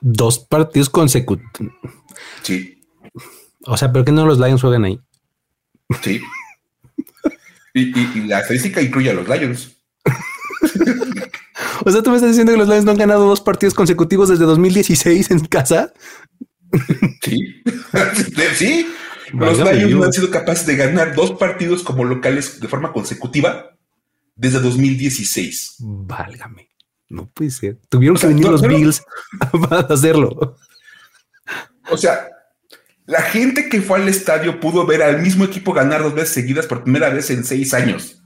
Dos 0.00 0.38
partidos 0.38 0.88
consecutivos. 0.88 1.74
Sí. 2.42 2.82
O 3.64 3.76
sea, 3.76 3.92
¿pero 3.92 4.04
qué 4.04 4.12
no 4.12 4.26
los 4.26 4.38
Lions 4.38 4.60
juegan 4.60 4.84
ahí? 4.84 5.00
Sí. 6.02 6.20
y, 7.74 8.20
la 8.26 8.40
estadística 8.40 8.80
incluye 8.80 9.10
a 9.10 9.14
los 9.14 9.28
Lions. 9.28 9.76
o 11.84 11.90
sea, 11.90 12.02
tú 12.02 12.10
me 12.10 12.16
estás 12.16 12.30
diciendo 12.30 12.52
que 12.52 12.58
los 12.58 12.68
Lions 12.68 12.84
no 12.84 12.92
han 12.92 12.98
ganado 12.98 13.26
dos 13.26 13.40
partidos 13.40 13.74
consecutivos 13.74 14.28
desde 14.28 14.44
2016 14.44 15.30
en 15.30 15.40
casa. 15.40 15.92
Sí, 17.22 17.62
sí. 18.54 18.86
Los 19.32 19.58
Lions 19.58 19.90
no 19.90 20.04
han 20.04 20.12
sido 20.12 20.30
capaces 20.30 20.66
de 20.66 20.76
ganar 20.76 21.14
dos 21.14 21.32
partidos 21.32 21.82
como 21.82 22.04
locales 22.04 22.60
de 22.60 22.68
forma 22.68 22.92
consecutiva 22.92 23.76
desde 24.34 24.60
2016. 24.60 25.76
Válgame. 25.80 26.68
No 27.08 27.28
puede 27.28 27.50
ser. 27.50 27.78
Tuvieron 27.88 28.16
que 28.16 28.26
venir 28.26 28.46
los 28.46 28.62
Bills 28.62 29.02
para 29.68 29.80
hacerlo. 29.80 30.56
O 31.90 31.96
sea, 31.96 32.28
la 33.06 33.22
gente 33.22 33.68
que 33.68 33.80
fue 33.80 34.00
al 34.00 34.08
estadio 34.08 34.60
pudo 34.60 34.86
ver 34.86 35.02
al 35.02 35.22
mismo 35.22 35.44
equipo 35.44 35.72
ganar 35.72 36.02
dos 36.02 36.14
veces 36.14 36.30
seguidas 36.30 36.66
por 36.66 36.82
primera 36.82 37.10
vez 37.10 37.30
en 37.30 37.44
seis 37.44 37.74
años. 37.74 38.22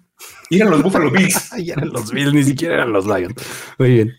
Y 0.50 0.56
eran 0.56 0.70
los 0.70 0.82
Buffalo 0.82 1.10
Bills. 1.10 1.50
y 1.58 1.70
eran 1.70 1.88
los 1.90 2.10
Bills, 2.10 2.34
ni 2.34 2.44
siquiera 2.44 2.74
eran 2.74 2.92
los 2.92 3.06
Lions. 3.06 3.34
Muy 3.78 3.90
bien. 3.90 4.12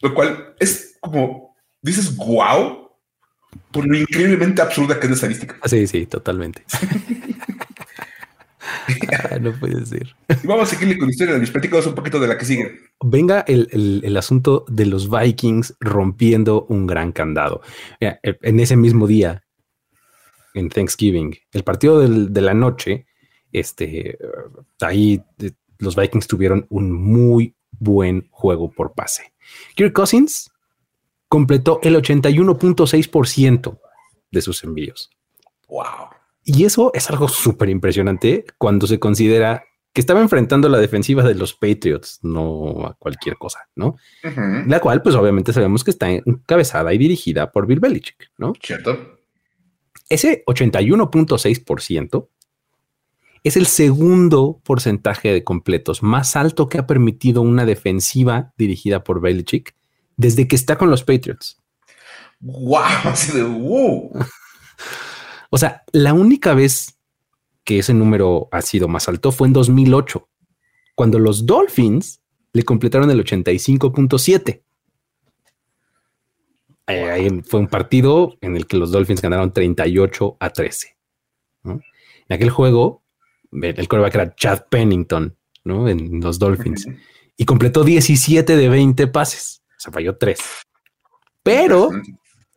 Lo 0.00 0.14
cual 0.14 0.54
es 0.58 0.96
como, 1.00 1.56
dices, 1.80 2.16
wow, 2.16 2.81
por 3.70 3.86
lo 3.86 3.96
increíblemente 3.96 4.62
absurda 4.62 4.98
que 4.98 5.06
es 5.06 5.10
la 5.10 5.14
estadística. 5.14 5.56
Sí, 5.66 5.86
sí, 5.86 6.06
totalmente. 6.06 6.64
Ah, 9.12 9.38
no 9.38 9.52
puede 9.52 9.84
ser. 9.86 10.14
vamos 10.44 10.64
a 10.64 10.74
seguirle 10.74 10.96
con 10.96 11.06
la 11.06 11.12
historia 11.12 11.34
de 11.34 11.40
mis 11.40 11.52
un 11.86 11.94
poquito 11.94 12.18
de 12.18 12.26
la 12.26 12.38
que 12.38 12.44
sigue. 12.44 12.80
Venga 13.02 13.44
el, 13.46 14.16
asunto 14.16 14.64
de 14.68 14.86
los 14.86 15.10
Vikings 15.10 15.76
rompiendo 15.80 16.64
un 16.68 16.86
gran 16.86 17.12
candado. 17.12 17.62
en 18.00 18.60
ese 18.60 18.76
mismo 18.76 19.06
día, 19.06 19.44
en 20.54 20.68
Thanksgiving, 20.68 21.36
el 21.52 21.64
partido 21.64 22.00
de 22.00 22.40
la 22.40 22.54
noche, 22.54 23.06
este, 23.52 24.18
ahí 24.80 25.22
eh, 25.38 25.52
los 25.78 25.96
Vikings 25.96 26.26
tuvieron 26.26 26.66
un 26.70 26.92
muy 26.92 27.54
buen 27.70 28.28
juego 28.30 28.70
por 28.70 28.94
pase. 28.94 29.32
Kirk 29.74 29.92
Cousins 29.92 30.51
completó 31.32 31.80
el 31.82 31.96
81.6% 31.96 33.80
de 34.30 34.42
sus 34.42 34.64
envíos. 34.64 35.08
Wow. 35.66 36.10
Y 36.44 36.66
eso 36.66 36.90
es 36.92 37.08
algo 37.08 37.26
súper 37.26 37.70
impresionante 37.70 38.44
cuando 38.58 38.86
se 38.86 38.98
considera 38.98 39.64
que 39.94 40.02
estaba 40.02 40.20
enfrentando 40.20 40.68
la 40.68 40.76
defensiva 40.76 41.22
de 41.22 41.34
los 41.34 41.54
Patriots, 41.54 42.18
no 42.20 42.84
a 42.84 42.98
cualquier 42.98 43.36
cosa, 43.36 43.60
¿no? 43.74 43.96
La 44.66 44.78
cual, 44.80 45.00
pues 45.00 45.14
obviamente 45.14 45.54
sabemos 45.54 45.84
que 45.84 45.92
está 45.92 46.10
encabezada 46.10 46.92
y 46.92 46.98
dirigida 46.98 47.50
por 47.50 47.66
Bill 47.66 47.80
Belichick, 47.80 48.30
¿no? 48.36 48.52
Cierto. 48.62 49.18
Ese 50.10 50.44
81.6% 50.44 52.28
es 53.42 53.56
el 53.56 53.64
segundo 53.64 54.60
porcentaje 54.62 55.32
de 55.32 55.44
completos 55.44 56.02
más 56.02 56.36
alto 56.36 56.68
que 56.68 56.76
ha 56.76 56.86
permitido 56.86 57.40
una 57.40 57.64
defensiva 57.64 58.52
dirigida 58.58 59.02
por 59.02 59.22
Belichick 59.22 59.74
desde 60.16 60.48
que 60.48 60.56
está 60.56 60.76
con 60.76 60.90
los 60.90 61.04
Patriots. 61.04 61.58
Wow, 62.44 64.10
o 65.50 65.58
sea, 65.58 65.84
la 65.92 66.12
única 66.12 66.54
vez 66.54 66.98
que 67.62 67.78
ese 67.78 67.94
número 67.94 68.48
ha 68.50 68.62
sido 68.62 68.88
más 68.88 69.08
alto 69.08 69.30
fue 69.30 69.46
en 69.46 69.52
2008, 69.52 70.28
cuando 70.96 71.18
los 71.18 71.46
Dolphins 71.46 72.22
le 72.52 72.64
completaron 72.64 73.10
el 73.10 73.24
85.7. 73.24 74.62
Ahí 76.86 77.42
fue 77.44 77.60
un 77.60 77.68
partido 77.68 78.36
en 78.40 78.56
el 78.56 78.66
que 78.66 78.76
los 78.76 78.90
Dolphins 78.90 79.22
ganaron 79.22 79.52
38 79.52 80.36
a 80.40 80.50
13. 80.50 80.96
En 81.64 81.82
aquel 82.28 82.50
juego, 82.50 83.04
el 83.52 83.88
coreback 83.88 84.14
era 84.14 84.34
Chad 84.34 84.64
Pennington, 84.68 85.36
¿no? 85.64 85.88
En 85.88 86.20
los 86.20 86.38
Dolphins. 86.38 86.88
Y 87.34 87.46
completó 87.46 87.82
17 87.82 88.56
de 88.56 88.68
20 88.68 89.06
pases 89.06 89.61
se 89.82 89.90
falló 89.90 90.16
tres. 90.16 90.38
Pero 91.42 91.90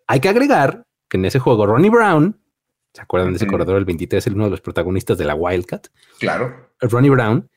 hay 0.05 0.19
que 0.19 0.29
agregar 0.29 0.85
que 1.09 1.17
en 1.17 1.25
ese 1.25 1.39
juego 1.39 1.65
Ronnie 1.65 1.89
Brown, 1.89 2.39
¿se 2.93 3.01
acuerdan 3.01 3.31
de 3.31 3.37
ese 3.37 3.47
corredor 3.47 3.77
el 3.77 3.85
23, 3.85 4.27
el 4.27 4.35
uno 4.35 4.45
de 4.45 4.51
los 4.51 4.61
protagonistas 4.61 5.17
de 5.17 5.25
la 5.25 5.33
Wildcat? 5.33 5.87
Claro. 6.19 6.69
Ronnie 6.79 7.09
Brown 7.09 7.49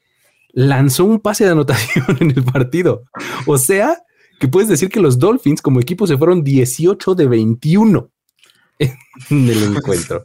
lanzó 0.52 1.04
un 1.04 1.20
pase 1.20 1.44
de 1.44 1.50
anotación 1.50 2.06
en 2.20 2.30
el 2.30 2.44
partido. 2.44 3.04
O 3.46 3.58
sea, 3.58 4.02
que 4.40 4.48
puedes 4.48 4.70
decir 4.70 4.88
que 4.88 5.00
los 5.00 5.18
Dolphins 5.18 5.60
como 5.60 5.80
equipo 5.80 6.06
se 6.06 6.16
fueron 6.16 6.42
18 6.42 7.14
de 7.14 7.26
21 7.26 8.10
en 8.78 8.96
el 9.30 9.76
encuentro. 9.76 10.24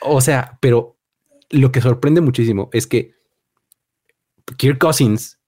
O 0.00 0.22
sea, 0.22 0.56
pero 0.62 0.96
lo 1.50 1.70
que 1.70 1.82
sorprende 1.82 2.22
muchísimo 2.22 2.70
es 2.72 2.86
que 2.86 3.14
Kirk 4.56 4.78
Cousins 4.78 5.39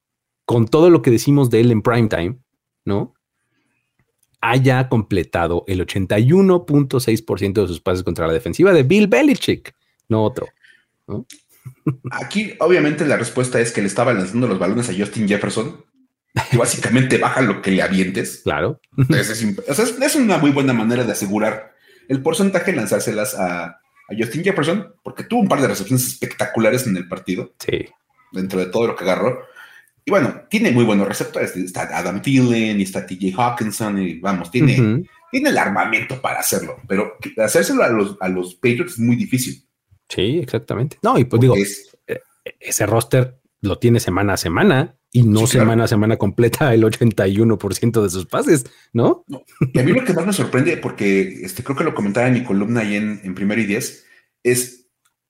con 0.44 0.66
todo 0.66 0.90
lo 0.90 1.02
que 1.02 1.10
decimos 1.10 1.50
de 1.50 1.60
él 1.60 1.70
en 1.70 1.82
primetime, 1.82 2.38
¿no? 2.84 3.14
Haya 4.40 4.88
completado 4.88 5.64
el 5.68 5.86
81.6% 5.86 7.52
de 7.52 7.66
sus 7.68 7.80
pases 7.80 8.02
contra 8.02 8.26
la 8.26 8.32
defensiva 8.32 8.72
de 8.72 8.82
Bill 8.82 9.06
Belichick, 9.06 9.74
no 10.08 10.24
otro. 10.24 10.48
Aquí, 12.10 12.54
obviamente, 12.58 13.06
la 13.06 13.16
respuesta 13.16 13.60
es 13.60 13.72
que 13.72 13.80
le 13.80 13.86
estaba 13.86 14.12
lanzando 14.12 14.48
los 14.48 14.58
balones 14.58 14.88
a 14.88 14.94
Justin 14.94 15.28
Jefferson. 15.28 15.84
Y 16.50 16.56
básicamente 16.56 17.18
baja 17.18 17.42
lo 17.42 17.60
que 17.60 17.70
le 17.70 17.82
avientes. 17.82 18.40
Claro. 18.42 18.80
Es, 19.10 20.16
una 20.16 20.38
muy 20.38 20.50
buena 20.50 20.72
manera 20.72 21.04
de 21.04 21.12
asegurar 21.12 21.74
el 22.08 22.22
porcentaje 22.22 22.70
de 22.70 22.78
lanzárselas 22.78 23.34
a, 23.34 23.64
a 23.64 24.16
Justin 24.16 24.42
Jefferson, 24.42 24.94
porque 25.04 25.24
tuvo 25.24 25.40
un 25.40 25.48
par 25.48 25.60
de 25.60 25.68
recepciones 25.68 26.06
espectaculares 26.06 26.86
en 26.86 26.96
el 26.96 27.06
partido. 27.06 27.52
Sí. 27.58 27.86
Dentro 28.32 28.60
de 28.60 28.66
todo 28.66 28.86
lo 28.86 28.96
que 28.96 29.04
agarró. 29.04 29.40
Y 30.04 30.10
bueno, 30.10 30.42
tiene 30.50 30.72
muy 30.72 30.84
buenos 30.84 31.06
receptores. 31.06 31.56
Está 31.56 31.82
Adam 31.96 32.20
Thielen 32.20 32.80
y 32.80 32.82
está 32.82 33.06
TJ 33.06 33.34
Hawkinson 33.36 34.02
y 34.02 34.18
vamos, 34.18 34.50
tiene, 34.50 35.04
tiene 35.30 35.50
el 35.50 35.58
armamento 35.58 36.20
para 36.20 36.40
hacerlo, 36.40 36.76
pero 36.88 37.16
hacérselo 37.38 37.84
a 37.84 37.88
los, 37.88 38.16
a 38.20 38.28
los 38.28 38.54
Patriots 38.54 38.92
es 38.92 38.98
muy 38.98 39.16
difícil. 39.16 39.64
Sí, 40.08 40.38
exactamente. 40.42 40.98
No, 41.02 41.18
y 41.18 41.24
pues 41.24 41.40
digo, 41.40 41.54
eh, 41.56 42.20
ese 42.58 42.86
roster 42.86 43.38
lo 43.60 43.78
tiene 43.78 44.00
semana 44.00 44.34
a 44.34 44.36
semana. 44.36 44.96
y 45.12 45.22
no 45.22 45.46
semana 45.46 45.84
a 45.84 45.88
semana 45.88 46.16
completa 46.16 46.72
el 46.74 46.82
81% 46.84 48.02
de 48.02 48.10
sus 48.10 48.26
pases, 48.26 48.64
¿no? 48.92 49.24
Y 49.72 49.78
a 49.78 49.82
mí 49.82 49.92
lo 49.92 50.04
que 50.04 50.14
más 50.14 50.26
me 50.26 50.32
sorprende, 50.32 50.78
porque 50.78 51.44
este, 51.44 51.62
creo 51.62 51.76
que 51.76 51.84
lo 51.84 51.94
comentaba 51.94 52.26
en 52.26 52.34
mi 52.34 52.44
columna 52.44 52.80
ahí 52.80 52.96
en, 52.96 53.20
en 53.22 53.34
Primero 53.34 53.60
y 53.60 53.66
Diez, 53.66 54.06
es 54.42 54.82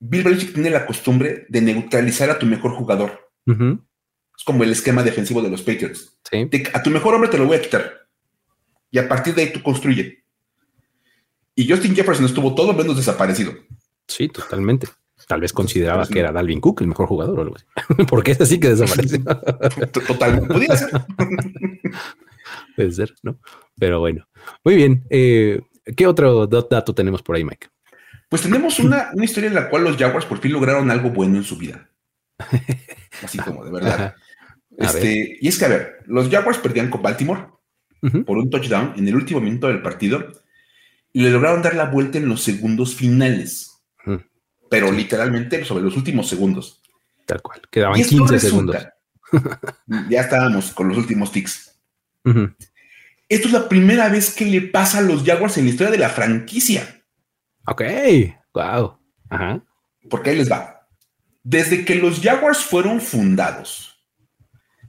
Bill 0.05 0.25
Belichick 0.25 0.55
tiene 0.55 0.71
la 0.71 0.85
costumbre 0.85 1.47
de 1.49 1.61
neutralizar 1.61 2.29
a 2.31 2.39
tu 2.39 2.47
mejor 2.47 2.73
jugador. 2.73 3.31
Es 4.37 4.45
como 4.45 4.65
el 4.65 4.73
esquema 4.73 5.03
defensivo 5.03 5.43
de 5.43 5.51
los 5.51 5.63
Patriots. 5.63 6.19
a 6.73 6.83
tu 6.83 6.91
mejor 6.91 7.15
hombre 7.15 7.31
te 7.31 7.39
lo 7.39 7.47
voy 7.47 7.57
a 7.57 7.63
quitar. 7.63 8.07
Y 8.91 8.99
a 8.99 9.09
partir 9.09 9.35
de 9.35 9.43
ahí 9.43 9.53
tú 9.53 9.63
construye. 9.63 10.25
Y 11.55 11.69
Justin 11.69 11.95
Jefferson 11.95 12.27
estuvo 12.27 12.55
todo 12.55 12.73
menos 12.73 12.97
desaparecido. 12.97 13.55
Sí, 14.09 14.29
totalmente. 14.29 14.89
Tal 15.29 15.41
vez 15.41 15.53
consideraba 15.53 16.07
que 16.07 16.19
era 16.19 16.33
Dalvin 16.33 16.61
Cook 16.61 16.81
el 16.81 16.89
mejor 16.89 17.07
jugador 17.07 17.39
o 17.39 17.43
algo 17.43 17.57
así. 17.57 17.67
Porque 18.09 18.33
es 18.33 18.41
así 18.41 18.59
que 18.59 18.71
desapareció. 18.71 19.23
Totalmente. 20.07 20.49
Podría 20.49 20.77
ser. 20.77 20.91
Puede 22.77 22.93
ser, 22.93 23.15
¿no? 23.23 23.39
Pero 23.79 24.01
bueno. 24.01 24.27
Muy 24.65 24.77
bien. 24.77 25.05
Eh, 25.11 25.61
¿Qué 25.97 26.07
otro 26.07 26.47
dato 26.47 26.95
tenemos 26.95 27.23
por 27.23 27.37
ahí, 27.37 27.45
Mike? 27.45 27.69
Pues 28.29 28.43
tenemos 28.43 28.79
una, 28.79 29.11
historia 29.21 29.49
en 29.49 29.55
la 29.55 29.69
cual 29.69 29.85
los 29.85 29.97
Jaguars 29.97 30.27
por 30.27 30.39
fin 30.39 30.53
lograron 30.53 30.91
algo 30.91 31.11
bueno 31.11 31.37
en 31.37 31.45
su 31.45 31.57
vida. 31.57 31.91
Así 33.23 33.39
como 33.39 33.65
de 33.65 33.71
verdad. 33.71 34.15
Este, 34.77 35.39
y 35.41 35.49
es 35.49 35.59
que, 35.59 35.65
a 35.67 35.69
ver, 35.69 35.99
los 36.07 36.31
Jaguars 36.31 36.59
perdían 36.59 36.91
con 36.91 37.03
Baltimore 37.03 37.49
por 38.27 38.39
un 38.39 38.51
touchdown 38.51 38.95
en 38.97 39.07
el 39.07 39.15
último 39.15 39.41
minuto 39.41 39.69
del 39.69 39.83
partido 39.83 40.33
y 41.13 41.23
le 41.23 41.31
lograron 41.31 41.63
dar 41.63 41.75
la 41.75 41.85
vuelta 41.85 42.19
en 42.19 42.29
los 42.29 42.43
segundos 42.43 42.95
finales 42.97 43.73
pero 44.73 44.91
literalmente 44.91 45.67
sobre 45.67 45.85
los 45.85 45.99
últimos 45.99 46.27
segundos. 46.27 46.81
Tal 47.27 47.43
cual, 47.43 47.61
quedaban 47.71 48.03
15 48.03 48.41
segundos. 48.41 48.75
ya 50.09 50.23
estábamos 50.23 50.73
con 50.73 50.89
los 50.89 50.97
últimos 50.97 51.31
ticks. 51.31 51.79
Esto 53.29 53.49
es 53.49 53.53
la 53.53 53.69
primera 53.69 54.09
vez 54.09 54.35
que 54.35 54.47
le 54.47 54.63
pasa 54.63 55.01
a 55.01 55.03
los 55.03 55.25
Jaguars 55.25 55.59
en 55.59 55.65
la 55.65 55.71
historia 55.73 55.91
de 55.91 55.99
la 55.99 56.09
franquicia. 56.09 57.05
Ok, 57.67 57.83
wow. 58.55 58.99
Ajá. 59.29 59.63
Porque 60.09 60.31
ahí 60.31 60.39
les 60.39 60.51
va. 60.51 60.82
Desde 61.43 61.85
que 61.85 61.97
los 61.97 62.21
Jaguars 62.21 62.59
fueron 62.59 63.01
fundados, 63.01 63.99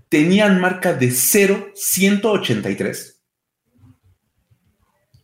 tenían 0.09 0.61
marca 0.61 0.93
de 0.93 1.09
0-183. 1.09 3.15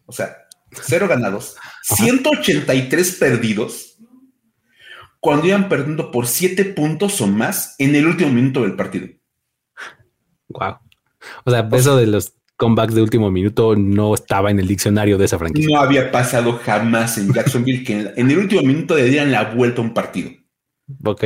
O 0.06 0.12
sea, 0.12 0.36
cero 0.72 1.08
ganados, 1.08 1.56
183 1.84 3.16
perdidos 3.18 3.90
cuando 5.20 5.48
iban 5.48 5.70
perdiendo 5.70 6.12
por 6.12 6.28
siete 6.28 6.66
puntos 6.66 7.20
o 7.22 7.28
más 7.28 7.76
en 7.78 7.96
el 7.96 8.08
último 8.08 8.32
minuto 8.32 8.62
del 8.62 8.76
partido. 8.76 9.08
Wow. 10.48 10.78
O 11.44 11.52
sea, 11.52 11.68
eso 11.74 11.98
de 11.98 12.08
los 12.08 12.34
comebacks 12.56 12.96
de 12.96 13.02
último 13.02 13.30
minuto 13.30 13.76
no 13.76 14.14
estaba 14.14 14.52
en 14.52 14.60
el 14.60 14.68
diccionario 14.68 15.18
de 15.18 15.26
esa 15.26 15.38
franquicia. 15.38 15.70
No 15.70 15.82
había 15.82 16.12
pasado 16.12 16.60
jamás 16.64 17.18
en 17.18 17.34
Jacksonville 17.34 17.84
que 17.84 18.14
en 18.16 18.32
el 18.32 18.38
último 18.38 18.62
minuto 18.62 18.96
le 18.96 19.06
dieran 19.06 19.32
la 19.32 19.54
vuelta 19.54 19.82
a 19.82 19.86
un 19.86 19.94
partido. 19.94 20.32
Ok. 21.04 21.24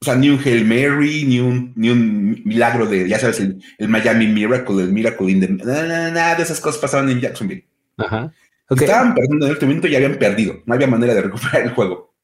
O 0.00 0.04
sea, 0.04 0.14
ni 0.14 0.28
un 0.28 0.38
Hail 0.38 0.64
Mary, 0.64 1.24
ni 1.24 1.40
un, 1.40 1.72
ni 1.74 1.90
un 1.90 2.42
milagro 2.44 2.86
de, 2.86 3.08
ya 3.08 3.18
sabes, 3.18 3.40
el, 3.40 3.88
Miami 3.88 4.28
Miracle, 4.28 4.82
el 4.82 4.92
Miracle 4.92 5.30
in 5.30 5.40
the... 5.40 5.48
Nada 5.48 6.36
de 6.36 6.42
esas 6.42 6.60
cosas 6.60 6.80
pasaban 6.80 7.08
en 7.10 7.20
Jacksonville. 7.20 7.66
Ajá. 7.96 8.32
Estaban 8.70 9.14
perdiendo 9.14 9.46
en 9.46 9.50
el 9.50 9.54
último 9.54 9.68
minuto 9.70 9.88
y 9.88 9.96
habían 9.96 10.16
perdido. 10.16 10.62
No 10.66 10.74
había 10.74 10.86
manera 10.86 11.14
de 11.14 11.22
recuperar 11.22 11.62
el 11.62 11.72
juego. 11.72 12.14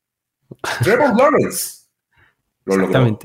Trevor 0.83 1.17
Lawrence 1.17 1.87
lo 2.65 2.77
logró. 2.77 3.19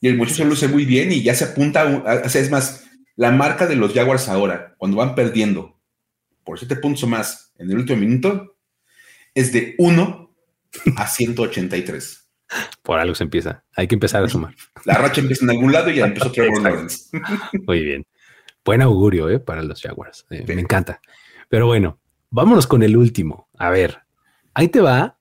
Y 0.00 0.08
el 0.08 0.16
muchacho 0.16 0.44
luce 0.44 0.68
muy 0.68 0.84
bien 0.84 1.12
y 1.12 1.22
ya 1.22 1.34
se 1.34 1.44
apunta, 1.44 1.86
o 2.24 2.28
sea, 2.28 2.40
es 2.40 2.50
más, 2.50 2.84
la 3.16 3.30
marca 3.30 3.66
de 3.66 3.76
los 3.76 3.94
Jaguars 3.94 4.28
ahora, 4.28 4.74
cuando 4.78 4.96
van 4.96 5.14
perdiendo 5.14 5.80
por 6.44 6.58
siete 6.58 6.76
puntos 6.76 7.08
más 7.08 7.52
en 7.58 7.70
el 7.70 7.78
último 7.78 8.00
minuto, 8.00 8.56
es 9.34 9.52
de 9.52 9.74
1 9.78 10.23
a 10.96 11.06
183. 11.06 12.28
Por 12.82 12.98
algo 12.98 13.14
se 13.14 13.24
empieza. 13.24 13.64
Hay 13.76 13.86
que 13.86 13.94
empezar 13.94 14.22
a 14.22 14.28
sumar. 14.28 14.54
La 14.84 14.94
racha 14.94 15.20
empieza 15.20 15.44
en 15.44 15.50
algún 15.50 15.72
lado 15.72 15.90
y 15.90 15.96
ya 15.96 16.06
empezó 16.06 16.30
Trevor 16.30 16.62
Lawrence. 16.62 17.10
Muy 17.66 17.84
bien. 17.84 18.06
Buen 18.64 18.82
augurio 18.82 19.28
¿eh? 19.28 19.40
para 19.40 19.62
los 19.62 19.82
Jaguars. 19.82 20.26
Eh, 20.30 20.44
me 20.46 20.60
encanta. 20.60 21.00
Pero 21.48 21.66
bueno, 21.66 21.98
vámonos 22.30 22.66
con 22.66 22.82
el 22.82 22.96
último. 22.96 23.48
A 23.58 23.70
ver, 23.70 24.02
ahí 24.54 24.68
te 24.68 24.80
va 24.80 25.18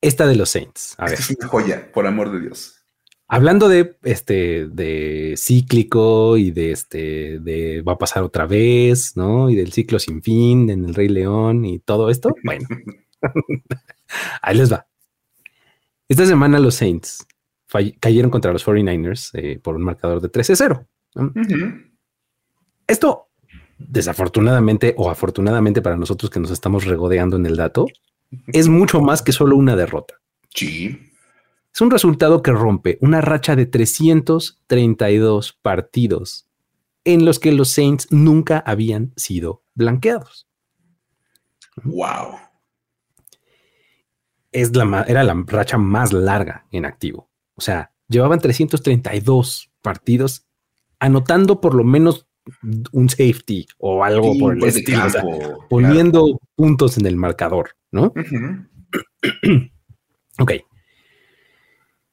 esta 0.00 0.26
de 0.26 0.36
los 0.36 0.50
Saints. 0.50 0.94
A 0.98 1.06
ver. 1.06 1.14
Es 1.14 1.30
una 1.30 1.48
joya, 1.48 1.90
por 1.92 2.06
amor 2.06 2.30
de 2.30 2.40
Dios. 2.40 2.74
Hablando 3.30 3.68
de 3.68 3.98
este, 4.04 4.68
de 4.68 5.34
cíclico 5.36 6.38
y 6.38 6.50
de 6.50 6.72
este, 6.72 7.38
de 7.40 7.82
va 7.82 7.92
a 7.92 7.98
pasar 7.98 8.22
otra 8.22 8.46
vez, 8.46 9.16
¿no? 9.16 9.50
Y 9.50 9.54
del 9.54 9.72
ciclo 9.72 9.98
sin 9.98 10.22
fin 10.22 10.70
en 10.70 10.86
el 10.86 10.94
Rey 10.94 11.08
León 11.08 11.64
y 11.64 11.78
todo 11.78 12.10
esto. 12.10 12.34
Bueno, 12.44 12.66
ahí 14.42 14.56
les 14.56 14.72
va. 14.72 14.86
Esta 16.08 16.26
semana 16.26 16.58
los 16.58 16.74
Saints 16.76 17.26
cayeron 18.00 18.30
contra 18.30 18.52
los 18.52 18.66
49ers 18.66 19.30
eh, 19.34 19.58
por 19.58 19.76
un 19.76 19.82
marcador 19.82 20.20
de 20.22 20.30
13-0. 20.30 20.86
Esto, 22.86 23.28
desafortunadamente 23.76 24.94
o 24.96 25.10
afortunadamente 25.10 25.82
para 25.82 25.96
nosotros 25.96 26.30
que 26.30 26.40
nos 26.40 26.50
estamos 26.50 26.84
regodeando 26.86 27.36
en 27.36 27.46
el 27.46 27.56
dato, 27.56 27.86
es 28.46 28.68
mucho 28.68 29.00
más 29.00 29.22
que 29.22 29.32
solo 29.32 29.56
una 29.56 29.76
derrota. 29.76 30.14
Sí. 30.48 30.98
Es 31.74 31.80
un 31.80 31.90
resultado 31.90 32.42
que 32.42 32.52
rompe 32.52 32.98
una 33.02 33.20
racha 33.20 33.54
de 33.54 33.66
332 33.66 35.52
partidos 35.60 36.46
en 37.04 37.24
los 37.24 37.38
que 37.38 37.52
los 37.52 37.68
Saints 37.68 38.08
nunca 38.10 38.58
habían 38.66 39.12
sido 39.16 39.62
blanqueados. 39.74 40.48
Wow. 41.84 42.47
Es 44.52 44.74
la, 44.74 45.04
era 45.06 45.24
la 45.24 45.44
racha 45.46 45.78
más 45.78 46.12
larga 46.12 46.66
en 46.70 46.84
activo. 46.84 47.30
O 47.54 47.60
sea, 47.60 47.92
llevaban 48.08 48.40
332 48.40 49.70
partidos 49.82 50.46
anotando 50.98 51.60
por 51.60 51.74
lo 51.74 51.84
menos 51.84 52.26
un 52.92 53.10
safety 53.10 53.66
o 53.78 54.02
algo 54.02 54.36
por 54.38 54.56
el 54.56 54.64
estilo, 54.64 55.02
poniendo 55.68 56.40
puntos 56.56 56.96
en 56.96 57.06
el 57.06 57.16
marcador. 57.16 57.76
¿no? 57.90 58.12
ok. 60.38 60.52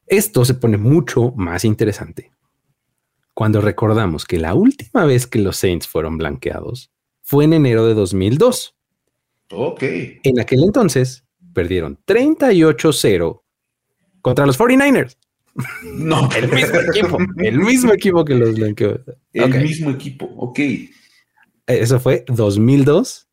Esto 0.08 0.46
se 0.46 0.54
pone 0.54 0.78
mucho 0.78 1.34
más 1.36 1.66
interesante 1.66 2.32
cuando 3.34 3.60
recordamos 3.60 4.26
que 4.26 4.38
la 4.38 4.54
última 4.54 5.06
vez 5.06 5.28
que 5.28 5.40
los 5.40 5.58
Saints 5.58 5.88
fueron 5.88 6.18
blanqueados 6.18 6.92
fue 7.22 7.46
en 7.46 7.54
enero 7.54 7.86
de 7.86 7.96
2002. 7.96 8.76
Ok. 9.52 9.84
En 10.24 10.40
aquel 10.40 10.64
entonces 10.64 11.25
perdieron 11.56 11.98
38-0 12.06 13.42
contra 14.22 14.46
los 14.46 14.60
49ers. 14.60 15.18
No, 15.96 16.30
el 16.36 16.52
mismo 16.52 16.80
equipo, 16.92 17.18
el 17.38 17.58
mismo 17.60 17.94
equipo 17.94 18.24
que 18.24 18.36
los 18.36 18.54
blanqueó. 18.54 19.00
El 19.34 19.62
mismo 19.64 19.90
equipo, 19.90 20.26
ok. 20.26 20.60
Eso 21.66 22.00
fue 22.00 22.24
2002 22.28 23.26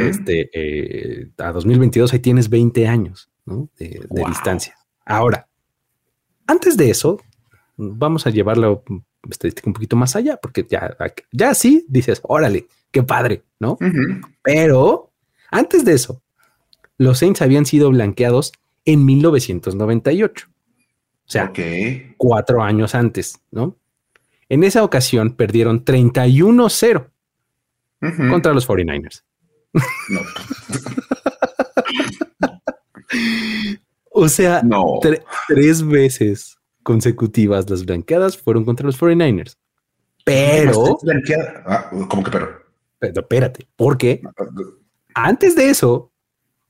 este, 0.00 0.50
eh, 0.54 1.30
a 1.38 1.52
2022 1.52 2.12
ahí 2.12 2.20
tienes 2.20 2.48
20 2.48 2.88
años 2.88 3.30
de, 3.76 4.06
distancia. 4.26 4.74
Ahora, 5.04 5.46
antes 6.46 6.76
de 6.76 6.90
eso, 6.90 7.20
vamos 7.76 8.26
a 8.26 8.30
llevarlo 8.30 8.82
un 8.86 9.72
poquito 9.72 9.96
más 9.96 10.16
allá, 10.16 10.38
porque 10.40 10.66
ya, 10.68 10.96
ya 11.32 11.54
sí 11.54 11.84
dices, 11.88 12.20
órale, 12.22 12.66
qué 12.90 13.02
padre, 13.02 13.42
¿no? 13.58 13.78
Pero 14.42 15.12
antes 15.50 15.84
de 15.84 15.92
eso, 15.92 16.22
los 16.98 17.18
Saints 17.18 17.40
habían 17.42 17.64
sido 17.64 17.90
blanqueados 17.90 18.52
en 18.84 19.04
1998. 19.04 20.48
O 20.50 21.30
sea, 21.30 21.52
cuatro 22.16 22.62
años 22.62 22.94
antes, 22.94 23.38
¿no? 23.50 23.76
En 24.48 24.64
esa 24.64 24.82
ocasión 24.82 25.34
perdieron 25.34 25.84
31-0 25.84 27.10
contra 28.30 28.52
los 28.54 28.66
49ers. 28.66 29.22
No. 30.08 30.20
o 34.10 34.28
sea, 34.28 34.62
tres 35.48 35.86
veces 35.86 36.58
consecutivas 36.82 37.68
las 37.68 37.84
blanqueadas 37.84 38.38
fueron 38.38 38.64
contra 38.64 38.86
los 38.86 38.98
49ers. 38.98 39.56
Pero. 40.24 40.98
Ah, 41.66 41.90
¿Cómo 42.08 42.24
que 42.24 42.30
pero? 42.30 42.62
Pero 42.98 43.20
espérate, 43.20 43.68
porque 43.76 44.22
antes 45.14 45.54
de 45.54 45.70
eso, 45.70 46.10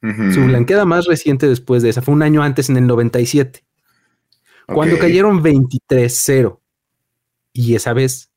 su 0.00 0.44
blanqueada 0.44 0.84
más 0.84 1.06
reciente 1.06 1.48
después 1.48 1.82
de 1.82 1.90
esa 1.90 2.02
fue 2.02 2.14
un 2.14 2.22
año 2.22 2.42
antes, 2.42 2.68
en 2.68 2.76
el 2.76 2.86
97, 2.86 3.64
cuando 4.66 4.98
cayeron 4.98 5.42
23-0. 5.42 6.60
Y 7.52 7.74
esa 7.74 7.92
vez 7.92 8.30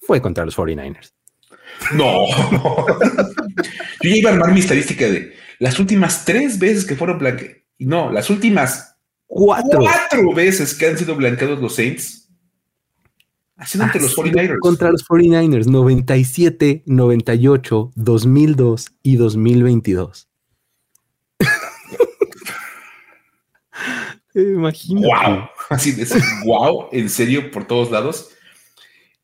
fue 0.00 0.22
contra 0.22 0.44
los 0.44 0.56
49ers. 0.56 1.12
No. 1.94 2.26
Yo 4.02 4.10
ya 4.10 4.16
iba 4.16 4.30
a 4.30 4.34
armar 4.34 4.52
mi 4.52 4.60
estadística 4.60 5.06
de 5.06 5.34
las 5.58 5.78
últimas 5.78 6.24
tres 6.24 6.58
veces 6.58 6.84
que 6.84 6.96
fueron 6.96 7.18
blanqueados. 7.18 7.56
No, 7.78 8.10
las 8.12 8.30
últimas 8.30 8.96
cuatro. 9.26 9.80
cuatro 9.80 10.32
veces 10.32 10.74
que 10.74 10.86
han 10.86 10.96
sido 10.96 11.16
blanqueados 11.16 11.60
los 11.60 11.74
Saints 11.74 12.24
Haciendo 13.56 13.84
ante 13.84 14.00
los 14.00 14.16
49ers. 14.16 14.58
Contra 14.60 14.90
los 14.90 15.06
49ers, 15.06 15.66
97, 15.66 16.82
98, 16.86 17.92
2002 17.94 18.92
y 19.02 19.16
2022. 19.16 20.28
Imagínate. 24.34 25.06
Wow. 25.06 25.48
Así 25.70 25.92
de 25.92 26.06
wow, 26.44 26.88
en 26.92 27.08
serio, 27.08 27.50
por 27.50 27.66
todos 27.66 27.90
lados. 27.90 28.30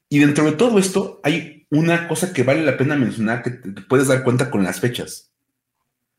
Y 0.08 0.18
dentro 0.18 0.44
de 0.44 0.52
todo 0.52 0.78
esto, 0.78 1.20
hay 1.22 1.66
una 1.70 2.08
cosa 2.08 2.32
que 2.32 2.42
vale 2.42 2.64
la 2.64 2.76
pena 2.76 2.96
mencionar 2.96 3.42
que 3.42 3.50
te, 3.50 3.82
puedes 3.82 4.08
dar 4.08 4.24
cuenta 4.24 4.50
con 4.50 4.62
las 4.62 4.80
fechas. 4.80 5.32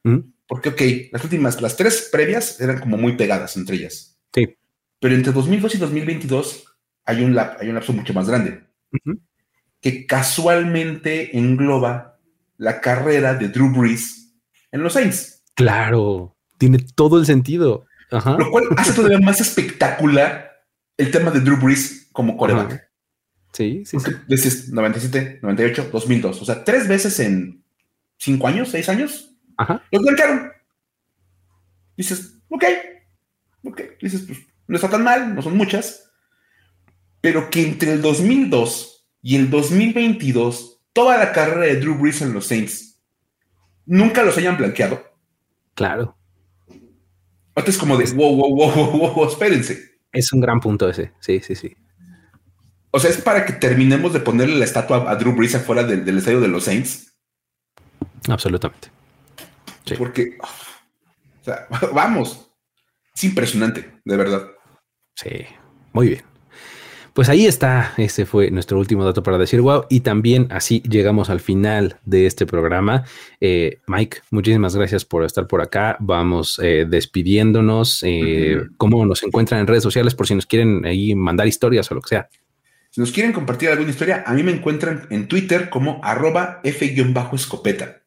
¿Mm? 0.04 0.20
Porque, 0.48 0.70
ok, 0.70 0.82
las 1.12 1.24
últimas, 1.24 1.62
las 1.62 1.78
tres 1.78 2.10
previas 2.12 2.60
eran 2.60 2.80
como 2.80 2.98
muy 2.98 3.14
pegadas 3.16 3.56
entre 3.58 3.78
ellas. 3.78 4.18
Sí. 4.34 4.56
Pero 5.00 5.16
entre 5.16 5.34
2002 5.34 5.76
y 5.76 5.78
2022 5.78 6.66
hay 7.06 7.24
un, 7.24 7.38
hay 7.38 7.68
un 7.68 7.76
lapso 7.76 7.94
mucho 7.94 8.14
más 8.14 8.28
grande, 8.28 8.64
que 9.82 10.06
casualmente 10.06 11.38
engloba 11.38 12.20
la 12.58 12.80
carrera 12.80 13.34
de 13.34 13.50
Drew 13.50 13.72
Brees 13.72 14.34
en 14.72 14.84
los 14.84 14.94
Saints. 14.94 15.44
Claro, 15.56 16.36
tiene 16.58 16.80
todo 16.96 17.20
el 17.20 17.26
sentido. 17.26 17.86
Lo 18.12 18.52
cual 18.52 18.66
hace 18.78 18.94
todavía 18.94 19.20
más 19.20 19.40
espectacular 19.40 20.66
el 20.98 21.12
tema 21.12 21.32
de 21.32 21.40
Drew 21.40 21.58
Brees 21.58 22.10
como 22.12 22.36
coreback. 22.36 22.90
Sí, 23.54 23.84
sí, 23.86 24.00
sí. 24.00 24.12
Dices 24.28 24.70
97, 24.70 25.40
98, 25.42 25.90
2002. 25.92 26.42
O 26.42 26.46
sea, 26.46 26.64
tres 26.64 26.88
veces 26.88 27.20
en 27.20 27.64
cinco 28.18 28.48
años, 28.48 28.70
seis 28.70 28.88
años. 28.90 29.34
Ajá. 29.58 29.84
Los 29.92 30.02
blanquearon. 30.02 30.52
Dices, 31.98 32.38
ok, 32.50 32.64
ok. 33.64 33.82
Dices, 34.02 34.24
pues 34.28 34.40
no 34.68 34.76
está 34.76 34.90
tan 34.90 35.04
mal, 35.04 35.36
no 35.36 35.42
son 35.42 35.58
muchas. 35.58 36.12
Pero 37.22 37.50
que 37.50 37.62
entre 37.62 37.94
el 37.94 38.02
2002 38.02 39.08
y 39.22 39.36
el 39.36 39.50
2022, 39.50 40.82
toda 40.94 41.18
la 41.18 41.32
carrera 41.32 41.66
de 41.66 41.80
Drew 41.80 41.96
Brees 41.96 42.22
en 42.22 42.34
los 42.34 42.48
Saints 42.48 43.00
nunca 43.86 44.24
los 44.24 44.38
hayan 44.38 44.58
blanqueado. 44.58 45.04
Claro. 45.76 46.18
Es 47.56 47.78
como 47.78 47.98
de 47.98 48.06
wow, 48.14 48.36
wow, 48.36 48.56
wow, 48.56 48.92
wow, 48.92 49.14
wow, 49.14 49.28
espérense. 49.28 50.00
Es 50.12 50.32
un 50.34 50.42
gran 50.42 50.60
punto 50.60 50.90
ese. 50.90 51.14
Sí, 51.20 51.40
sí, 51.40 51.56
sí. 51.56 51.76
O 52.92 53.00
sea, 53.00 53.10
es 53.10 53.18
para 53.18 53.46
que 53.46 53.54
terminemos 53.54 54.14
de 54.14 54.20
ponerle 54.20 54.58
la 54.58 54.66
estatua 54.66 55.10
a 55.10 55.16
Drew 55.16 55.34
Brees 55.34 55.56
afuera 55.56 55.84
del, 55.84 56.18
estadio 56.18 56.42
de 56.42 56.50
los 56.50 56.66
Saints. 56.66 57.14
Absolutamente. 58.28 58.90
Porque, 59.98 60.38
o 60.42 61.44
sea, 61.44 61.68
vamos, 61.94 62.52
es 63.16 63.24
impresionante, 63.24 64.00
de 64.04 64.18
verdad. 64.18 64.48
Sí, 65.16 65.46
muy 65.94 66.10
bien. 66.10 66.31
Pues 67.14 67.28
ahí 67.28 67.46
está, 67.46 67.94
ese 67.98 68.26
fue 68.26 68.52
nuestro 68.52 68.80
último 68.80 69.04
dato 69.04 69.22
para 69.22 69.38
decir 69.38 69.60
wow. 69.60 69.86
Y 69.90 70.00
también 70.00 70.48
así 70.50 70.82
llegamos 70.82 71.30
al 71.30 71.42
final 71.42 71.98
de 72.06 72.26
este 72.26 72.46
programa. 72.46 73.04
Eh, 73.42 73.80
Mike, 73.88 74.20
muchísimas 74.32 74.78
gracias 74.78 75.04
por 75.04 75.26
estar 75.26 75.46
por 75.46 75.62
acá. 75.62 75.98
Vamos 76.00 76.58
eh, 76.64 76.86
despidiéndonos. 76.88 78.02
Eh, 78.04 78.62
¿Cómo 78.78 79.06
nos 79.06 79.24
encuentran 79.24 79.60
en 79.60 79.68
redes 79.68 79.84
sociales 79.84 80.16
por 80.16 80.26
si 80.26 80.36
nos 80.36 80.46
quieren 80.46 80.86
ahí 80.86 81.14
mandar 81.14 81.48
historias 81.48 81.92
o 81.92 81.96
lo 81.96 82.02
que 82.02 82.10
sea? 82.10 82.30
Si 82.90 83.02
nos 83.02 83.12
quieren 83.12 83.34
compartir 83.34 83.70
alguna 83.70 83.90
historia, 83.90 84.24
a 84.26 84.34
mí 84.34 84.44
me 84.44 84.52
encuentran 84.52 85.08
en 85.10 85.28
Twitter 85.28 85.70
como 85.70 86.00
arroba 86.04 86.62
F-escopeta. 86.64 88.04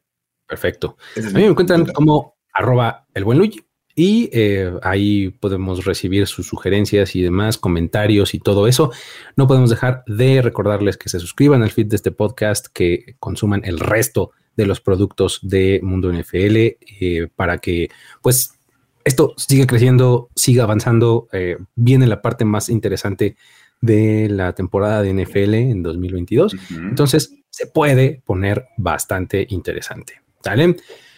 Perfecto. 0.47 0.97
a 1.17 1.29
mí 1.29 1.41
me 1.41 1.45
encuentran 1.45 1.85
como 1.85 2.37
arroba 2.51 3.05
el 3.13 3.23
buen 3.23 3.37
Luigi. 3.37 3.61
Y 3.95 4.29
eh, 4.33 4.73
ahí 4.83 5.29
podemos 5.29 5.85
recibir 5.85 6.27
sus 6.27 6.47
sugerencias 6.47 7.15
y 7.15 7.21
demás, 7.21 7.57
comentarios 7.57 8.33
y 8.33 8.39
todo 8.39 8.67
eso. 8.67 8.91
No 9.37 9.47
podemos 9.47 9.69
dejar 9.69 10.03
de 10.05 10.41
recordarles 10.41 10.97
que 10.97 11.07
se 11.07 11.19
suscriban 11.19 11.63
al 11.63 11.71
feed 11.71 11.87
de 11.87 11.95
este 11.95 12.11
podcast, 12.11 12.67
que 12.67 13.15
consuman 13.19 13.61
el 13.63 13.79
resto 13.79 14.31
de 14.57 14.65
los 14.65 14.81
productos 14.81 15.39
de 15.41 15.79
Mundo 15.81 16.11
NFL 16.11 16.55
eh, 16.55 17.27
para 17.35 17.57
que 17.59 17.89
pues 18.21 18.59
esto 19.05 19.33
siga 19.37 19.65
creciendo, 19.65 20.29
siga 20.35 20.63
avanzando. 20.63 21.29
Eh, 21.31 21.57
viene 21.75 22.07
la 22.07 22.21
parte 22.21 22.43
más 22.43 22.69
interesante 22.69 23.37
de 23.79 24.27
la 24.29 24.53
temporada 24.53 25.01
de 25.03 25.13
NFL 25.13 25.53
en 25.53 25.83
2022. 25.83 26.55
Entonces 26.71 27.33
se 27.49 27.67
puede 27.67 28.21
poner 28.25 28.67
bastante 28.77 29.45
interesante. 29.49 30.21
¿Sale? 30.43 30.75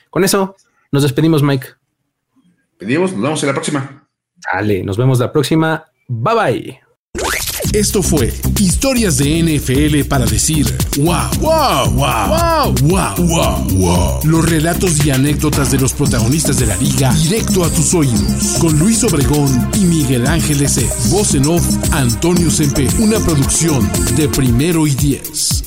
Con 0.10 0.24
eso 0.24 0.56
nos 0.92 1.04
despedimos, 1.04 1.42
Mike. 1.44 1.77
Pedimos, 2.78 3.14
nos 3.14 3.22
vemos 3.22 3.44
en 3.44 3.48
la 3.48 3.54
próxima. 3.54 4.10
Dale, 4.54 4.84
nos 4.84 4.98
vemos 4.98 5.20
la 5.20 5.32
próxima. 5.32 5.86
Bye 6.08 6.36
bye. 6.36 6.80
Esto 7.74 8.02
fue 8.02 8.32
Historias 8.60 9.18
de 9.18 9.44
NFL 9.44 10.08
para 10.08 10.26
decir 10.26 10.66
wow, 10.98 11.30
wow, 11.40 11.92
wow, 11.92 12.74
wow, 12.82 13.16
wow, 13.18 13.68
wow, 13.78 14.20
Los 14.24 14.50
relatos 14.50 15.06
y 15.06 15.12
anécdotas 15.12 15.72
de 15.72 15.80
los 15.80 15.94
protagonistas 15.94 16.60
de 16.60 16.68
la 16.68 16.76
liga 16.78 17.14
directo 17.14 17.64
a 17.64 17.70
tus 17.70 17.94
oídos. 17.94 18.58
Con 18.60 18.78
Luis 18.80 19.04
Obregón 19.04 19.70
y 19.76 19.86
Miguel 19.86 20.28
Ángeles 20.28 20.78
es. 20.78 21.12
Voz 21.12 21.36
en 21.36 21.46
off, 21.48 21.66
Antonio 21.92 22.50
Sempe. 22.50 22.88
Una 23.00 23.20
producción 23.20 23.90
de 24.16 24.30
primero 24.30 24.88
y 24.88 24.96
diez. 24.96 25.67